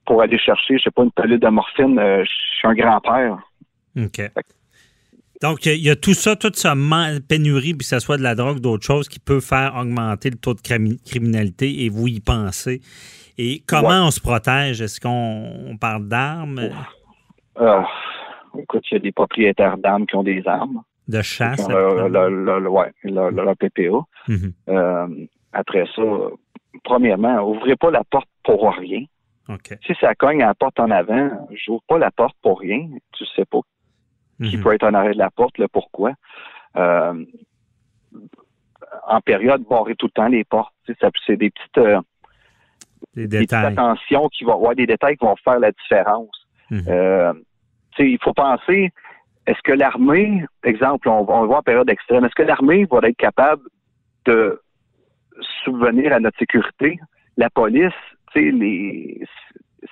pour 0.07 0.23
aller 0.23 0.39
chercher, 0.39 0.79
je 0.79 0.85
sais 0.85 0.91
pas, 0.91 1.03
une 1.03 1.11
pelule 1.13 1.41
de 1.41 1.49
morphine 1.49 1.99
euh, 1.99 2.25
chez 2.25 2.69
un 2.69 2.75
grand-père. 2.75 3.39
OK. 3.99 4.21
Donc, 5.43 5.67
il 5.67 5.83
y 5.83 5.91
a 5.91 5.97
tout 5.97 6.15
ça, 6.15 6.35
toute 6.35 6.57
cette 6.57 6.73
pénurie, 7.29 7.73
puis 7.75 7.79
que 7.81 7.85
ce 7.85 7.99
soit 7.99 8.17
de 8.17 8.23
la 8.23 8.35
drogue, 8.35 8.59
d'autres 8.61 8.87
choses, 8.87 9.09
qui 9.09 9.19
peut 9.19 9.41
faire 9.41 9.75
augmenter 9.77 10.31
le 10.31 10.37
taux 10.37 10.55
de 10.55 10.61
crimi- 10.61 10.99
criminalité 11.05 11.85
et 11.85 11.91
vous 11.91 12.09
y 12.09 12.21
pensez. 12.21 12.81
Et 13.37 13.63
comment 13.67 13.89
Ouais. 13.89 14.07
on 14.07 14.11
se 14.11 14.21
protège? 14.21 14.81
Est-ce 14.81 14.99
qu'on 14.99 15.09
on 15.71 15.77
parle 15.77 16.09
d'armes, 16.09 16.71
Euh, 17.61 17.83
écoute, 18.59 18.85
il 18.91 18.95
y 18.95 18.97
a 18.97 19.01
des 19.01 19.13
propriétaires 19.13 19.77
d'armes 19.77 20.07
qui 20.07 20.17
ont 20.17 20.23
des 20.23 20.43
armes. 20.47 20.83
de 21.09 21.23
chasse? 21.23 21.61
ont 21.69 21.73
ouais, 21.73 22.09
leur- 23.05 23.31
leur 23.31 23.57
PPA. 23.57 24.01
Euh, 24.69 25.07
après 25.53 25.85
ça, 25.95 26.03
premièrement, 26.83 27.43
ouvrez 27.49 27.77
pas 27.77 27.91
la 27.91 28.03
porte 28.11 28.29
pour 28.43 28.75
rien. 28.75 29.05
Si 29.87 29.95
ça 30.01 30.15
cogne 30.15 30.43
à 30.43 30.47
la 30.49 30.55
porte 30.55 30.79
en 30.81 30.91
avant, 30.91 31.49
j'ouvre 31.53 31.83
pas 31.87 31.99
la 31.99 32.11
porte 32.11 32.37
pour 32.43 32.61
rien. 32.61 32.89
Tu 33.13 33.25
sais 33.35 33.45
pas 33.45 33.61
qui 34.43 34.59
Mhm. 34.59 34.63
peut 34.63 34.75
être 34.75 34.85
en 34.85 34.93
arrêt 34.93 35.15
de 35.15 35.19
la 35.19 35.31
porte, 35.31 35.57
le 35.57 35.67
pourquoi. 35.67 36.13
Euh, 36.77 37.25
en 39.07 39.21
période, 39.23 39.63
barrer 39.69 39.95
tout 39.95 40.07
le 40.07 40.11
temps 40.13 40.29
les 40.29 40.45
portes. 40.45 40.75
C'est 40.87 41.37
des 41.37 41.51
petites, 41.51 41.79
euh, 41.79 42.01
Des 43.15 43.27
des 43.27 43.39
petites 43.39 43.53
attentions 43.55 44.29
qui 44.29 44.45
vont, 44.45 44.59
ouais, 44.59 44.75
des 44.75 44.87
détails 44.87 45.17
qui 45.17 45.25
vont 45.25 45.37
faire 45.37 45.59
la 45.59 45.73
différence. 45.73 46.47
Mhm. 46.71 46.85
Euh, 46.89 47.33
tu 47.93 48.03
sais, 48.03 48.11
il 48.11 48.19
faut 48.23 48.35
penser, 48.35 48.91
est-ce 49.47 49.63
que 49.63 49.73
l'armée, 49.73 50.45
exemple, 50.65 51.09
on, 51.09 51.27
on 51.31 51.41
le 51.43 51.47
voit 51.47 51.59
en 51.59 51.63
période 51.63 51.89
extrême, 51.89 52.25
est-ce 52.27 52.35
que 52.35 52.43
l'armée 52.43 52.85
va 52.91 52.99
être 53.09 53.17
capable 53.17 53.63
de 54.27 54.61
subvenir 55.65 56.13
à 56.13 56.21
notre 56.21 56.39
sécurité? 56.39 56.99
La 57.39 57.49
police, 57.49 57.93
tu 58.37 58.51
sais, 58.51 58.51
les, 58.57 59.21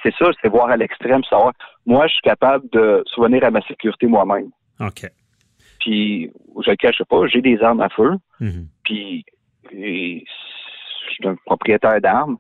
c'est 0.03 0.15
ça, 0.17 0.27
c'est 0.41 0.49
voir 0.49 0.69
à 0.71 0.77
l'extrême, 0.77 1.25
savoir, 1.25 1.53
moi, 1.87 2.07
je 2.07 2.13
suis 2.15 2.23
capable 2.23 2.69
de 2.71 3.03
subvenir 3.07 3.45
à 3.45 3.51
ma 3.51 3.61
sécurité 3.63 4.07
moi-même. 4.07 4.51
OK. 4.81 5.07
Puis, 5.81 6.31
je 6.65 6.71
le 6.71 6.77
cache 6.77 7.03
pas, 7.09 7.27
j'ai 7.27 7.41
des 7.43 7.61
armes 7.63 7.81
à 7.81 7.89
feu, 7.89 8.13
Mhm. 8.41 8.69
puis 8.85 9.25
et 9.73 10.25
je 11.09 11.13
suis 11.15 11.27
un 11.29 11.37
propriétaire 11.47 12.01
d'armes. 12.01 12.37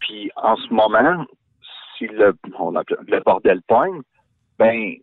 Puis 0.00 0.30
en 0.36 0.56
ce 0.56 0.72
moment, 0.72 1.24
si 1.96 2.06
le, 2.06 2.34
on 2.58 2.74
appelle- 2.74 2.98
le 3.06 3.20
bordel 3.20 3.60
pogne, 3.68 4.00
ben 4.58 4.94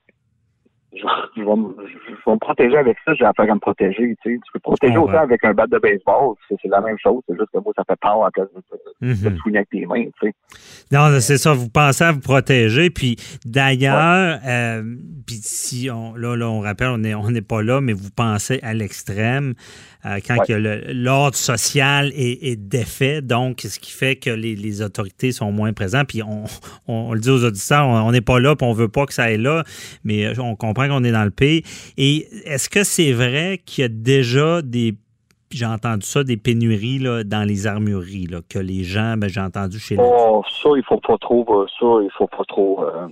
je, 0.93 0.99
je 1.37 1.41
vais, 1.41 1.55
me- 1.55 1.75
je 1.87 2.13
vais 2.25 2.33
me 2.33 2.39
protéger 2.39 2.77
avec 2.77 2.97
ça, 3.05 3.13
j'ai 3.13 3.25
affaire 3.25 3.51
à 3.51 3.55
me 3.55 3.59
protéger. 3.59 4.15
Tu, 4.23 4.33
sais. 4.35 4.39
tu 4.43 4.51
peux 4.53 4.59
protéger 4.59 4.93
comprends. 4.95 5.09
autant 5.13 5.23
avec 5.23 5.43
un 5.45 5.53
bat 5.53 5.67
de 5.67 5.77
baseball, 5.77 6.35
c'est 6.49 6.57
la 6.67 6.81
même 6.81 6.97
chose, 7.01 7.21
c'est 7.27 7.35
juste 7.35 7.49
que 7.53 7.59
moi, 7.59 7.73
ça 7.75 7.83
fait 7.87 7.99
peur 8.01 8.23
à 8.25 8.31
cause 8.31 8.47
de, 8.55 9.07
de, 9.07 9.13
de 9.13 9.29
Mhm. 9.29 9.37
te 9.37 9.49
avec 9.55 9.69
tes 9.69 9.85
mains. 9.85 10.05
Tu 10.21 10.27
sais. 10.27 10.33
Non, 10.91 11.07
c'est 11.19 11.37
ça, 11.37 11.53
vous 11.53 11.69
pensez 11.69 12.03
à 12.03 12.11
vous 12.11 12.19
protéger. 12.19 12.89
Puis 12.89 13.15
d'ailleurs, 13.45 14.39
euh, 14.45 14.81
puis 15.27 15.35
si 15.41 15.89
on, 15.91 16.15
là, 16.15 16.35
là, 16.35 16.49
on 16.49 16.59
rappelle, 16.61 16.87
on 16.89 16.97
n'est 16.97 17.13
on 17.15 17.27
pas 17.47 17.61
là, 17.61 17.81
mais 17.81 17.93
vous 17.93 18.09
pensez 18.15 18.59
à 18.63 18.73
l'extrême, 18.73 19.53
euh, 20.05 20.19
quand 20.25 20.37
Ouais. 20.39 20.45
que 20.47 20.91
l'ordre 20.93 21.35
social 21.35 22.11
est, 22.15 22.43
est 22.51 22.55
défait, 22.55 23.21
donc 23.21 23.61
ce 23.61 23.77
qui 23.79 23.91
fait 23.91 24.15
que 24.15 24.29
les, 24.29 24.55
les 24.55 24.81
autorités 24.81 25.31
sont 25.31 25.51
moins 25.51 25.73
présentes. 25.73 26.07
Puis 26.07 26.23
on, 26.23 26.45
on, 26.87 27.09
on 27.09 27.13
le 27.13 27.19
dit 27.19 27.29
aux 27.29 27.43
auditeurs, 27.43 27.87
on 27.87 27.99
on 28.09 28.11
n'est 28.11 28.21
pas 28.21 28.39
là, 28.39 28.55
puis 28.55 28.65
on 28.65 28.73
veut 28.73 28.87
pas 28.87 29.05
que 29.05 29.13
ça 29.13 29.23
aille 29.23 29.37
là, 29.37 29.63
mais 30.03 30.25
euh, 30.25 30.33
on 30.39 30.55
comprend 30.55 30.78
qu'on 30.87 31.03
est 31.03 31.11
dans 31.11 31.23
le 31.23 31.31
pays. 31.31 31.63
Et 31.97 32.27
est-ce 32.45 32.69
que 32.69 32.83
c'est 32.83 33.11
vrai 33.11 33.59
qu'il 33.65 33.81
y 33.81 33.85
a 33.85 33.89
déjà 33.89 34.61
des 34.61 34.95
j'ai 35.51 35.65
entendu 35.65 36.05
ça, 36.05 36.23
des 36.23 36.37
pénuries 36.37 36.99
là, 36.99 37.23
dans 37.23 37.43
les 37.43 37.65
armureries, 37.65 38.27
là, 38.27 38.39
que 38.47 38.59
les 38.59 38.83
gens, 38.83 39.15
ben, 39.17 39.27
j'ai 39.27 39.41
entendu 39.41 39.79
chez 39.79 39.95
les 39.95 40.03
Oh, 40.03 40.43
ça, 40.61 40.69
il 40.75 40.83
faut 40.83 40.99
pas 40.99 41.17
trop, 41.17 41.43
euh, 41.49 41.65
ça, 41.79 42.03
il 42.03 42.09
faut 42.15 42.27
pas 42.27 42.43
trop. 42.47 42.83
euh, 42.83 43.07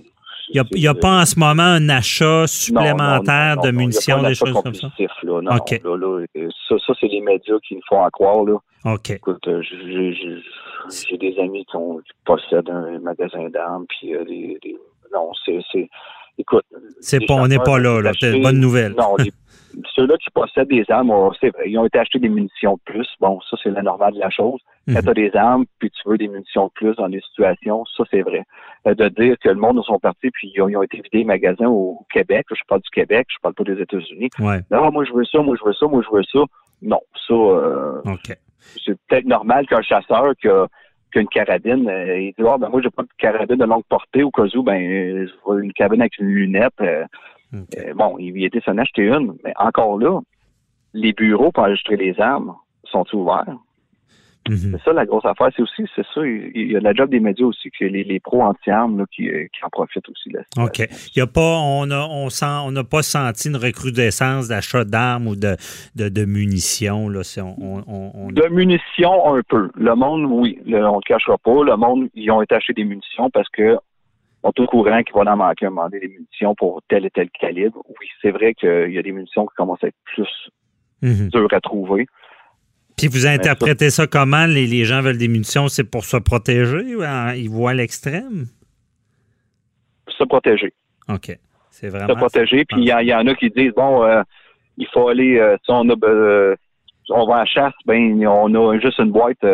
Il 0.54 0.62
n'y 0.76 0.86
a, 0.86 0.94
pas 0.94 1.22
en 1.22 1.26
ce 1.26 1.38
moment 1.38 1.64
un 1.64 1.88
achat 1.88 2.46
supplémentaire 2.46 3.56
de 3.60 3.70
munitions, 3.70 4.22
des 4.22 4.34
choses 4.34 4.60
comme 4.62 4.74
ça? 4.74 4.88
Là. 5.22 5.40
Non, 5.42 5.56
OK. 5.56 5.80
Là, 5.82 5.96
là, 5.96 6.26
ça, 6.68 6.76
ça 6.86 6.92
c'est 7.00 7.08
les 7.08 7.20
médias 7.20 7.58
qui 7.66 7.74
nous 7.74 7.82
font 7.88 8.04
en 8.04 8.10
croire. 8.10 8.44
Là. 8.44 8.58
OK. 8.84 9.10
Écoute, 9.10 9.46
euh, 9.48 9.62
j'ai 9.62 11.18
des 11.18 11.38
amis 11.40 11.64
qui, 11.64 11.76
ont, 11.76 11.98
qui, 11.98 12.12
possèdent 12.24 12.70
un 12.70 12.98
magasin 13.00 13.48
d'armes, 13.50 13.86
puis 13.88 14.14
euh, 14.14 14.24
des, 14.24 14.58
des, 14.62 14.76
Non, 15.12 15.32
c'est... 15.44 15.88
Écoute... 16.38 16.64
C'est 17.00 17.24
pas, 17.26 17.34
on 17.34 17.48
n'est 17.48 17.58
pas 17.58 17.78
là, 17.78 18.00
là. 18.00 18.12
C'est 18.18 18.36
une 18.36 18.42
bonne 18.42 18.60
nouvelle. 18.60 18.94
Non, 18.96 19.16
les, 19.18 19.32
ceux-là 19.94 20.16
qui 20.18 20.30
possèdent 20.30 20.68
des 20.68 20.84
armes, 20.88 21.12
c'est 21.40 21.50
vrai, 21.50 21.64
ils 21.68 21.78
ont 21.78 21.84
été 21.84 21.98
achetés 21.98 22.18
des 22.18 22.28
munitions 22.28 22.74
de 22.74 22.80
plus. 22.92 23.06
Bon, 23.20 23.40
ça, 23.48 23.56
c'est 23.62 23.70
la 23.70 23.82
normale 23.82 24.14
de 24.14 24.18
la 24.18 24.30
chose. 24.30 24.60
Quand 24.86 24.94
mhm. 24.94 25.02
tu 25.02 25.08
as 25.08 25.14
des 25.14 25.36
armes, 25.36 25.64
puis 25.78 25.90
tu 25.90 26.08
veux 26.08 26.18
des 26.18 26.28
munitions 26.28 26.66
de 26.66 26.72
plus 26.72 26.94
dans 26.96 27.08
des 27.08 27.20
situations, 27.20 27.84
ça, 27.96 28.04
c'est 28.10 28.22
vrai. 28.22 28.44
Euh, 28.86 28.94
de 28.94 29.08
dire 29.08 29.36
que 29.42 29.48
le 29.48 29.56
monde 29.56 29.82
sont 29.84 29.98
partis, 29.98 30.30
puis 30.30 30.52
ils 30.54 30.62
ont, 30.62 30.82
été 30.82 30.98
vidés 30.98 31.18
les 31.18 31.24
magasins 31.24 31.68
au 31.68 32.06
Québec, 32.12 32.46
je 32.50 32.62
parle 32.66 32.80
du 32.82 32.90
Québec, 32.90 33.26
je 33.30 33.36
parle 33.42 33.54
pas 33.54 33.64
des 33.64 33.80
États-Unis. 33.80 34.30
Non, 34.38 34.90
moi, 34.90 35.04
je 35.04 35.12
veux 35.12 35.24
ça, 35.24 35.40
moi, 35.40 35.56
je 35.58 35.66
veux 35.66 35.74
ça, 35.74 35.86
moi, 35.86 36.02
je 36.02 36.16
veux 36.16 36.24
ça. 36.24 36.40
Non, 36.80 37.00
ça, 37.26 37.34
euh, 37.34 38.00
c'est 38.84 38.98
peut-être 39.08 39.26
normal 39.26 39.66
qu'un 39.66 39.82
chasseur 39.82 40.32
qui 40.40 40.48
a 40.48 40.66
qu'une 41.12 41.28
carabine, 41.28 41.88
euh, 41.88 42.20
il 42.20 42.34
dit 42.38 42.44
ah, 42.46 42.58
ben 42.58 42.68
moi 42.68 42.80
j'ai 42.82 42.90
pas 42.90 43.02
de 43.02 43.08
carabine 43.18 43.56
de 43.56 43.64
longue 43.64 43.84
portée 43.88 44.22
au 44.22 44.30
cas 44.30 44.44
où 44.54 44.62
ben 44.62 44.80
une 44.80 45.72
carabine 45.72 46.02
avec 46.02 46.18
une 46.18 46.28
lunette 46.28 46.80
euh, 47.54 47.94
bon, 47.94 48.16
il 48.18 48.44
était 48.44 48.60
s'en 48.60 48.76
acheter 48.78 49.08
une, 49.08 49.36
mais 49.44 49.52
encore 49.56 49.98
là, 49.98 50.20
les 50.92 51.12
bureaux 51.12 51.50
pour 51.50 51.64
enregistrer 51.64 51.96
les 51.96 52.20
armes 52.20 52.54
sont 52.84 53.04
ouverts? 53.14 53.56
Mhm. 54.48 54.72
C'est 54.72 54.82
ça 54.82 54.92
la 54.92 55.04
grosse 55.04 55.24
affaire. 55.24 55.48
C'est 55.54 55.62
aussi, 55.62 55.84
c'est 55.94 56.06
ça, 56.14 56.20
il 56.24 56.72
y 56.72 56.76
a 56.76 56.80
la 56.80 56.94
job 56.94 57.10
des 57.10 57.20
médias 57.20 57.46
aussi, 57.46 57.70
que 57.70 57.84
les, 57.84 58.20
pros 58.20 58.42
anti-armes 58.42 59.04
qui, 59.14 59.28
euh, 59.28 59.46
qui, 59.52 59.64
en 59.64 59.68
profitent 59.68 60.08
aussi. 60.08 60.30
Là. 60.30 60.40
OK. 60.56 60.78
Il 60.78 61.18
y 61.18 61.20
a 61.20 61.26
pas, 61.26 61.58
on 61.60 61.90
a, 61.90 62.06
on 62.08 62.30
sent, 62.30 62.46
on 62.64 62.72
n'a 62.72 62.84
pas 62.84 63.02
senti 63.02 63.48
une 63.48 63.56
recrudescence 63.56 64.48
d'achat 64.48 64.84
d'armes 64.84 65.28
ou 65.28 65.36
de, 65.36 65.56
de, 65.96 66.24
munitions. 66.24 67.08
Là, 67.08 67.20
on, 67.60 68.30
De 68.32 68.48
munitions, 68.48 69.34
un 69.34 69.42
peu. 69.48 69.70
Le 69.74 69.94
monde, 69.94 70.24
oui, 70.30 70.58
on 70.66 70.70
ne 70.70 70.76
le 70.76 71.06
cachera 71.06 71.36
pas. 71.38 71.64
Le 71.64 71.76
monde, 71.76 72.08
ils 72.14 72.30
ont 72.30 72.40
été 72.40 72.54
achetés 72.54 72.72
des 72.72 72.84
munitions 72.84 73.30
parce 73.30 73.48
que 73.50 73.76
on 74.42 74.50
est 74.50 74.60
au 74.60 74.66
courant 74.66 75.02
qu'il 75.02 75.14
va 75.14 75.32
en 75.32 75.36
manquer 75.36 75.66
un 75.66 75.70
moment 75.70 75.88
des 75.88 76.00
munitions 76.00 76.54
pour 76.54 76.80
tel 76.88 77.04
et 77.04 77.10
tel 77.10 77.28
calibre. 77.30 77.82
Oui, 77.88 78.06
c'est 78.22 78.30
vrai 78.30 78.54
qu'il 78.54 78.92
y 78.92 78.98
a 78.98 79.02
des 79.02 79.12
munitions 79.12 79.46
qui 79.46 79.54
commencent 79.56 79.82
à 79.82 79.88
être 79.88 79.96
plus 80.04 80.50
mhm. 81.02 81.28
dures 81.28 81.52
à 81.52 81.60
trouver. 81.60 82.06
Puis 82.98 83.08
vous 83.08 83.26
interprétez 83.26 83.90
ça, 83.90 84.06
comment? 84.06 84.46
Les, 84.46 84.84
gens 84.84 85.00
veulent 85.00 85.18
des 85.18 85.28
munitions, 85.28 85.68
c'est 85.68 85.88
pour 85.88 86.04
se 86.04 86.16
protéger 86.16 86.96
ou 86.96 87.02
ils 87.36 87.48
voient 87.48 87.74
l'extrême? 87.74 88.46
Se 90.08 90.24
protéger. 90.24 90.72
OK. 91.08 91.38
C'est 91.70 91.88
vraiment. 91.88 92.08
Se 92.08 92.12
protéger. 92.14 92.64
Puis 92.64 92.82
il 92.82 92.88
y, 92.88 93.14
en 93.14 93.26
a 93.26 93.34
qui 93.34 93.50
disent, 93.50 93.72
bon, 93.76 94.02
euh, 94.02 94.22
il 94.76 94.86
faut 94.92 95.08
aller, 95.08 95.38
euh, 95.38 95.56
si 95.64 95.70
on 95.70 95.88
a, 95.88 95.94
euh, 96.04 96.56
on 97.10 97.26
va 97.26 97.36
à 97.36 97.38
la 97.40 97.44
chasse, 97.46 97.74
ben, 97.86 98.26
on 98.26 98.54
a 98.54 98.78
juste 98.80 98.98
une 98.98 99.12
boîte 99.12 99.44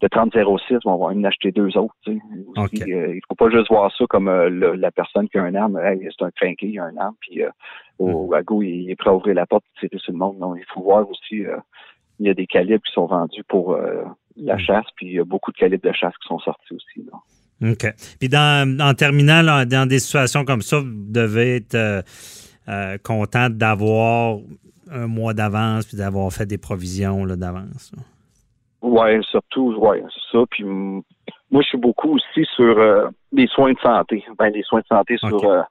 de 0.00 0.08
30-06, 0.08 0.80
on 0.84 0.96
va 0.96 1.06
en 1.06 1.24
acheter 1.24 1.50
deux 1.50 1.76
autres. 1.76 1.94
Tu 2.04 2.12
sais. 2.14 2.92
Euh, 2.92 3.14
il 3.14 3.20
faut 3.28 3.34
pas 3.34 3.50
juste 3.50 3.68
voir 3.68 3.92
ça 3.96 4.04
comme 4.08 4.28
euh, 4.28 4.76
la 4.76 4.90
personne 4.90 5.28
qui 5.28 5.38
a 5.38 5.42
un 5.42 5.54
arme. 5.54 5.80
c'est 5.82 6.24
un 6.24 6.30
crinqué, 6.30 6.68
il 6.68 6.78
a 6.78 6.84
un 6.84 6.96
arme, 6.96 7.14
puis 7.20 7.42
euh, 7.42 7.50
au 7.98 8.26
wago, 8.26 8.62
il, 8.62 8.90
est 8.90 8.96
prêt 8.96 9.10
à 9.10 9.14
ouvrir 9.14 9.34
la 9.34 9.46
porte 9.46 9.64
et 9.76 9.88
tirer 9.88 9.98
sur 9.98 10.12
le 10.12 10.18
monde. 10.18 10.38
Non, 10.38 10.54
il 10.54 10.64
faut 10.72 10.82
voir 10.82 11.08
aussi, 11.08 11.44
il 12.18 12.26
y 12.26 12.30
a 12.30 12.34
des 12.34 12.46
calibres 12.46 12.82
qui 12.82 12.92
sont 12.92 13.06
vendus 13.06 13.44
pour 13.48 13.76
la 14.36 14.56
mm. 14.56 14.58
chasse, 14.58 14.86
puis 14.96 15.06
il 15.06 15.12
y 15.14 15.18
a 15.20 15.24
beaucoup 15.24 15.52
de 15.52 15.56
calibres 15.56 15.88
de 15.88 15.92
chasse 15.92 16.14
qui 16.22 16.28
sont 16.28 16.38
sortis 16.38 16.74
aussi. 16.74 17.06
OK. 17.62 17.94
Puis 18.18 18.28
dans, 18.28 18.78
en 18.80 18.94
terminant, 18.94 19.42
dans 19.64 19.88
des 19.88 19.98
situations 19.98 20.44
comme 20.44 20.62
ça, 20.62 20.78
vous 20.78 20.86
devez 20.92 21.56
être 21.56 22.04
content 23.02 23.48
d'avoir 23.50 24.38
un 24.90 25.06
mois 25.06 25.34
d'avance, 25.34 25.86
puis 25.86 25.96
d'avoir 25.96 26.32
fait 26.32 26.46
des 26.46 26.58
provisions 26.58 27.26
d'avance. 27.26 27.92
Oui, 28.80 29.22
surtout, 29.24 29.74
ouais, 29.76 30.02
c'est 30.14 30.38
ça. 30.38 30.44
Puis 30.50 30.64
moi, 30.64 31.62
je 31.62 31.68
suis 31.68 31.78
beaucoup 31.78 32.14
aussi 32.14 32.44
sur 32.54 32.78
euh, 32.78 33.08
les 33.32 33.46
soins 33.48 33.72
de 33.72 33.78
santé. 33.80 34.24
Ben, 34.38 34.52
les 34.52 34.62
soins 34.62 34.80
de 34.80 34.86
santé 34.86 35.16
sur 35.18 35.44
euh, 35.44 35.62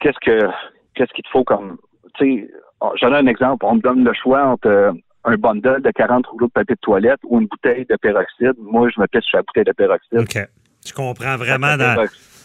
qu'est-ce 0.00 0.18
que 0.20 0.46
qu'est-ce 0.94 1.12
qu'il 1.12 1.24
te 1.24 1.30
faut 1.30 1.44
comme 1.44 1.78
tu 2.16 2.42
sais, 2.42 2.50
oh, 2.80 2.92
j'en 3.00 3.12
ai 3.12 3.16
un 3.16 3.26
exemple. 3.26 3.64
On 3.64 3.76
me 3.76 3.80
donne 3.80 4.04
le 4.04 4.12
choix 4.12 4.44
entre 4.44 4.68
euh, 4.68 4.92
un 5.24 5.36
bundle 5.36 5.82
de 5.82 5.90
40 5.90 6.26
rouleaux 6.26 6.46
de 6.46 6.52
papier 6.52 6.74
de 6.74 6.80
toilette 6.80 7.20
ou 7.24 7.40
une 7.40 7.46
bouteille 7.46 7.84
de 7.86 7.96
peroxyde. 7.96 8.54
Moi, 8.58 8.88
je 8.94 9.00
me 9.00 9.06
pisse 9.06 9.24
sur 9.24 9.38
la 9.38 9.42
bouteille 9.42 9.64
de 9.64 9.72
peroxyde. 9.72 10.18
OK. 10.20 10.48
Tu 10.84 10.92
comprends 10.94 11.36
vraiment 11.36 11.76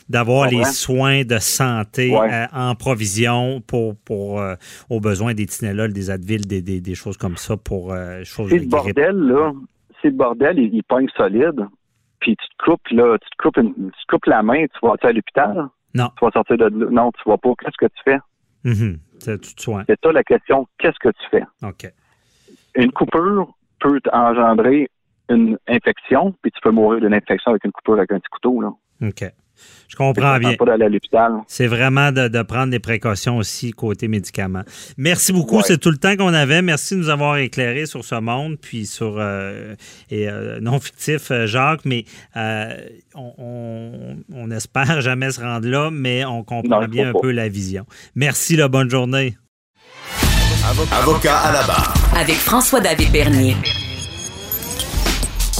d'avoir 0.10 0.50
les 0.50 0.66
soins 0.66 1.24
de 1.24 1.38
santé 1.38 2.14
en 2.52 2.76
provision 2.76 3.62
pour, 3.62 3.96
pour 3.98 4.44
aux 4.90 5.00
besoins 5.00 5.34
des 5.34 5.46
Tylenol, 5.46 5.94
des 5.94 6.10
Advil, 6.10 6.46
des, 6.46 6.62
des, 6.62 6.82
des, 6.82 6.96
choses 6.96 7.18
comme 7.18 7.38
ça 7.38 7.56
pour 7.58 7.96
choses 8.24 8.50
C'est 8.50 8.60
le 8.60 8.68
bordel, 8.68 9.16
là 9.16 9.54
le 10.10 10.16
bordel, 10.16 10.60
il, 10.60 10.74
il 10.74 10.84
pogne 10.84 11.08
solide, 11.16 11.68
puis 12.20 12.36
tu 12.36 12.48
te 12.48 12.64
coupes, 12.64 12.88
là, 12.92 13.18
tu 13.20 13.30
te 13.30 13.44
coupes, 13.44 13.58
une, 13.58 13.74
tu 13.74 14.06
te 14.06 14.12
coupes 14.12 14.26
la 14.26 14.44
main, 14.44 14.66
tu 14.66 14.80
vas 14.82 14.96
à 15.02 15.12
l'hôpital? 15.12 15.68
Non. 15.94 16.10
Tu 16.18 16.26
vas 16.26 16.32
sortir 16.32 16.58
de 16.58 16.70
Non, 16.70 17.12
tu 17.12 17.22
vas 17.30 17.38
pas. 17.38 17.54
Qu'est-ce 17.60 17.78
que 17.78 17.86
tu 17.86 18.04
fais? 18.04 18.20
Mm 18.64 18.96
tu 19.26 19.56
te 19.56 19.62
soignes. 19.62 19.86
C'est 19.88 19.98
ça 20.04 20.12
la 20.12 20.24
question. 20.24 20.68
Qu'est-ce 20.78 21.00
que 21.00 21.08
tu 21.08 21.30
fais? 21.32 21.44
OK. 21.62 21.90
Une 22.76 22.92
coupure 22.92 23.54
peut 23.80 24.00
engendrer 24.12 24.90
une 25.30 25.58
infection, 25.68 26.34
puis 26.42 26.52
tu 26.52 26.60
peux 26.62 26.72
mourir 26.72 27.02
d'une 27.02 27.14
infection 27.14 27.52
avec 27.52 27.64
une 27.64 27.72
coupure 27.72 27.96
avec 27.96 28.12
un 28.12 28.20
petit 28.20 28.30
couteau. 28.30 28.62
Là. 28.62 28.72
OK. 29.02 29.32
Je 29.88 29.96
comprends 29.96 30.40
bien. 30.40 30.56
l'hôpital. 30.90 31.34
C'est 31.48 31.68
vraiment 31.68 32.12
de, 32.12 32.42
prendre 32.42 32.72
des 32.72 32.80
précautions 32.80 33.38
aussi 33.38 33.72
côté 33.72 34.08
médicaments. 34.08 34.64
Merci 34.98 35.32
beaucoup. 35.32 35.62
C'est 35.62 35.78
tout 35.78 35.92
le 35.92 35.98
temps 35.98 36.16
qu'on 36.16 36.34
avait. 36.34 36.62
Merci 36.62 36.96
de 36.96 37.00
nous 37.00 37.10
avoir 37.10 37.38
éclairé 37.38 37.86
sur 37.86 38.04
ce 38.04 38.16
monde, 38.16 38.58
puis 38.60 38.86
sur 38.86 39.18
euh, 39.20 39.76
et 40.10 40.28
euh, 40.30 40.60
non 40.60 40.80
fictif, 40.80 41.30
euh, 41.30 41.46
Jacques. 41.46 41.86
Mais 41.86 42.06
on, 43.14 44.52
espère 44.52 45.02
jamais 45.02 45.32
se 45.32 45.42
rendre 45.42 45.68
là, 45.68 45.90
mais 45.92 46.26
on 46.26 46.44
comprend 46.44 46.88
bien 46.88 47.10
un 47.10 47.14
peu 47.14 47.32
la 47.32 47.48
vision. 47.48 47.86
Merci. 48.16 48.56
La 48.56 48.68
bonne 48.68 48.90
journée. 48.90 49.36
Avocat 50.66 51.39
à 51.39 51.51
la 51.51 51.68
barre. 51.68 51.93
Avec 52.16 52.36
François-David 52.36 53.11
Bernier. 53.11 53.57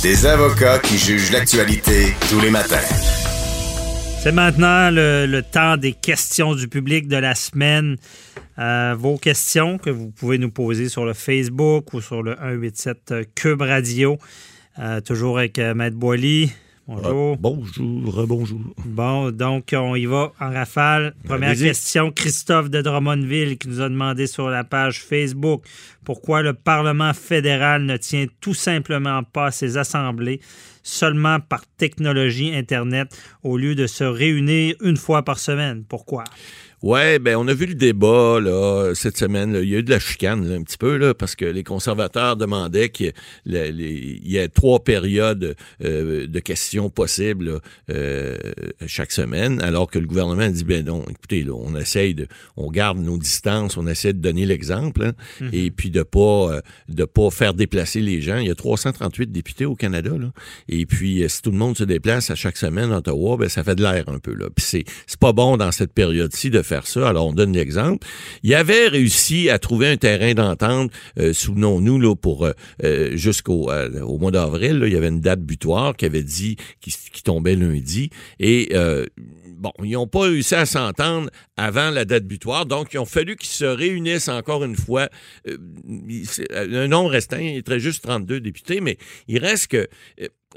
Des 0.02 0.26
avocats 0.26 0.80
qui 0.80 0.98
jugent 0.98 1.32
l'actualité 1.32 2.16
tous 2.30 2.40
les 2.40 2.50
matins. 2.50 2.78
C'est 4.22 4.32
maintenant 4.32 4.90
le, 4.92 5.42
temps 5.42 5.76
des 5.76 5.92
questions 5.92 6.56
du 6.56 6.70
public 6.70 7.10
de 7.10 7.18
la 7.18 7.36
semaine. 7.36 7.98
Euh, 8.58 8.96
vos 8.98 9.18
questions 9.18 9.78
que 9.78 9.90
vous 9.90 10.10
pouvez 10.10 10.38
nous 10.38 10.52
poser 10.52 10.88
sur 10.88 11.04
le 11.04 11.14
Facebook 11.14 11.94
ou 11.94 12.00
sur 12.00 12.24
le 12.24 12.38
187 12.38 13.14
Cube 13.36 13.62
Radio. 13.62 14.18
Euh, 14.80 15.02
toujours 15.02 15.40
avec 15.40 15.60
euh, 15.60 15.74
Maître 15.74 15.98
Boily. 15.98 16.54
Bonjour. 16.86 17.38
bonjour, 17.38 18.28
bonjour. 18.28 18.60
Bon, 18.86 19.32
donc 19.32 19.74
on 19.74 19.96
y 19.96 20.06
va 20.06 20.34
en 20.40 20.52
rafale. 20.52 21.14
Première 21.26 21.56
question, 21.56 22.12
Christophe 22.12 22.70
de 22.70 22.82
Drummondville 22.82 23.58
qui 23.58 23.70
nous 23.70 23.80
a 23.80 23.88
demandé 23.88 24.28
sur 24.28 24.50
la 24.50 24.66
page 24.66 25.02
Facebook 25.02 25.64
pourquoi 26.04 26.42
le 26.42 26.54
Parlement 26.54 27.14
fédéral 27.14 27.86
ne 27.86 27.96
tient 27.96 28.26
tout 28.42 28.54
simplement 28.54 29.24
pas 29.24 29.52
ses 29.52 29.78
assemblées 29.78 30.42
seulement 30.84 31.40
par 31.40 31.66
technologie 31.78 32.54
Internet 32.54 33.18
au 33.44 33.56
lieu 33.56 33.76
de 33.76 33.88
se 33.88 34.04
réunir 34.04 34.76
une 34.82 34.98
fois 34.98 35.24
par 35.24 35.40
semaine? 35.40 35.86
Pourquoi? 35.88 36.26
Ouais, 36.84 37.18
ben 37.18 37.38
on 37.38 37.48
a 37.48 37.54
vu 37.54 37.66
le 37.66 37.76
débat 37.76 38.42
là, 38.42 38.92
cette 38.94 39.16
semaine. 39.16 39.58
Il 39.64 39.70
y 39.70 39.76
a 39.76 39.80
eu 39.80 39.84
de 39.84 39.90
la 39.90 40.00
chicane 40.00 40.52
un 40.52 40.64
petit 40.64 40.78
peu 40.78 40.98
là, 40.98 41.14
parce 41.14 41.34
que 41.34 41.46
les 41.46 41.64
conservateurs 41.64 42.36
demandaient 42.36 42.90
qu'il 42.90 43.14
y, 43.46 44.36
ait 44.36 44.50
trois 44.50 44.84
périodes 44.84 45.56
euh, 45.82 46.28
de 46.28 46.40
questions 46.42 46.90
possibles 46.90 47.62
euh, 47.90 48.36
chaque 48.86 49.14
semaine, 49.14 49.62
alors 49.62 49.90
que 49.90 49.98
le 49.98 50.06
gouvernement 50.06 50.50
dit 50.50 50.66
ben 50.66 50.84
non, 50.84 51.06
écoutez, 51.10 51.44
là, 51.44 51.54
on 51.56 51.74
essaye 51.78 52.16
de, 52.16 52.28
on 52.58 52.70
garde 52.70 52.98
nos 52.98 53.18
distances, 53.18 53.78
on 53.78 53.88
essaie 53.88 54.12
de 54.12 54.20
donner 54.20 54.46
l'exemple, 54.46 55.06
hein, 55.06 55.14
mhm. 55.40 55.52
et 55.54 55.72
puis 55.72 55.90
de 55.90 56.04
pas 56.04 56.52
euh, 56.52 56.62
de 56.90 57.06
pas 57.06 57.30
faire 57.30 57.54
déplacer 57.54 58.02
les 58.02 58.20
gens. 58.20 58.40
Il 58.40 58.48
y 58.48 58.52
a 58.52 58.56
338 58.56 59.32
députés 59.32 59.64
au 59.64 59.76
Canada 59.76 60.12
là, 60.20 60.34
et 60.68 60.86
puis 60.86 61.24
si 61.30 61.42
tout 61.42 61.52
le 61.52 61.58
monde 61.58 61.78
se 61.78 61.86
déplace 61.86 62.30
à 62.30 62.36
chaque 62.36 62.58
semaine 62.58 62.92
à 62.92 62.98
Ottawa, 62.98 63.38
ben 63.38 63.48
ça 63.48 63.64
fait 63.64 63.76
de 63.76 63.84
l'air 63.84 64.10
un 64.10 64.20
peu 64.20 64.34
là. 64.34 64.48
Puis 64.54 64.66
c'est 64.66 64.84
c'est 65.08 65.20
pas 65.20 65.32
bon 65.32 65.56
dans 65.56 65.72
cette 65.72 65.94
période-ci 65.94 66.50
de 66.50 66.62
faire 66.62 66.73
Alors, 66.74 67.28
on 67.28 67.34
donne 67.34 67.54
l'exemple. 67.54 68.06
Il 68.44 68.54
avait 68.54 68.88
réussi 68.88 69.50
à 69.50 69.60
trouver 69.60 69.88
un 69.88 69.98
terrain 69.98 70.34
d'entente, 70.34 70.92
euh, 71.20 71.34
souvenons-nous, 71.34 72.00
là, 72.00 72.16
pour 72.16 72.46
euh, 72.46 72.54
euh, 72.84 73.16
jusqu'au 73.16 73.70
au 73.72 74.18
mois 74.18 74.32
d'avril, 74.32 74.84
il 74.86 74.94
y 74.94 74.96
avait 74.96 75.08
une 75.08 75.22
date 75.22 75.42
butoir 75.42 75.96
qui 75.96 76.06
avait 76.06 76.24
dit, 76.24 76.58
qui, 76.82 76.94
tombait 77.24 77.56
lundi. 77.56 78.10
Et 78.40 78.74
bon, 79.48 79.72
ils 79.84 79.92
n'ont 79.92 80.08
pas 80.08 80.22
réussi 80.22 80.56
à 80.56 80.66
s'entendre 80.66 81.30
avant 81.56 81.90
la 81.90 82.04
date 82.04 82.26
butoir, 82.26 82.66
donc 82.66 82.94
il 82.94 83.00
ont 83.00 83.06
fallu 83.06 83.38
qu'ils 83.38 83.50
se 83.50 83.66
réunissent 83.66 84.28
encore 84.28 84.64
une 84.64 84.76
fois. 84.76 85.08
un 85.48 86.88
nombre 86.88 87.12
restant, 87.12 87.38
il 87.38 87.58
est 87.58 87.66
très 87.66 87.80
juste 87.80 88.04
32 88.04 88.42
députés, 88.42 88.82
mais 88.82 88.98
il 89.28 89.38
reste 89.38 89.68
que 89.68 89.88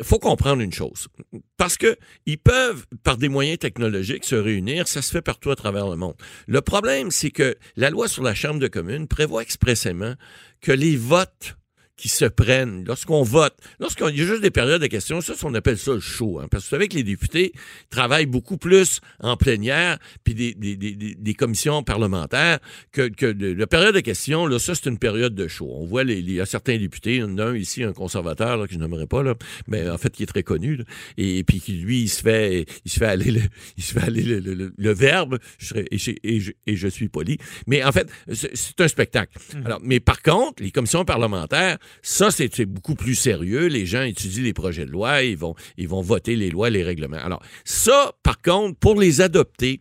faut 0.02 0.18
comprendre 0.18 0.62
une 0.62 0.72
chose. 0.72 1.08
Parce 1.56 1.76
que 1.76 1.96
ils 2.26 2.38
peuvent, 2.38 2.86
par 3.02 3.16
des 3.16 3.28
moyens 3.28 3.58
technologiques, 3.58 4.24
se 4.24 4.34
réunir. 4.34 4.88
Ça 4.88 5.02
se 5.02 5.10
fait 5.10 5.22
partout 5.22 5.50
à 5.50 5.56
travers 5.56 5.88
le 5.88 5.96
monde. 5.96 6.14
Le 6.46 6.60
problème, 6.60 7.10
c'est 7.10 7.30
que 7.30 7.56
la 7.76 7.90
loi 7.90 8.08
sur 8.08 8.22
la 8.22 8.34
Chambre 8.34 8.60
de 8.60 8.68
communes 8.68 9.08
prévoit 9.08 9.42
expressément 9.42 10.14
que 10.60 10.72
les 10.72 10.96
votes 10.96 11.56
qui 11.96 12.08
se 12.08 12.26
prennent 12.26 12.84
lorsqu'on 12.84 13.22
vote, 13.22 13.54
lorsqu'il 13.80 14.16
y 14.16 14.20
a 14.20 14.26
juste 14.26 14.42
des 14.42 14.50
périodes 14.50 14.82
de 14.82 14.86
questions, 14.86 15.20
ça, 15.20 15.34
on 15.44 15.54
appelle 15.54 15.78
ça 15.78 15.92
le 15.92 16.00
show. 16.00 16.38
Hein, 16.38 16.46
parce 16.50 16.64
que 16.64 16.68
vous 16.68 16.76
savez 16.76 16.88
que 16.88 16.94
les 16.94 17.02
députés 17.02 17.52
travaillent 17.90 18.26
beaucoup 18.26 18.58
plus 18.58 19.00
en 19.20 19.36
plénière, 19.36 19.98
puis 20.22 20.34
des, 20.34 20.54
des, 20.54 20.76
des, 20.76 20.94
des 20.94 21.34
commissions 21.34 21.82
parlementaires, 21.82 22.58
que, 22.92 23.08
que 23.08 23.26
de, 23.26 23.52
la 23.52 23.66
période 23.66 23.94
de 23.94 24.00
questions, 24.00 24.46
là, 24.46 24.58
ça, 24.58 24.74
c'est 24.74 24.90
une 24.90 24.98
période 24.98 25.34
de 25.34 25.48
show. 25.48 25.68
On 25.72 25.86
voit, 25.86 26.04
les, 26.04 26.18
il 26.18 26.32
y 26.32 26.40
a 26.40 26.46
certains 26.46 26.76
députés, 26.76 27.16
il 27.16 27.20
y 27.20 27.22
en 27.22 27.38
a 27.38 27.46
un 27.46 27.56
ici, 27.56 27.82
un 27.82 27.92
conservateur, 27.92 28.56
là, 28.58 28.66
que 28.66 28.74
je 28.74 28.78
n'aimerais 28.78 29.06
pas, 29.06 29.22
là, 29.22 29.34
mais 29.66 29.88
en 29.88 29.98
fait, 29.98 30.10
qui 30.10 30.22
est 30.22 30.26
très 30.26 30.42
connu, 30.42 30.76
là, 30.76 30.84
et, 31.16 31.44
puis 31.44 31.60
qui, 31.60 31.72
lui, 31.72 32.02
il 32.02 32.08
se 32.08 32.20
fait, 32.20 32.66
il 32.84 32.90
se 32.90 32.98
fait 32.98 33.06
aller 33.06 33.30
le, 33.30 33.40
il 33.76 33.82
se 33.82 33.94
fait 33.94 34.02
aller 34.02 34.22
le, 34.22 34.40
le, 34.40 34.72
le 34.76 34.92
verbe, 34.92 35.38
je 35.58 35.66
serais, 35.66 35.86
et, 35.90 35.98
je, 35.98 36.10
et, 36.22 36.40
je, 36.40 36.52
et 36.66 36.76
je 36.76 36.88
suis 36.88 37.08
poli. 37.08 37.38
Mais 37.66 37.82
en 37.82 37.92
fait, 37.92 38.08
c'est 38.32 38.80
un 38.80 38.88
spectacle. 38.88 39.38
Mmh. 39.54 39.66
Alors, 39.66 39.80
mais 39.82 40.00
par 40.00 40.20
contre, 40.22 40.62
les 40.62 40.70
commissions 40.70 41.04
parlementaires, 41.04 41.78
ça, 42.02 42.30
c'est 42.30 42.64
beaucoup 42.64 42.94
plus 42.94 43.14
sérieux. 43.14 43.66
Les 43.66 43.86
gens 43.86 44.02
étudient 44.02 44.42
les 44.42 44.52
projets 44.52 44.86
de 44.86 44.90
loi, 44.90 45.22
ils 45.22 45.36
vont, 45.36 45.54
voter 46.00 46.36
les 46.36 46.50
lois, 46.50 46.70
les 46.70 46.82
règlements. 46.82 47.18
Alors, 47.18 47.42
ça, 47.64 48.12
par 48.22 48.40
contre, 48.40 48.78
pour 48.78 49.00
les 49.00 49.20
adopter, 49.20 49.80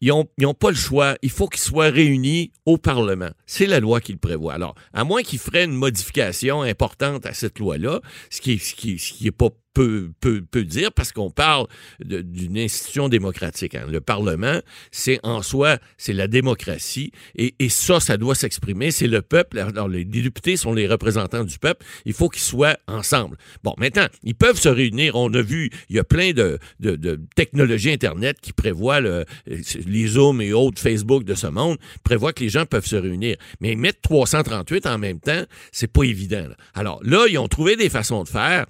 ils 0.00 0.08
n'ont 0.08 0.26
ont 0.42 0.54
pas 0.54 0.70
le 0.70 0.76
choix. 0.76 1.16
Il 1.22 1.30
faut 1.30 1.48
qu'ils 1.48 1.60
soient 1.60 1.90
réunis 1.90 2.52
au 2.64 2.78
Parlement. 2.78 3.30
C'est 3.46 3.66
la 3.66 3.80
loi 3.80 4.00
qui 4.00 4.12
le 4.12 4.18
prévoit. 4.18 4.54
Alors, 4.54 4.74
à 4.94 5.04
moins 5.04 5.22
qu'ils 5.22 5.38
feraient 5.38 5.64
une 5.64 5.74
modification 5.74 6.62
importante 6.62 7.26
à 7.26 7.34
cette 7.34 7.58
loi-là, 7.58 8.00
ce 8.30 8.40
qui 8.40 8.52
n'est 8.52 8.58
ce 8.58 8.74
qui, 8.74 8.98
ce 8.98 9.12
qui 9.12 9.26
est 9.26 9.32
pas 9.32 9.50
peut, 9.74 10.10
peut, 10.20 10.42
peut 10.42 10.64
dire 10.64 10.92
parce 10.92 11.12
qu'on 11.12 11.30
parle 11.30 11.66
d'une 12.04 12.58
institution 12.58 13.08
démocratique. 13.08 13.74
Hein. 13.74 13.86
Le 13.88 14.00
Parlement, 14.00 14.60
c'est 14.90 15.20
en 15.22 15.42
soi, 15.42 15.78
c'est 15.96 16.12
la 16.12 16.28
démocratie 16.28 17.12
et, 17.36 17.54
et, 17.58 17.68
ça, 17.68 18.00
ça 18.00 18.16
doit 18.16 18.34
s'exprimer. 18.34 18.90
C'est 18.90 19.06
le 19.06 19.22
peuple. 19.22 19.58
Alors, 19.58 19.88
les 19.88 20.04
députés 20.04 20.56
sont 20.56 20.72
les 20.72 20.86
représentants 20.86 21.44
du 21.44 21.58
peuple. 21.58 21.84
Il 22.04 22.12
faut 22.12 22.28
qu'ils 22.28 22.42
soient 22.42 22.76
ensemble. 22.86 23.36
Bon, 23.62 23.74
maintenant, 23.78 24.06
ils 24.22 24.34
peuvent 24.34 24.58
se 24.58 24.68
réunir. 24.68 25.14
On 25.16 25.32
a 25.34 25.42
vu, 25.42 25.70
il 25.88 25.96
y 25.96 25.98
a 25.98 26.04
plein 26.04 26.32
de, 26.32 26.58
de, 26.80 26.96
de 26.96 27.20
technologies 27.36 27.90
Internet 27.90 28.38
qui 28.40 28.52
prévoient 28.52 29.00
le, 29.00 29.24
les 29.46 30.06
Zoom 30.06 30.40
et 30.40 30.52
autres 30.52 30.80
Facebook 30.80 31.24
de 31.24 31.34
ce 31.34 31.46
monde, 31.46 31.78
prévoient 32.04 32.32
que 32.32 32.42
les 32.42 32.50
gens 32.50 32.66
peuvent 32.66 32.86
se 32.86 32.96
réunir. 32.96 33.36
Mais 33.60 33.74
mettre 33.74 34.00
338 34.02 34.86
en 34.86 34.98
même 34.98 35.20
temps, 35.20 35.44
c'est 35.72 35.92
pas 35.92 36.04
évident. 36.04 36.48
Là. 36.48 36.56
Alors 36.74 37.00
là, 37.02 37.26
ils 37.28 37.38
ont 37.38 37.48
trouvé 37.48 37.76
des 37.76 37.88
façons 37.88 38.22
de 38.22 38.28
faire 38.28 38.66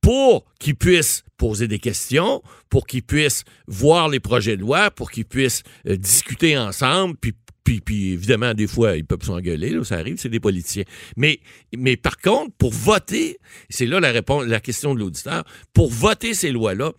pour 0.00 0.44
qu'ils 0.58 0.76
puissent 0.76 1.24
poser 1.40 1.68
des 1.68 1.78
questions, 1.78 2.42
pour 2.68 2.86
qu'ils 2.86 3.02
puissent 3.02 3.44
voir 3.66 4.10
les 4.10 4.20
projets 4.20 4.58
de 4.58 4.60
loi, 4.60 4.90
pour 4.90 5.10
qu'ils 5.10 5.24
puissent 5.24 5.62
euh, 5.88 5.96
discuter 5.96 6.58
ensemble, 6.58 7.16
puis 7.18 7.32
puis, 7.62 7.80
puis, 7.80 8.12
évidemment, 8.12 8.54
des 8.54 8.66
fois, 8.66 8.96
ils 8.96 9.04
peuvent 9.04 9.22
s'engueuler, 9.22 9.78
ça 9.84 9.96
arrive, 9.96 10.16
c'est 10.18 10.30
des 10.30 10.40
politiciens. 10.40 10.84
Mais, 11.16 11.40
mais 11.76 11.96
par 11.96 12.16
contre, 12.16 12.52
pour 12.56 12.72
voter, 12.72 13.38
c'est 13.68 13.86
là 13.86 14.00
la 14.00 14.10
réponse, 14.10 14.46
la 14.46 14.60
question 14.60 14.94
de 14.94 14.98
l'auditeur, 14.98 15.44
pour 15.74 15.90
voter 15.90 16.32
ces 16.32 16.52
lois-là, 16.52 16.92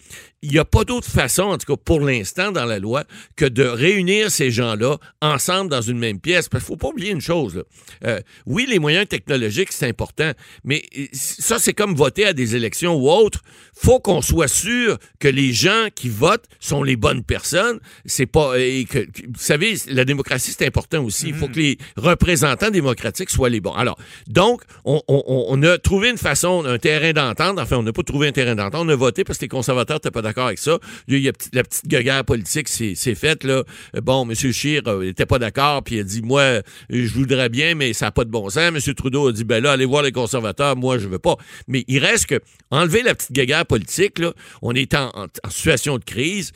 il 0.43 0.51
n'y 0.51 0.59
a 0.59 0.65
pas 0.65 0.83
d'autre 0.83 1.07
façon, 1.07 1.43
en 1.43 1.57
tout 1.57 1.75
cas 1.75 1.81
pour 1.83 1.99
l'instant 1.99 2.51
dans 2.51 2.65
la 2.65 2.79
loi, 2.79 3.03
que 3.35 3.45
de 3.45 3.63
réunir 3.63 4.31
ces 4.31 4.49
gens-là 4.49 4.97
ensemble 5.21 5.69
dans 5.69 5.81
une 5.81 5.99
même 5.99 6.19
pièce. 6.19 6.49
Parce 6.49 6.63
qu'il 6.63 6.73
ne 6.73 6.79
faut 6.79 6.87
pas 6.87 6.93
oublier 6.93 7.11
une 7.11 7.21
chose. 7.21 7.63
Euh, 8.05 8.19
oui, 8.45 8.65
les 8.67 8.79
moyens 8.79 9.07
technologiques, 9.07 9.71
c'est 9.71 9.87
important, 9.87 10.31
mais 10.63 10.83
euh, 10.97 11.05
ça, 11.11 11.59
c'est 11.59 11.73
comme 11.73 11.95
voter 11.95 12.25
à 12.25 12.33
des 12.33 12.55
élections 12.55 12.95
ou 12.95 13.09
autres. 13.09 13.41
faut 13.75 13.99
qu'on 13.99 14.21
soit 14.31 14.47
sûr 14.47 14.97
que 15.19 15.27
les 15.27 15.51
gens 15.51 15.87
qui 15.93 16.07
votent 16.07 16.45
sont 16.59 16.83
les 16.83 16.95
bonnes 16.95 17.23
personnes. 17.23 17.79
C'est 18.05 18.25
pas... 18.25 18.57
Et 18.57 18.85
que, 18.85 18.99
vous 18.99 19.37
savez, 19.37 19.75
la 19.87 20.05
démocratie, 20.05 20.53
c'est 20.57 20.65
important 20.65 21.03
aussi. 21.03 21.27
Il 21.27 21.33
faut 21.33 21.47
mhm. 21.47 21.53
que 21.53 21.59
les 21.59 21.77
représentants 21.97 22.69
démocratiques 22.69 23.29
soient 23.29 23.49
les 23.49 23.59
bons. 23.59 23.73
Alors, 23.73 23.97
donc, 24.27 24.61
on, 24.85 25.01
on, 25.09 25.23
on 25.27 25.63
a 25.63 25.77
trouvé 25.77 26.09
une 26.09 26.17
façon, 26.17 26.63
un 26.65 26.77
terrain 26.77 27.11
d'entente. 27.11 27.59
Enfin, 27.59 27.77
on 27.77 27.83
n'a 27.83 27.91
pas 27.91 28.03
trouvé 28.03 28.29
un 28.29 28.31
terrain 28.31 28.55
d'entente. 28.55 28.85
On 28.85 28.89
a 28.89 28.95
voté 28.95 29.25
parce 29.25 29.37
que 29.37 29.45
les 29.45 29.49
conservateurs 29.49 29.97
n'étaient 29.97 30.11
pas 30.11 30.21
d'accord 30.21 30.47
avec 30.47 30.59
ça. 30.59 30.79
Il 31.09 31.17
y 31.19 31.27
a 31.27 31.33
la 31.51 31.63
petite 31.63 31.87
guerre 31.87 32.23
politique, 32.23 32.69
c'est 32.69 33.15
fait. 33.15 33.43
Là. 33.43 33.63
Bon, 34.01 34.27
M. 34.29 34.33
Scheer 34.33 34.81
n'était 34.99 35.25
pas 35.25 35.39
d'accord, 35.39 35.83
puis 35.83 35.95
il 35.95 35.99
a 35.99 36.03
dit, 36.03 36.21
moi, 36.21 36.61
je 36.89 37.13
voudrais 37.13 37.49
bien, 37.49 37.75
mais 37.75 37.91
ça 37.91 38.05
n'a 38.05 38.11
pas 38.11 38.23
de 38.23 38.29
bon 38.29 38.49
sens. 38.49 38.57
M. 38.57 38.93
Trudeau 38.93 39.27
a 39.27 39.33
dit, 39.33 39.43
ben 39.43 39.61
là, 39.61 39.73
allez 39.73 39.85
voir 39.85 40.03
les 40.03 40.13
conservateurs, 40.13 40.77
moi, 40.77 40.97
je 40.99 41.07
veux 41.09 41.19
pas. 41.19 41.35
Mais 41.67 41.83
il 41.89 41.99
reste 41.99 42.27
que, 42.27 42.39
enlever 42.69 43.03
la 43.03 43.13
petite 43.13 43.33
guerre 43.33 43.65
politique, 43.65 44.20
là, 44.21 44.33
on 44.61 44.73
est 44.73 44.93
en, 44.93 45.09
en 45.15 45.49
situation 45.49 45.97
de 45.97 46.03
crise. 46.03 46.51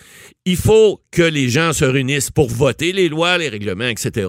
Il 0.45 0.57
faut 0.57 1.01
que 1.11 1.24
les 1.24 1.49
gens 1.49 1.74
se 1.74 1.86
réunissent 1.86 2.32
pour 2.32 2.49
voter 2.49 2.91
les 2.91 3.09
lois, 3.09 3.38
les 3.38 3.49
règlements, 3.49 3.88
etc., 3.88 4.28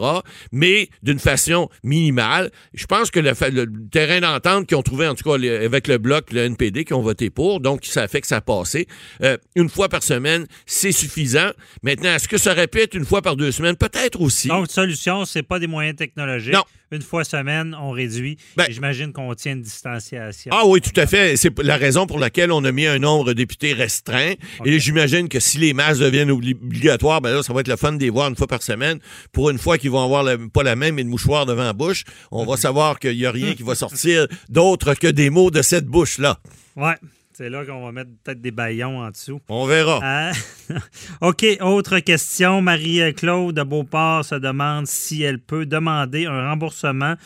mais 0.52 0.88
d'une 1.02 1.18
façon 1.18 1.68
minimale. 1.84 2.50
Je 2.74 2.86
pense 2.86 3.10
que 3.10 3.20
le, 3.20 3.32
le 3.50 3.66
terrain 3.90 4.20
d'entente 4.20 4.66
qu'ils 4.66 4.76
ont 4.76 4.82
trouvé, 4.82 5.06
en 5.06 5.14
tout 5.14 5.24
cas, 5.24 5.34
avec 5.34 5.88
le 5.88 5.98
Bloc, 5.98 6.32
le 6.32 6.40
NPD, 6.44 6.84
qui 6.84 6.94
ont 6.94 7.02
voté 7.02 7.30
pour, 7.30 7.60
donc 7.60 7.84
ça 7.84 8.08
fait 8.08 8.20
que 8.20 8.26
ça 8.26 8.36
a 8.36 8.40
passé. 8.40 8.86
Euh, 9.22 9.36
une 9.54 9.68
fois 9.68 9.88
par 9.88 10.02
semaine, 10.02 10.46
c'est 10.64 10.92
suffisant. 10.92 11.50
Maintenant, 11.82 12.14
est-ce 12.14 12.28
que 12.28 12.38
ça 12.38 12.52
répète 12.54 12.94
une 12.94 13.04
fois 13.04 13.22
par 13.22 13.36
deux 13.36 13.52
semaines? 13.52 13.76
Peut-être 13.76 14.20
aussi. 14.20 14.48
Donc, 14.48 14.70
solution, 14.70 15.24
c'est 15.24 15.42
pas 15.42 15.58
des 15.58 15.66
moyens 15.66 15.96
technologiques. 15.96 16.54
Non 16.54 16.64
une 16.92 17.02
fois 17.02 17.24
semaine, 17.24 17.76
on 17.80 17.90
réduit. 17.90 18.38
Ben, 18.56 18.66
J'imagine 18.68 19.12
qu'on 19.12 19.34
tient 19.34 19.52
une 19.52 19.62
distanciation. 19.62 20.50
Ah 20.54 20.62
oui, 20.66 20.80
tout 20.80 20.98
à 21.00 21.06
fait. 21.06 21.36
C'est 21.36 21.56
la 21.60 21.76
raison 21.76 22.06
pour 22.06 22.18
laquelle 22.18 22.52
on 22.52 22.64
a 22.64 22.72
mis 22.72 22.86
un 22.86 22.98
nombre 22.98 23.26
de 23.26 23.32
députés 23.32 23.72
restreint. 23.72 24.34
Et 24.64 24.78
j'imagine 24.78 25.28
que 25.28 25.40
si 25.40 25.58
les 25.58 25.72
masques 25.72 26.00
deviennent 26.00 26.30
obligatoires, 26.30 27.20
ben 27.20 27.34
là, 27.34 27.42
ça 27.42 27.52
va 27.52 27.60
être 27.60 27.68
le 27.68 27.76
fun 27.76 27.92
de 27.92 28.00
les 28.00 28.10
voir 28.10 28.28
une 28.28 28.36
fois 28.36 28.46
par 28.46 28.62
semaine. 28.62 29.00
Pour 29.32 29.50
une 29.50 29.58
fois 29.58 29.78
qu'ils 29.78 29.90
vont 29.90 30.04
avoir 30.04 30.24
pas 30.52 30.62
la 30.62 30.76
même, 30.76 30.94
mais 30.96 31.02
une 31.02 31.08
mouchoir 31.08 31.46
devant 31.46 31.64
la 31.64 31.72
bouche, 31.72 32.04
on 32.30 32.44
va 32.44 32.56
savoir 32.56 32.98
qu'il 32.98 33.16
n'y 33.16 33.26
a 33.26 33.30
rien 33.30 33.54
qui 33.54 33.62
va 33.62 33.74
sortir 33.74 34.26
d'autre 34.48 34.94
que 34.94 35.08
des 35.08 35.30
mots 35.30 35.50
de 35.50 35.62
cette 35.62 35.86
bouche-là. 35.86 36.38
Ouais. 36.76 36.94
C'est 37.36 37.50
là 37.50 37.66
qu'on 37.66 37.84
va 37.84 37.92
mettre 37.92 38.12
peut-être 38.24 38.40
des 38.40 38.50
baillons 38.50 39.00
en 39.00 39.10
dessous. 39.10 39.42
On 39.50 39.66
verra. 39.66 40.00
Ah. 40.02 40.32
OK, 41.20 41.44
autre 41.60 41.98
question. 41.98 42.62
Marie-Claude 42.62 43.54
de 43.54 43.62
Beauport 43.62 44.24
se 44.24 44.36
demande 44.36 44.86
si 44.86 45.22
elle 45.22 45.38
peut 45.38 45.66
demander 45.66 46.24
un 46.24 46.48
remboursement 46.48 47.16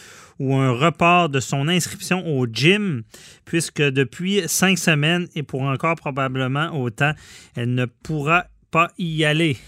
ou 0.41 0.57
un 0.57 0.73
report 0.73 1.29
de 1.29 1.39
son 1.39 1.69
inscription 1.69 2.27
au 2.27 2.49
gym, 2.49 3.05
puisque 3.45 3.83
depuis 3.83 4.43
cinq 4.49 4.79
semaines 4.79 5.29
et 5.37 5.45
pour 5.45 5.63
encore 5.63 5.95
probablement 5.95 6.77
autant, 6.77 7.13
elle 7.55 7.73
ne 7.75 7.85
pourra 7.85 8.47
pas 8.73 8.91
y 8.99 9.25
aller. 9.25 9.59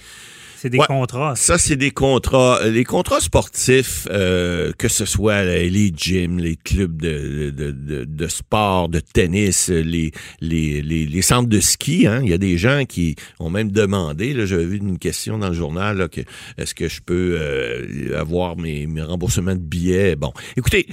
C'est 0.62 0.70
des 0.70 0.78
contrats. 0.78 1.34
Ça, 1.34 1.58
c'est 1.58 1.74
des 1.74 1.90
contrats. 1.90 2.60
Les 2.68 2.84
contrats 2.84 3.20
sportifs, 3.20 4.06
euh, 4.12 4.70
que 4.78 4.86
ce 4.86 5.04
soit 5.04 5.42
les 5.42 5.92
gyms, 5.92 6.38
les 6.38 6.54
clubs 6.54 7.02
de, 7.02 7.50
de, 7.50 7.72
de, 7.72 8.04
de 8.04 8.28
sport, 8.28 8.88
de 8.88 9.00
tennis, 9.00 9.70
les, 9.70 10.12
les, 10.40 10.80
les, 10.80 11.04
les, 11.04 11.22
centres 11.22 11.48
de 11.48 11.58
ski, 11.58 12.06
hein. 12.06 12.20
il 12.22 12.30
y 12.30 12.32
a 12.32 12.38
des 12.38 12.58
gens 12.58 12.84
qui 12.84 13.16
ont 13.40 13.50
même 13.50 13.72
demandé, 13.72 14.46
j'avais 14.46 14.64
vu 14.64 14.76
une 14.76 15.00
question 15.00 15.36
dans 15.36 15.48
le 15.48 15.54
journal, 15.54 15.98
là, 15.98 16.06
que 16.06 16.20
est-ce 16.56 16.76
que 16.76 16.88
je 16.88 17.00
peux 17.00 17.36
euh, 17.40 18.16
avoir 18.16 18.56
mes, 18.56 18.86
mes, 18.86 19.02
remboursements 19.02 19.56
de 19.56 19.60
billets? 19.60 20.14
Bon, 20.14 20.32
écoutez, 20.56 20.86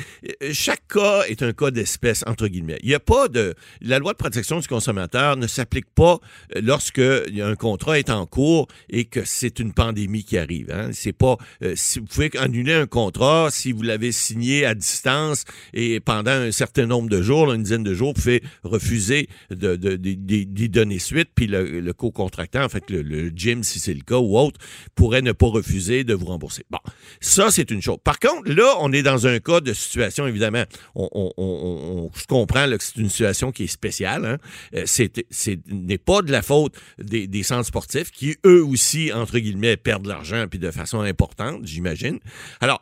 chaque 0.51 0.87
cas 0.87 1.25
est 1.27 1.43
un 1.43 1.53
cas 1.53 1.69
d'espèce, 1.69 2.23
entre 2.25 2.47
guillemets. 2.47 2.79
Il 2.81 2.89
n'y 2.89 2.95
a 2.95 2.99
pas 2.99 3.27
de... 3.27 3.53
La 3.81 3.99
loi 3.99 4.13
de 4.13 4.17
protection 4.17 4.59
du 4.59 4.67
consommateur 4.67 5.37
ne 5.37 5.45
s'applique 5.45 5.93
pas 5.93 6.17
lorsque 6.59 6.97
un 6.97 7.55
contrat 7.55 7.99
est 7.99 8.09
en 8.09 8.25
cours 8.25 8.67
et 8.89 9.05
que 9.05 9.23
c'est 9.23 9.58
une 9.59 9.73
pandémie 9.73 10.23
qui 10.23 10.37
arrive. 10.37 10.71
Hein. 10.71 10.89
C'est 10.93 11.13
pas 11.13 11.37
euh, 11.63 11.73
si 11.75 11.99
vous 11.99 12.05
pouvez 12.05 12.31
annuler 12.37 12.73
un 12.73 12.87
contrat 12.87 13.49
si 13.51 13.71
vous 13.71 13.81
l'avez 13.81 14.11
signé 14.11 14.65
à 14.65 14.73
distance 14.73 15.45
et 15.73 15.99
pendant 15.99 16.31
un 16.31 16.51
certain 16.51 16.85
nombre 16.85 17.09
de 17.09 17.21
jours, 17.21 17.51
une 17.51 17.63
dizaine 17.63 17.83
de 17.83 17.93
jours, 17.93 18.09
vous 18.09 18.21
pouvez 18.21 18.43
refuser 18.63 19.29
de, 19.49 19.75
d'y 19.75 20.69
donner 20.69 20.99
suite, 20.99 21.29
puis 21.35 21.47
le, 21.47 21.91
co-contractant, 21.93 22.63
en 22.63 22.69
fait, 22.69 22.89
le, 22.89 23.29
gym, 23.29 23.63
si 23.63 23.79
c'est 23.79 23.93
le 23.93 24.01
cas 24.01 24.17
ou 24.17 24.37
autre, 24.37 24.59
pourrait 24.95 25.21
ne 25.21 25.31
pas 25.31 25.47
refuser 25.47 26.03
de 26.03 26.13
vous 26.13 26.25
rembourser. 26.25 26.63
Bon, 26.69 26.79
ça, 27.19 27.51
c'est 27.51 27.71
une 27.71 27.81
chose. 27.81 27.97
Par 28.03 28.19
contre, 28.19 28.51
là, 28.51 28.75
on 28.79 28.91
est 28.91 29.03
dans 29.03 29.27
un 29.27 29.39
cas 29.39 29.61
de 29.61 29.73
situation, 29.73 30.27
évidemment, 30.27 30.63
on, 30.95 31.09
on, 31.37 32.09
je 32.15 32.25
comprends 32.25 32.69
que 32.69 32.83
c'est 32.83 32.97
une 32.97 33.09
situation 33.09 33.51
qui 33.51 33.63
est 33.63 33.67
spéciale. 33.67 34.25
Hein. 34.25 34.37
Euh, 34.75 34.83
c'est 34.85 35.59
n'est 35.67 35.97
pas 35.97 36.21
de 36.21 36.31
la 36.31 36.41
faute 36.41 36.73
des, 36.97 37.27
des 37.27 37.43
centres 37.43 37.67
sportifs 37.67 38.11
qui, 38.11 38.37
eux 38.45 38.63
aussi, 38.63 39.11
entre 39.13 39.39
guillemets, 39.39 39.48
guillemets, 39.49 39.77
perdre 39.77 40.03
de 40.03 40.09
l'argent, 40.09 40.45
puis 40.49 40.59
de 40.59 40.71
façon 40.71 41.01
importante, 41.01 41.65
j'imagine. 41.65 42.19
Alors, 42.61 42.81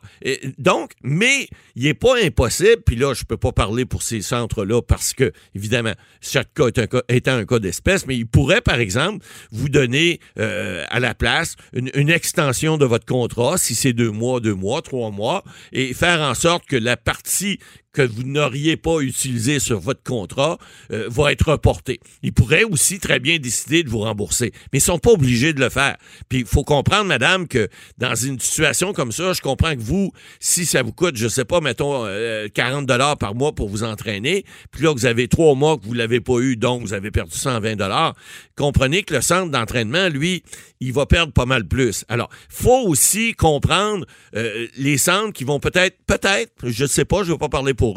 donc, 0.58 0.92
mais 1.02 1.48
il 1.76 1.84
n'est 1.84 1.94
pas 1.94 2.22
impossible, 2.22 2.82
puis 2.84 2.96
là, 2.96 3.14
je 3.14 3.24
peux 3.24 3.36
pas 3.36 3.52
parler 3.52 3.84
pour 3.84 4.02
ces 4.02 4.20
centres-là 4.20 4.82
parce 4.82 5.12
que, 5.12 5.32
évidemment, 5.54 5.94
chaque 6.20 6.52
cas 6.54 6.66
un 6.76 6.86
cas, 6.86 7.02
étant 7.08 7.32
un 7.32 7.44
cas 7.44 7.58
d'espèce, 7.58 8.06
mais 8.06 8.16
il 8.16 8.26
pourrait, 8.26 8.60
par 8.60 8.78
exemple, 8.78 9.24
vous 9.50 9.68
donner 9.68 10.20
euh, 10.38 10.84
à 10.88 11.00
la 11.00 11.14
place 11.14 11.56
une, 11.72 12.08
extension 12.08 12.78
de 12.78 12.86
votre 12.86 13.04
contrat, 13.04 13.58
si 13.58 13.74
c'est 13.74 13.92
deux 13.92 14.10
mois, 14.10 14.40
deux 14.40 14.54
mois, 14.54 14.80
trois 14.80 15.10
mois, 15.10 15.44
et 15.72 15.92
faire 15.92 16.20
en 16.20 16.34
sorte 16.34 16.64
que 16.66 16.76
la 16.76 16.96
partie 16.96 17.58
que 18.06 18.12
vous 18.12 18.22
n'auriez 18.22 18.76
pas 18.76 19.00
utilisé 19.00 19.58
sur 19.58 19.80
votre 19.80 20.02
contrat 20.02 20.58
euh, 20.92 21.08
va 21.10 21.32
être 21.32 21.50
reporté. 21.50 22.00
Ils 22.22 22.32
pourraient 22.32 22.64
aussi 22.64 23.00
très 23.00 23.18
bien 23.18 23.38
décider 23.38 23.82
de 23.82 23.88
vous 23.88 24.00
rembourser, 24.00 24.52
mais 24.72 24.78
ils 24.78 24.82
sont 24.82 24.98
pas 24.98 25.10
obligés 25.10 25.52
de 25.52 25.60
le 25.60 25.68
faire. 25.68 25.96
Puis 26.28 26.40
il 26.40 26.46
faut 26.46 26.64
comprendre, 26.64 27.06
madame, 27.06 27.48
que 27.48 27.68
dans 27.98 28.14
une 28.14 28.38
situation 28.38 28.92
comme 28.92 29.10
ça, 29.10 29.32
je 29.32 29.40
comprends 29.40 29.74
que 29.74 29.80
vous, 29.80 30.12
si 30.38 30.64
ça 30.64 30.82
vous 30.82 30.92
coûte, 30.92 31.16
je 31.16 31.28
sais 31.28 31.44
pas, 31.44 31.60
mettons 31.60 32.04
euh, 32.04 32.48
40 32.54 32.86
dollars 32.86 33.16
par 33.16 33.34
mois 33.34 33.52
pour 33.52 33.68
vous 33.68 33.82
entraîner, 33.82 34.44
puis 34.70 34.84
là 34.84 34.92
vous 34.92 35.06
avez 35.06 35.26
trois 35.28 35.54
mois 35.54 35.76
que 35.76 35.84
vous 35.84 35.94
l'avez 35.94 36.20
pas 36.20 36.38
eu, 36.38 36.56
donc 36.56 36.82
vous 36.82 36.92
avez 36.92 37.10
perdu 37.10 37.36
120 37.36 37.76
dollars. 37.76 38.14
Comprenez 38.56 39.02
que 39.02 39.14
le 39.14 39.20
centre 39.20 39.50
d'entraînement, 39.50 40.08
lui, 40.08 40.42
il 40.80 40.92
va 40.92 41.06
perdre 41.06 41.32
pas 41.32 41.46
mal 41.46 41.66
plus. 41.66 42.04
Alors, 42.08 42.28
faut 42.48 42.86
aussi 42.86 43.34
comprendre 43.34 44.06
euh, 44.34 44.66
les 44.76 44.98
centres 44.98 45.32
qui 45.32 45.44
vont 45.44 45.60
peut-être, 45.60 45.96
peut-être, 46.06 46.52
je 46.62 46.86
sais 46.86 47.04
pas, 47.04 47.22
je 47.22 47.28
ne 47.28 47.34
vais 47.34 47.38
pas 47.38 47.48
parler 47.48 47.74
pour 47.74 47.87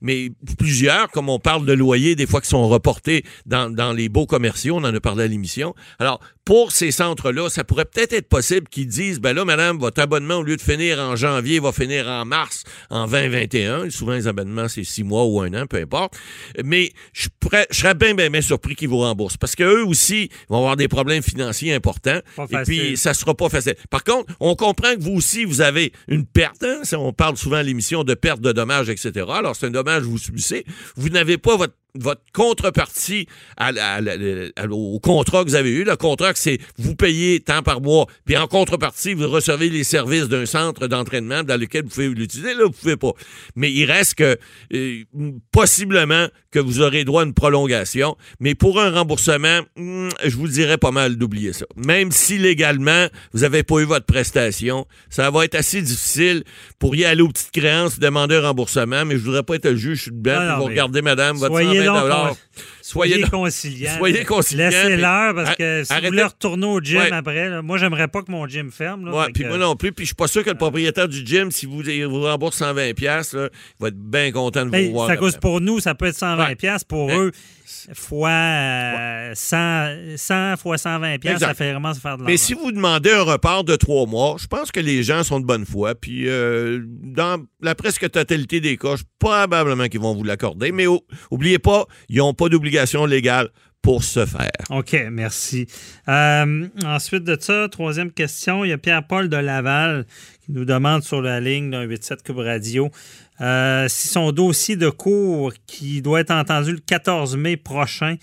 mais 0.00 0.30
plusieurs, 0.58 1.10
comme 1.10 1.28
on 1.28 1.38
parle 1.38 1.66
de 1.66 1.72
loyers, 1.72 2.16
des 2.16 2.26
fois 2.26 2.40
qui 2.40 2.48
sont 2.48 2.68
reportés 2.68 3.24
dans, 3.46 3.70
dans 3.70 3.92
les 3.92 4.08
beaux 4.08 4.26
commerciaux, 4.26 4.76
on 4.76 4.84
en 4.84 4.94
a 4.94 5.00
parlé 5.00 5.24
à 5.24 5.26
l'émission. 5.26 5.74
Alors, 5.98 6.20
pour 6.46 6.70
ces 6.70 6.92
centres-là, 6.92 7.50
ça 7.50 7.64
pourrait 7.64 7.84
peut-être 7.86 8.12
être 8.12 8.28
possible 8.28 8.68
qu'ils 8.68 8.86
disent, 8.86 9.18
ben 9.18 9.34
là, 9.34 9.44
madame, 9.44 9.78
votre 9.78 10.00
abonnement, 10.00 10.36
au 10.36 10.42
lieu 10.44 10.56
de 10.56 10.62
finir 10.62 11.00
en 11.00 11.16
janvier, 11.16 11.58
va 11.58 11.72
finir 11.72 12.06
en 12.06 12.24
mars, 12.24 12.62
en 12.88 13.08
2021. 13.08 13.90
Souvent, 13.90 14.12
les 14.12 14.28
abonnements, 14.28 14.68
c'est 14.68 14.84
six 14.84 15.02
mois 15.02 15.24
ou 15.24 15.40
un 15.40 15.52
an, 15.54 15.66
peu 15.66 15.78
importe. 15.78 16.14
Mais 16.64 16.92
je, 17.12 17.28
pourrais, 17.40 17.66
je 17.70 17.80
serais 17.80 17.94
bien, 17.94 18.14
bien, 18.14 18.30
bien 18.30 18.40
surpris 18.40 18.76
qu'ils 18.76 18.88
vous 18.88 18.98
remboursent. 19.00 19.36
Parce 19.36 19.56
qu'eux 19.56 19.84
aussi 19.84 20.30
vont 20.48 20.58
avoir 20.58 20.76
des 20.76 20.86
problèmes 20.86 21.22
financiers 21.22 21.74
importants. 21.74 22.20
Pas 22.36 22.46
Et 22.52 22.62
puis, 22.62 22.96
ça 22.96 23.12
sera 23.12 23.34
pas 23.34 23.48
facile. 23.48 23.74
Par 23.90 24.04
contre, 24.04 24.32
on 24.38 24.54
comprend 24.54 24.94
que 24.94 25.00
vous 25.00 25.14
aussi, 25.16 25.44
vous 25.44 25.62
avez 25.62 25.92
une 26.06 26.26
perte. 26.26 26.62
hein. 26.62 26.82
On 26.92 27.12
parle 27.12 27.36
souvent 27.36 27.56
à 27.56 27.64
l'émission 27.64 28.04
de 28.04 28.14
perte 28.14 28.40
de 28.40 28.52
dommages, 28.52 28.88
etc. 28.88 29.26
Alors, 29.32 29.56
c'est 29.56 29.66
un 29.66 29.70
dommage 29.70 30.02
que 30.02 30.08
vous 30.08 30.16
subissez. 30.18 30.64
Vous 30.94 31.08
n'avez 31.08 31.38
pas 31.38 31.56
votre 31.56 31.74
votre 32.00 32.22
contrepartie 32.32 33.26
à 33.56 33.72
à 33.76 34.66
au 34.68 35.00
contrat 35.00 35.44
que 35.44 35.48
vous 35.48 35.54
avez 35.54 35.70
eu. 35.70 35.84
Le 35.84 35.96
contrat, 35.96 36.32
que 36.32 36.38
c'est 36.38 36.58
vous 36.78 36.94
payez 36.94 37.40
tant 37.40 37.62
par 37.62 37.80
mois, 37.80 38.06
puis 38.24 38.36
en 38.36 38.46
contrepartie, 38.46 39.14
vous 39.14 39.28
recevez 39.28 39.68
les 39.68 39.84
services 39.84 40.28
d'un 40.28 40.46
centre 40.46 40.86
d'entraînement 40.86 41.42
dans 41.42 41.58
lequel 41.58 41.84
vous 41.84 41.90
pouvez 41.90 42.08
l'utiliser. 42.08 42.54
Là, 42.54 42.64
vous 42.64 42.72
pouvez 42.72 42.96
pas. 42.96 43.12
Mais 43.54 43.72
il 43.72 43.84
reste 43.84 44.14
que, 44.14 44.38
euh, 44.74 45.02
possiblement, 45.52 46.28
que 46.50 46.58
vous 46.58 46.80
aurez 46.80 47.04
droit 47.04 47.22
à 47.22 47.24
une 47.26 47.34
prolongation. 47.34 48.16
Mais 48.40 48.54
pour 48.54 48.80
un 48.80 48.90
remboursement, 48.90 49.60
hmm, 49.76 50.08
je 50.24 50.36
vous 50.36 50.48
dirais 50.48 50.78
pas 50.78 50.90
mal 50.90 51.16
d'oublier 51.16 51.52
ça. 51.52 51.66
Même 51.76 52.10
si 52.12 52.38
légalement, 52.38 53.08
vous 53.32 53.40
n'avez 53.40 53.62
pas 53.62 53.80
eu 53.80 53.84
votre 53.84 54.06
prestation, 54.06 54.86
ça 55.10 55.30
va 55.30 55.44
être 55.44 55.54
assez 55.54 55.82
difficile 55.82 56.44
pour 56.78 56.96
y 56.96 57.04
aller 57.04 57.22
aux 57.22 57.28
petites 57.28 57.50
créances, 57.50 57.98
demander 57.98 58.36
un 58.36 58.40
remboursement, 58.40 59.04
mais 59.04 59.16
je 59.16 59.24
voudrais 59.24 59.42
pas 59.42 59.56
être 59.56 59.68
le 59.68 59.76
juge, 59.76 59.98
je 59.98 60.02
suis 60.04 60.10
dedans, 60.12 60.40
Non, 60.40 60.46
non, 60.46 60.58
vous 60.58 60.64
regardez, 60.64 61.02
madame, 61.02 61.36
votre 61.36 61.54
Soyez 61.86 62.00
120 62.00 62.00
donc 62.00 62.08
dollars. 62.10 62.28
con- 62.28 62.36
Soyez 62.88 63.14
Soyez 63.14 63.22
donc- 63.24 63.30
conciliant. 63.32 63.90
soyez 63.98 64.24
Laissez-leur, 64.54 65.34
parce 65.34 65.56
que 65.56 65.82
si 65.82 65.92
arrêtez- 65.92 66.02
vous 66.06 66.12
voulez 66.12 66.22
retourner 66.22 66.66
au 66.66 66.80
gym 66.80 66.98
Ouais. 67.00 67.12
après, 67.12 67.48
là, 67.50 67.60
moi, 67.60 67.78
j'aimerais 67.78 68.06
pas 68.06 68.22
que 68.22 68.30
mon 68.30 68.46
gym 68.46 68.70
ferme. 68.70 69.06
là, 69.06 69.12
Ouais, 69.12 69.26
puis 69.34 69.42
que- 69.42 69.48
moi 69.48 69.58
non 69.58 69.74
plus, 69.74 69.90
puis 69.90 70.04
je 70.04 70.08
suis 70.10 70.14
pas 70.14 70.28
sûr 70.28 70.44
que 70.44 70.50
le 70.50 70.56
propriétaire 70.56 71.08
du 71.08 71.26
gym, 71.26 71.50
si 71.50 71.66
vous 71.66 71.82
vous 71.82 72.22
rembourse 72.22 72.58
120 72.58 72.94
pièces, 72.94 73.32
il 73.34 73.48
va 73.80 73.88
être 73.88 73.96
bien 73.98 74.30
content 74.30 74.60
de 74.60 74.66
vous 74.66 74.70
Ben, 74.72 74.92
voir. 74.92 75.08
ça 75.08 75.16
cause 75.16 75.36
pour 75.36 75.60
nous, 75.60 75.80
ça 75.80 75.96
peut 75.96 76.06
être 76.06 76.14
120 76.16 76.46
Ouais. 76.46 76.54
pièces 76.54 76.84
Pour 76.84 77.10
eux, 77.10 77.32
fois 77.94 78.28
euh, 78.30 79.32
100, 79.34 80.16
100 80.16 80.56
fois 80.56 80.78
120 80.78 81.18
pièces 81.18 81.40
ça 81.40 81.54
fait 81.54 81.72
vraiment 81.72 81.92
se 81.92 82.00
faire 82.00 82.16
de 82.16 82.22
l'argent. 82.22 82.30
Mais 82.30 82.36
si 82.36 82.54
vous 82.54 82.70
demandez 82.72 83.10
un 83.10 83.22
report 83.22 83.64
de 83.64 83.74
trois 83.76 84.06
mois, 84.06 84.36
je 84.40 84.46
pense 84.46 84.70
que 84.70 84.78
les 84.80 85.02
gens 85.02 85.22
sont 85.24 85.40
de 85.40 85.44
bonne 85.46 85.66
foi. 85.66 85.94
Puis 85.96 86.28
euh, 86.28 86.80
dans 86.86 87.42
la 87.60 87.74
presque 87.74 88.08
totalité 88.10 88.60
des 88.60 88.76
cas, 88.76 88.94
je- 88.96 89.02
probablement 89.18 89.88
qu'ils 89.88 90.00
vont 90.00 90.14
vous 90.14 90.22
l'accorder. 90.22 90.70
Mais 90.72 90.86
oh, 90.86 91.00
oubliez 91.32 91.58
pas, 91.58 91.86
ils 92.08 92.18
n'ont 92.18 92.34
pas 92.34 92.48
d'obligation 92.48 92.75
légale 93.06 93.48
pour 93.82 94.02
ce 94.02 94.26
faire. 94.26 94.50
OK, 94.70 94.96
merci. 95.12 95.68
Euh, 96.08 96.66
ensuite 96.84 97.22
de 97.22 97.36
ça, 97.38 97.68
troisième 97.70 98.10
question, 98.10 98.64
il 98.64 98.70
y 98.70 98.72
a 98.72 98.78
Pierre-Paul 98.78 99.28
de 99.28 99.36
Laval 99.36 100.06
qui 100.44 100.50
nous 100.50 100.64
demande 100.64 101.04
sur 101.04 101.22
la 101.22 101.38
ligne 101.38 101.70
d'un 101.70 101.86
87 101.86 102.22
Cube 102.24 102.38
Radio 102.38 102.90
euh, 103.40 103.86
si 103.88 104.08
son 104.08 104.32
dossier 104.32 104.74
de 104.76 104.88
cours 104.88 105.52
qui 105.66 106.02
doit 106.02 106.20
être 106.20 106.32
entendu 106.32 106.72
le 106.72 106.78
14 106.78 107.36
mai 107.36 107.56
prochain 107.56 108.16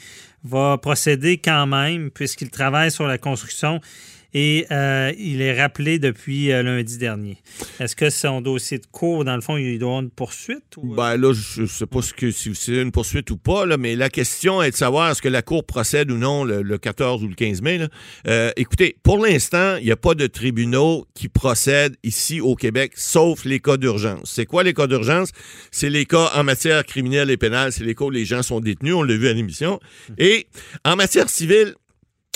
va 0.44 0.78
procéder 0.78 1.38
quand 1.38 1.68
même 1.68 2.12
puisqu'il 2.12 2.50
travaille 2.50 2.92
sur 2.92 3.08
la 3.08 3.18
construction 3.18 3.80
et 4.34 4.66
euh, 4.72 5.12
il 5.18 5.42
est 5.42 5.60
rappelé 5.60 6.00
depuis 6.00 6.52
euh, 6.52 6.64
lundi 6.64 6.98
dernier. 6.98 7.38
Est-ce 7.80 7.96
que 7.96 8.10
son 8.10 8.42
dossier 8.42 8.80
de 8.80 8.86
cours, 8.92 9.26
dans 9.26 9.36
le 9.36 9.42
fond, 9.42 9.58
il 9.58 9.78
doit 9.80 9.90
avoir 9.90 10.02
une 10.04 10.10
poursuite? 10.10 10.78
Ou... 10.78 10.96
Ben 10.96 11.18
là, 11.18 11.34
je 11.34 11.62
ne 11.62 11.68
sais 11.68 11.86
pas 11.86 12.02
ce 12.02 12.14
que, 12.14 12.32
si 12.32 12.54
c'est 12.56 12.82
une 12.82 12.92
poursuite 12.92 13.30
ou 13.32 13.38
pas, 13.38 13.66
là, 13.66 13.78
mais 13.78 13.96
la 13.96 14.10
question 14.10 14.62
est 14.62 14.72
de 14.72 14.76
savoir 14.76 15.12
est-ce 15.12 15.22
que 15.22 15.30
la 15.30 15.42
Cour 15.42 15.66
procède 15.66 16.12
ou 16.12 16.18
non 16.18 16.44
le, 16.44 16.62
le 16.62 16.78
14 16.78 17.24
ou 17.24 17.28
le 17.28 17.36
15 17.36 17.62
mai. 17.62 17.88
Euh, 18.28 18.52
écoutez, 18.56 18.96
pour 19.04 19.18
l'instant, 19.18 19.78
il 19.78 19.86
n'y 19.86 19.92
a 19.92 19.98
pas 19.98 20.16
de 20.16 20.28
tribunaux 20.28 21.06
qui 21.14 21.30
procèdent 21.30 21.96
ici 22.04 22.42
au 22.42 22.56
Québec, 22.56 22.94
sauf 22.96 23.46
les 23.46 23.60
cas 23.60 23.78
d'urgence. 23.78 24.32
C'est 24.34 24.46
quoi 24.46 24.64
les 24.64 24.74
cas 24.74 24.88
d'urgence? 24.88 25.30
C'est 25.72 25.90
les 25.90 26.06
cas 26.06 26.32
en 26.36 26.44
matière 26.44 26.86
criminelle 26.86 27.30
et 27.30 27.38
pénale. 27.38 27.72
C'est 27.72 27.84
les 27.84 27.96
cas 27.96 28.06
où 28.06 28.10
les 28.10 28.26
gens 28.26 28.44
sont 28.44 28.60
détenus, 28.60 28.94
on 28.94 29.04
l'a 29.04 29.16
vu 29.16 29.28
à 29.28 29.34
l'émission. 29.34 29.80
Et 30.18 30.48
en 30.86 30.96
matière 30.96 31.30
civile, 31.30 31.76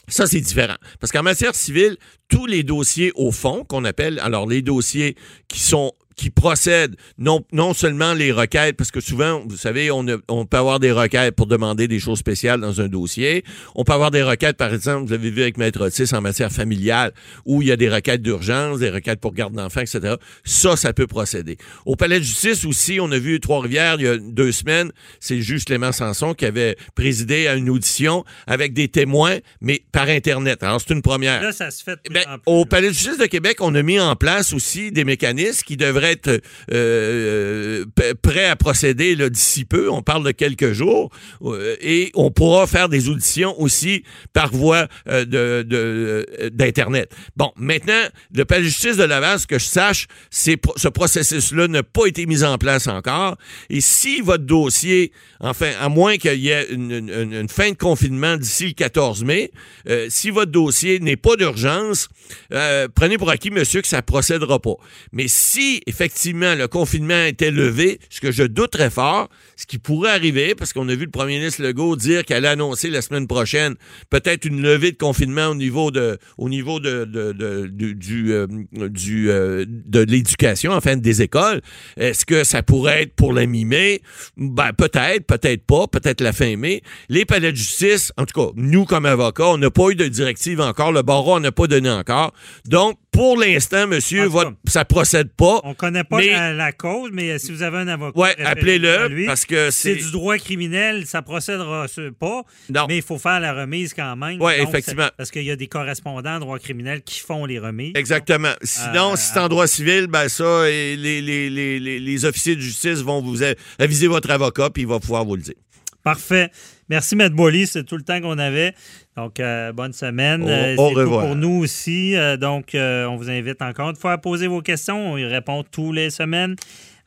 ça, 0.08 0.26
c'est 0.26 0.40
différent. 0.40 0.76
Parce 1.00 1.12
qu'en 1.12 1.24
matière 1.24 1.54
civile, 1.54 1.98
tous 2.30 2.46
les 2.46 2.64
dossiers 2.64 3.12
au 3.16 3.32
fond, 3.32 3.66
qu'on 3.66 3.84
appelle, 3.84 4.20
alors 4.20 4.48
les 4.48 4.62
dossiers 4.62 5.16
qui 5.48 5.60
sont 5.60 5.92
qui 6.18 6.30
procèdent, 6.32 6.96
non, 7.20 7.46
non 7.54 7.74
seulement 7.74 8.14
les 8.14 8.32
requêtes, 8.32 8.76
parce 8.76 8.90
que 8.92 9.00
souvent, 9.00 9.44
vous 9.48 9.56
savez, 9.56 9.92
on, 9.92 10.06
a- 10.08 10.18
on 10.28 10.46
peut 10.48 10.58
avoir 10.58 10.80
des 10.80 10.92
requêtes 10.92 11.36
pour 11.36 11.46
demander 11.46 11.88
des 11.88 12.00
choses 12.00 12.18
spéciales 12.20 12.60
dans 12.60 12.82
un 12.82 12.88
dossier. 12.88 13.44
On 13.76 13.84
peut 13.84 13.94
avoir 13.94 14.10
des 14.12 14.24
requêtes, 14.24 14.58
par 14.58 14.74
exemple, 14.74 15.06
vous 15.06 15.12
l'avez 15.12 15.30
vu 15.30 15.44
avec 15.44 15.58
Maître 15.58 15.80
Otis 15.86 16.14
en 16.16 16.22
matière 16.22 16.52
familiale, 16.52 17.14
où 17.46 17.62
il 17.62 17.68
y 17.68 17.72
a 17.72 17.78
des 17.78 17.88
requêtes 17.88 18.24
d'urgence, 18.24 18.80
des 18.80 18.90
requêtes 18.90 19.20
pour 19.20 19.34
garde 19.34 19.54
d'enfants, 19.54 19.82
etc. 19.82 20.16
Ça, 20.44 20.76
ça 20.76 20.92
peut 20.92 21.06
procéder. 21.08 21.58
Au 21.86 21.96
palais 21.96 22.18
de 22.20 22.24
justice 22.26 22.66
aussi, 22.66 23.00
on 23.00 23.12
a 23.12 23.20
vu 23.20 23.40
Trois-Rivières 23.40 23.96
il 24.00 24.06
y 24.06 24.08
a 24.08 24.18
deux 24.18 24.52
semaines, 24.52 24.92
c'est 25.20 25.36
le 25.36 25.42
juge 25.42 25.66
Clément 25.66 25.92
Sanson 25.92 26.34
qui 26.34 26.46
avait 26.46 26.78
présidé 26.96 27.48
à 27.48 27.54
une 27.56 27.70
audition 27.70 28.26
avec 28.48 28.74
des 28.74 28.88
témoins, 28.88 29.38
mais 29.62 29.84
par 29.92 30.10
Internet. 30.10 30.64
Alors, 30.64 30.82
c'est 30.82 30.94
une 30.96 31.04
première. 31.04 31.44
Là, 31.44 31.52
ça 31.52 31.70
se 31.70 31.84
fait 31.84 31.96
de 31.98 32.02
plus 32.02 32.14
Ben, 32.14 32.24
en 32.28 32.40
plus, 32.40 32.42
au 32.48 32.60
là. 32.62 32.66
Palais 32.66 32.88
de 32.88 32.94
justice 32.94 33.20
de 33.20 33.26
Québec, 33.28 33.58
on 33.60 33.76
a 33.76 33.84
mis 33.84 34.00
en 34.00 34.16
place 34.16 34.52
aussi 34.54 34.92
des 34.92 35.04
mécanismes 35.06 35.62
qui 35.64 35.78
devraient 35.78 36.07
être 36.12 36.42
euh, 36.72 37.86
p- 37.96 38.14
prêts 38.16 38.46
à 38.46 38.56
procéder 38.56 39.16
d'ici 39.30 39.66
peu. 39.66 39.90
On 39.90 40.02
parle 40.02 40.24
de 40.26 40.32
quelques 40.32 40.74
jours. 40.74 41.10
Euh, 41.44 41.76
et 41.82 42.12
on 42.16 42.32
pourra 42.32 42.68
faire 42.68 42.90
des 42.90 43.10
auditions 43.10 43.60
aussi 43.60 44.04
par 44.34 44.52
voie 44.52 44.88
euh, 45.10 45.26
de, 45.26 45.66
euh, 45.72 46.50
d'Internet. 46.52 47.12
Bon, 47.36 47.52
maintenant, 47.58 48.04
le 48.34 48.46
Palais 48.46 48.64
de 48.64 48.68
justice 48.68 48.98
de 48.98 49.04
Laval, 49.04 49.40
ce 49.40 49.48
que 49.48 49.60
je 49.60 49.66
sache, 49.66 50.08
ce 50.30 50.88
processus-là 50.88 51.68
n'a 51.68 51.84
pas 51.84 52.06
été 52.08 52.26
mis 52.26 52.44
en 52.44 52.58
place 52.58 52.88
encore. 52.88 53.38
Et 53.70 53.82
si 53.82 54.22
votre 54.22 54.44
dossier, 54.46 55.12
enfin, 55.40 55.72
à 55.80 55.90
moins 55.90 56.18
qu'il 56.18 56.40
y 56.40 56.50
ait 56.50 56.68
une, 56.70 57.48
fin 57.50 57.72
de 57.72 57.78
confinement 57.78 58.38
d'ici 58.38 58.68
le 58.68 58.74
14 58.74 59.24
mai, 59.24 59.52
euh, 59.88 60.08
si 60.10 60.30
votre 60.30 60.52
dossier 60.52 61.00
n'est 61.00 61.16
pas 61.18 61.36
d'urgence, 61.36 62.10
euh, 62.54 62.88
prenez 62.94 63.18
pour 63.18 63.30
acquis, 63.30 63.52
monsieur, 63.52 63.82
que 63.82 63.88
ça 63.88 64.02
procédera 64.02 64.60
pas. 64.60 64.76
Mais 65.12 65.28
si, 65.28 65.82
effectivement, 65.98 66.54
le 66.54 66.68
confinement 66.68 67.24
était 67.24 67.50
levé, 67.50 68.00
ce 68.12 68.22
que 68.22 68.32
je 68.32 68.44
doute 68.44 68.70
très 68.72 68.92
fort, 68.92 69.30
ce 69.56 69.66
qui 69.66 69.80
pourrait 69.80 70.12
arriver, 70.12 70.54
parce 70.54 70.72
qu'on 70.72 70.88
a 70.90 70.94
vu 70.96 71.06
le 71.06 71.12
premier 71.12 71.40
ministre 71.40 71.64
Legault 71.64 71.96
dire 71.96 72.24
qu'elle 72.24 72.38
allait 72.38 72.50
annoncer 72.50 72.92
la 72.92 73.02
semaine 73.02 73.26
prochaine 73.26 73.74
peut-être 74.12 74.46
une 74.46 74.62
levée 74.62 74.92
de 74.92 74.98
confinement 74.98 75.48
au 75.48 75.56
niveau 75.56 75.90
de, 75.90 76.20
au 76.38 76.50
niveau 76.50 76.80
de, 76.80 77.06
de- 77.06 77.32
de- 77.32 77.94
du, 77.94 78.32
euh, 78.32 78.46
du, 78.74 79.32
euh, 79.32 79.66
de 79.68 80.02
l'éducation, 80.02 80.72
enfin 80.74 80.98
des 80.98 81.24
écoles. 81.24 81.62
Est-ce 81.98 82.26
que 82.28 82.44
ça 82.44 82.62
pourrait 82.62 83.04
être 83.04 83.16
pour 83.16 83.34
la 83.34 83.48
mi-mai? 83.48 84.02
Ben, 84.38 84.74
peut-être, 84.78 85.26
peut-être 85.26 85.66
pas, 85.66 85.88
peut-être 85.88 86.22
la 86.22 86.32
fin 86.34 86.56
mai. 86.58 86.84
Les 87.10 87.26
palais 87.26 87.52
de 87.52 87.58
justice, 87.58 88.12
en 88.18 88.26
tout 88.26 88.40
cas, 88.40 88.52
nous 88.56 88.86
comme 88.86 89.08
avocats, 89.08 89.48
on 89.48 89.58
n'a 89.58 89.72
pas 89.72 89.90
eu 89.90 89.96
de 89.96 90.08
directive 90.08 90.62
encore, 90.62 90.92
le 90.92 91.02
barreau 91.02 91.40
n'a 91.40 91.52
pas 91.52 91.66
donné 91.66 91.90
encore. 91.90 92.34
Donc, 92.68 93.00
pour 93.12 93.38
l'instant, 93.40 93.88
monsieur, 93.88 94.26
votre- 94.26 94.54
ça 94.68 94.86
procède 94.86 95.30
pas. 95.32 95.60
On 95.64 95.74
connaît 95.74 96.04
pas 96.04 96.18
Mais- 96.18 96.28
la, 96.34 96.54
la 96.54 96.72
cause, 96.72 97.10
mais 97.12 97.40
si 97.40 97.52
vous 97.52 97.64
avez 97.64 97.78
un 97.80 97.88
avocat, 97.88 98.20
Ouais, 98.20 98.36
appelez-le, 98.46 99.26
parce 99.26 99.46
que 99.46 99.72
c'est 99.72 99.96
du 99.96 100.12
droit 100.12 100.38
criminel, 100.38 101.06
ça 101.08 101.22
procédera 101.24 101.88
sur- 101.88 102.14
pas, 102.14 102.44
Non. 102.70 102.86
mais 102.88 102.98
il 102.98 103.02
faut 103.04 103.18
faire 103.18 103.40
la 103.40 103.54
remise 103.54 103.94
quand 103.96 104.16
même. 104.16 104.38
Donc, 104.38 104.52
effectivement. 104.56 105.08
Parce 105.18 105.32
qu'il 105.32 105.44
y 105.44 105.52
a 105.52 105.56
des 105.56 105.68
correspondants 105.68 106.36
en 106.36 106.40
droit 106.40 106.60
criminel 106.60 107.02
qui 107.02 107.20
font 107.20 107.46
les 107.46 107.58
remises. 107.60 107.94
Exactement. 107.96 108.54
Sinon, 108.62 109.14
Euh, 109.14 109.16
si 109.16 109.32
c'est 109.34 109.40
en 109.40 109.48
droit 109.48 109.66
civil, 109.68 110.08
ben 110.08 110.30
ça, 110.30 110.70
et 110.70 110.96
les, 110.96 111.22
les, 111.22 111.50
les, 111.50 111.80
les, 111.80 112.00
les 112.00 112.26
officiers 112.26 112.56
de 112.56 112.62
justice 112.62 113.00
vont 113.00 113.22
vous 113.22 113.40
aviser 113.80 114.08
votre 114.08 114.30
avocat, 114.30 114.70
puis 114.70 114.84
il 114.84 114.88
va 114.88 115.00
pouvoir 115.00 115.26
vous 115.26 115.36
le 115.38 115.42
dire. 115.42 115.56
Parfait. 116.04 116.52
Merci, 116.90 117.16
Maître 117.16 117.36
Boily. 117.36 117.68
C'est 117.68 117.84
tout 117.84 117.98
le 117.98 118.04
temps 118.04 118.22
qu'on 118.22 118.38
avait. 118.40 118.74
Donc, 119.16 119.40
euh, 119.40 119.72
bonne 119.74 119.94
semaine. 119.94 120.44
Au- 120.44 120.48
Euh, 120.48 120.76
au 120.78 120.88
c'est 120.90 120.94
tout 120.94 121.00
revoir. 121.00 121.26
pour 121.26 121.36
nous 121.36 121.60
aussi. 121.64 122.16
Euh, 122.16 122.38
donc, 122.38 122.76
euh, 122.76 123.06
on 123.06 123.16
vous 123.18 123.30
invite 123.30 123.62
encore 123.62 123.90
une 123.90 123.96
fois 123.96 124.14
à 124.14 124.18
poser 124.18 124.48
vos 124.48 124.62
questions. 124.62 125.14
On 125.14 125.18
y 125.18 125.26
répond 125.26 125.64
tous 125.70 125.92
les 125.92 126.10
semaines. 126.10 126.56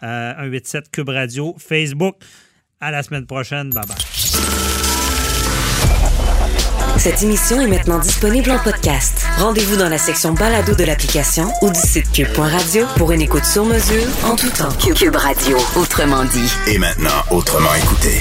Euh, 0.02 0.32
187 0.36 0.90
Cube 0.90 1.08
Radio, 1.10 1.54
Facebook. 1.58 2.16
À 2.80 2.90
la 2.90 3.02
semaine 3.02 3.26
prochaine. 3.26 3.70
Bye 3.70 3.84
bye. 3.86 3.96
Cette 6.98 7.22
émission 7.22 7.58
est 7.62 7.66
maintenant 7.66 7.98
disponible 7.98 8.50
en 8.50 8.58
podcast. 8.58 9.24
Rendez-vous 9.38 9.76
dans 9.76 9.88
la 9.88 9.96
section 9.96 10.34
balado 10.34 10.74
de 10.74 10.84
l'application 10.84 11.50
ou 11.62 11.70
du 11.70 11.80
site 11.80 12.10
cube.radio 12.12 12.84
pour 12.96 13.12
une 13.12 13.22
écoute 13.22 13.44
sur 13.46 13.64
mesure 13.64 14.04
en 14.24 14.36
tout 14.36 14.50
temps. 14.50 14.72
Cube 14.94 15.16
Radio, 15.16 15.56
autrement 15.76 16.24
dit. 16.24 16.52
Et 16.70 16.76
maintenant, 16.78 17.22
autrement 17.30 17.74
écouté. 17.74 18.20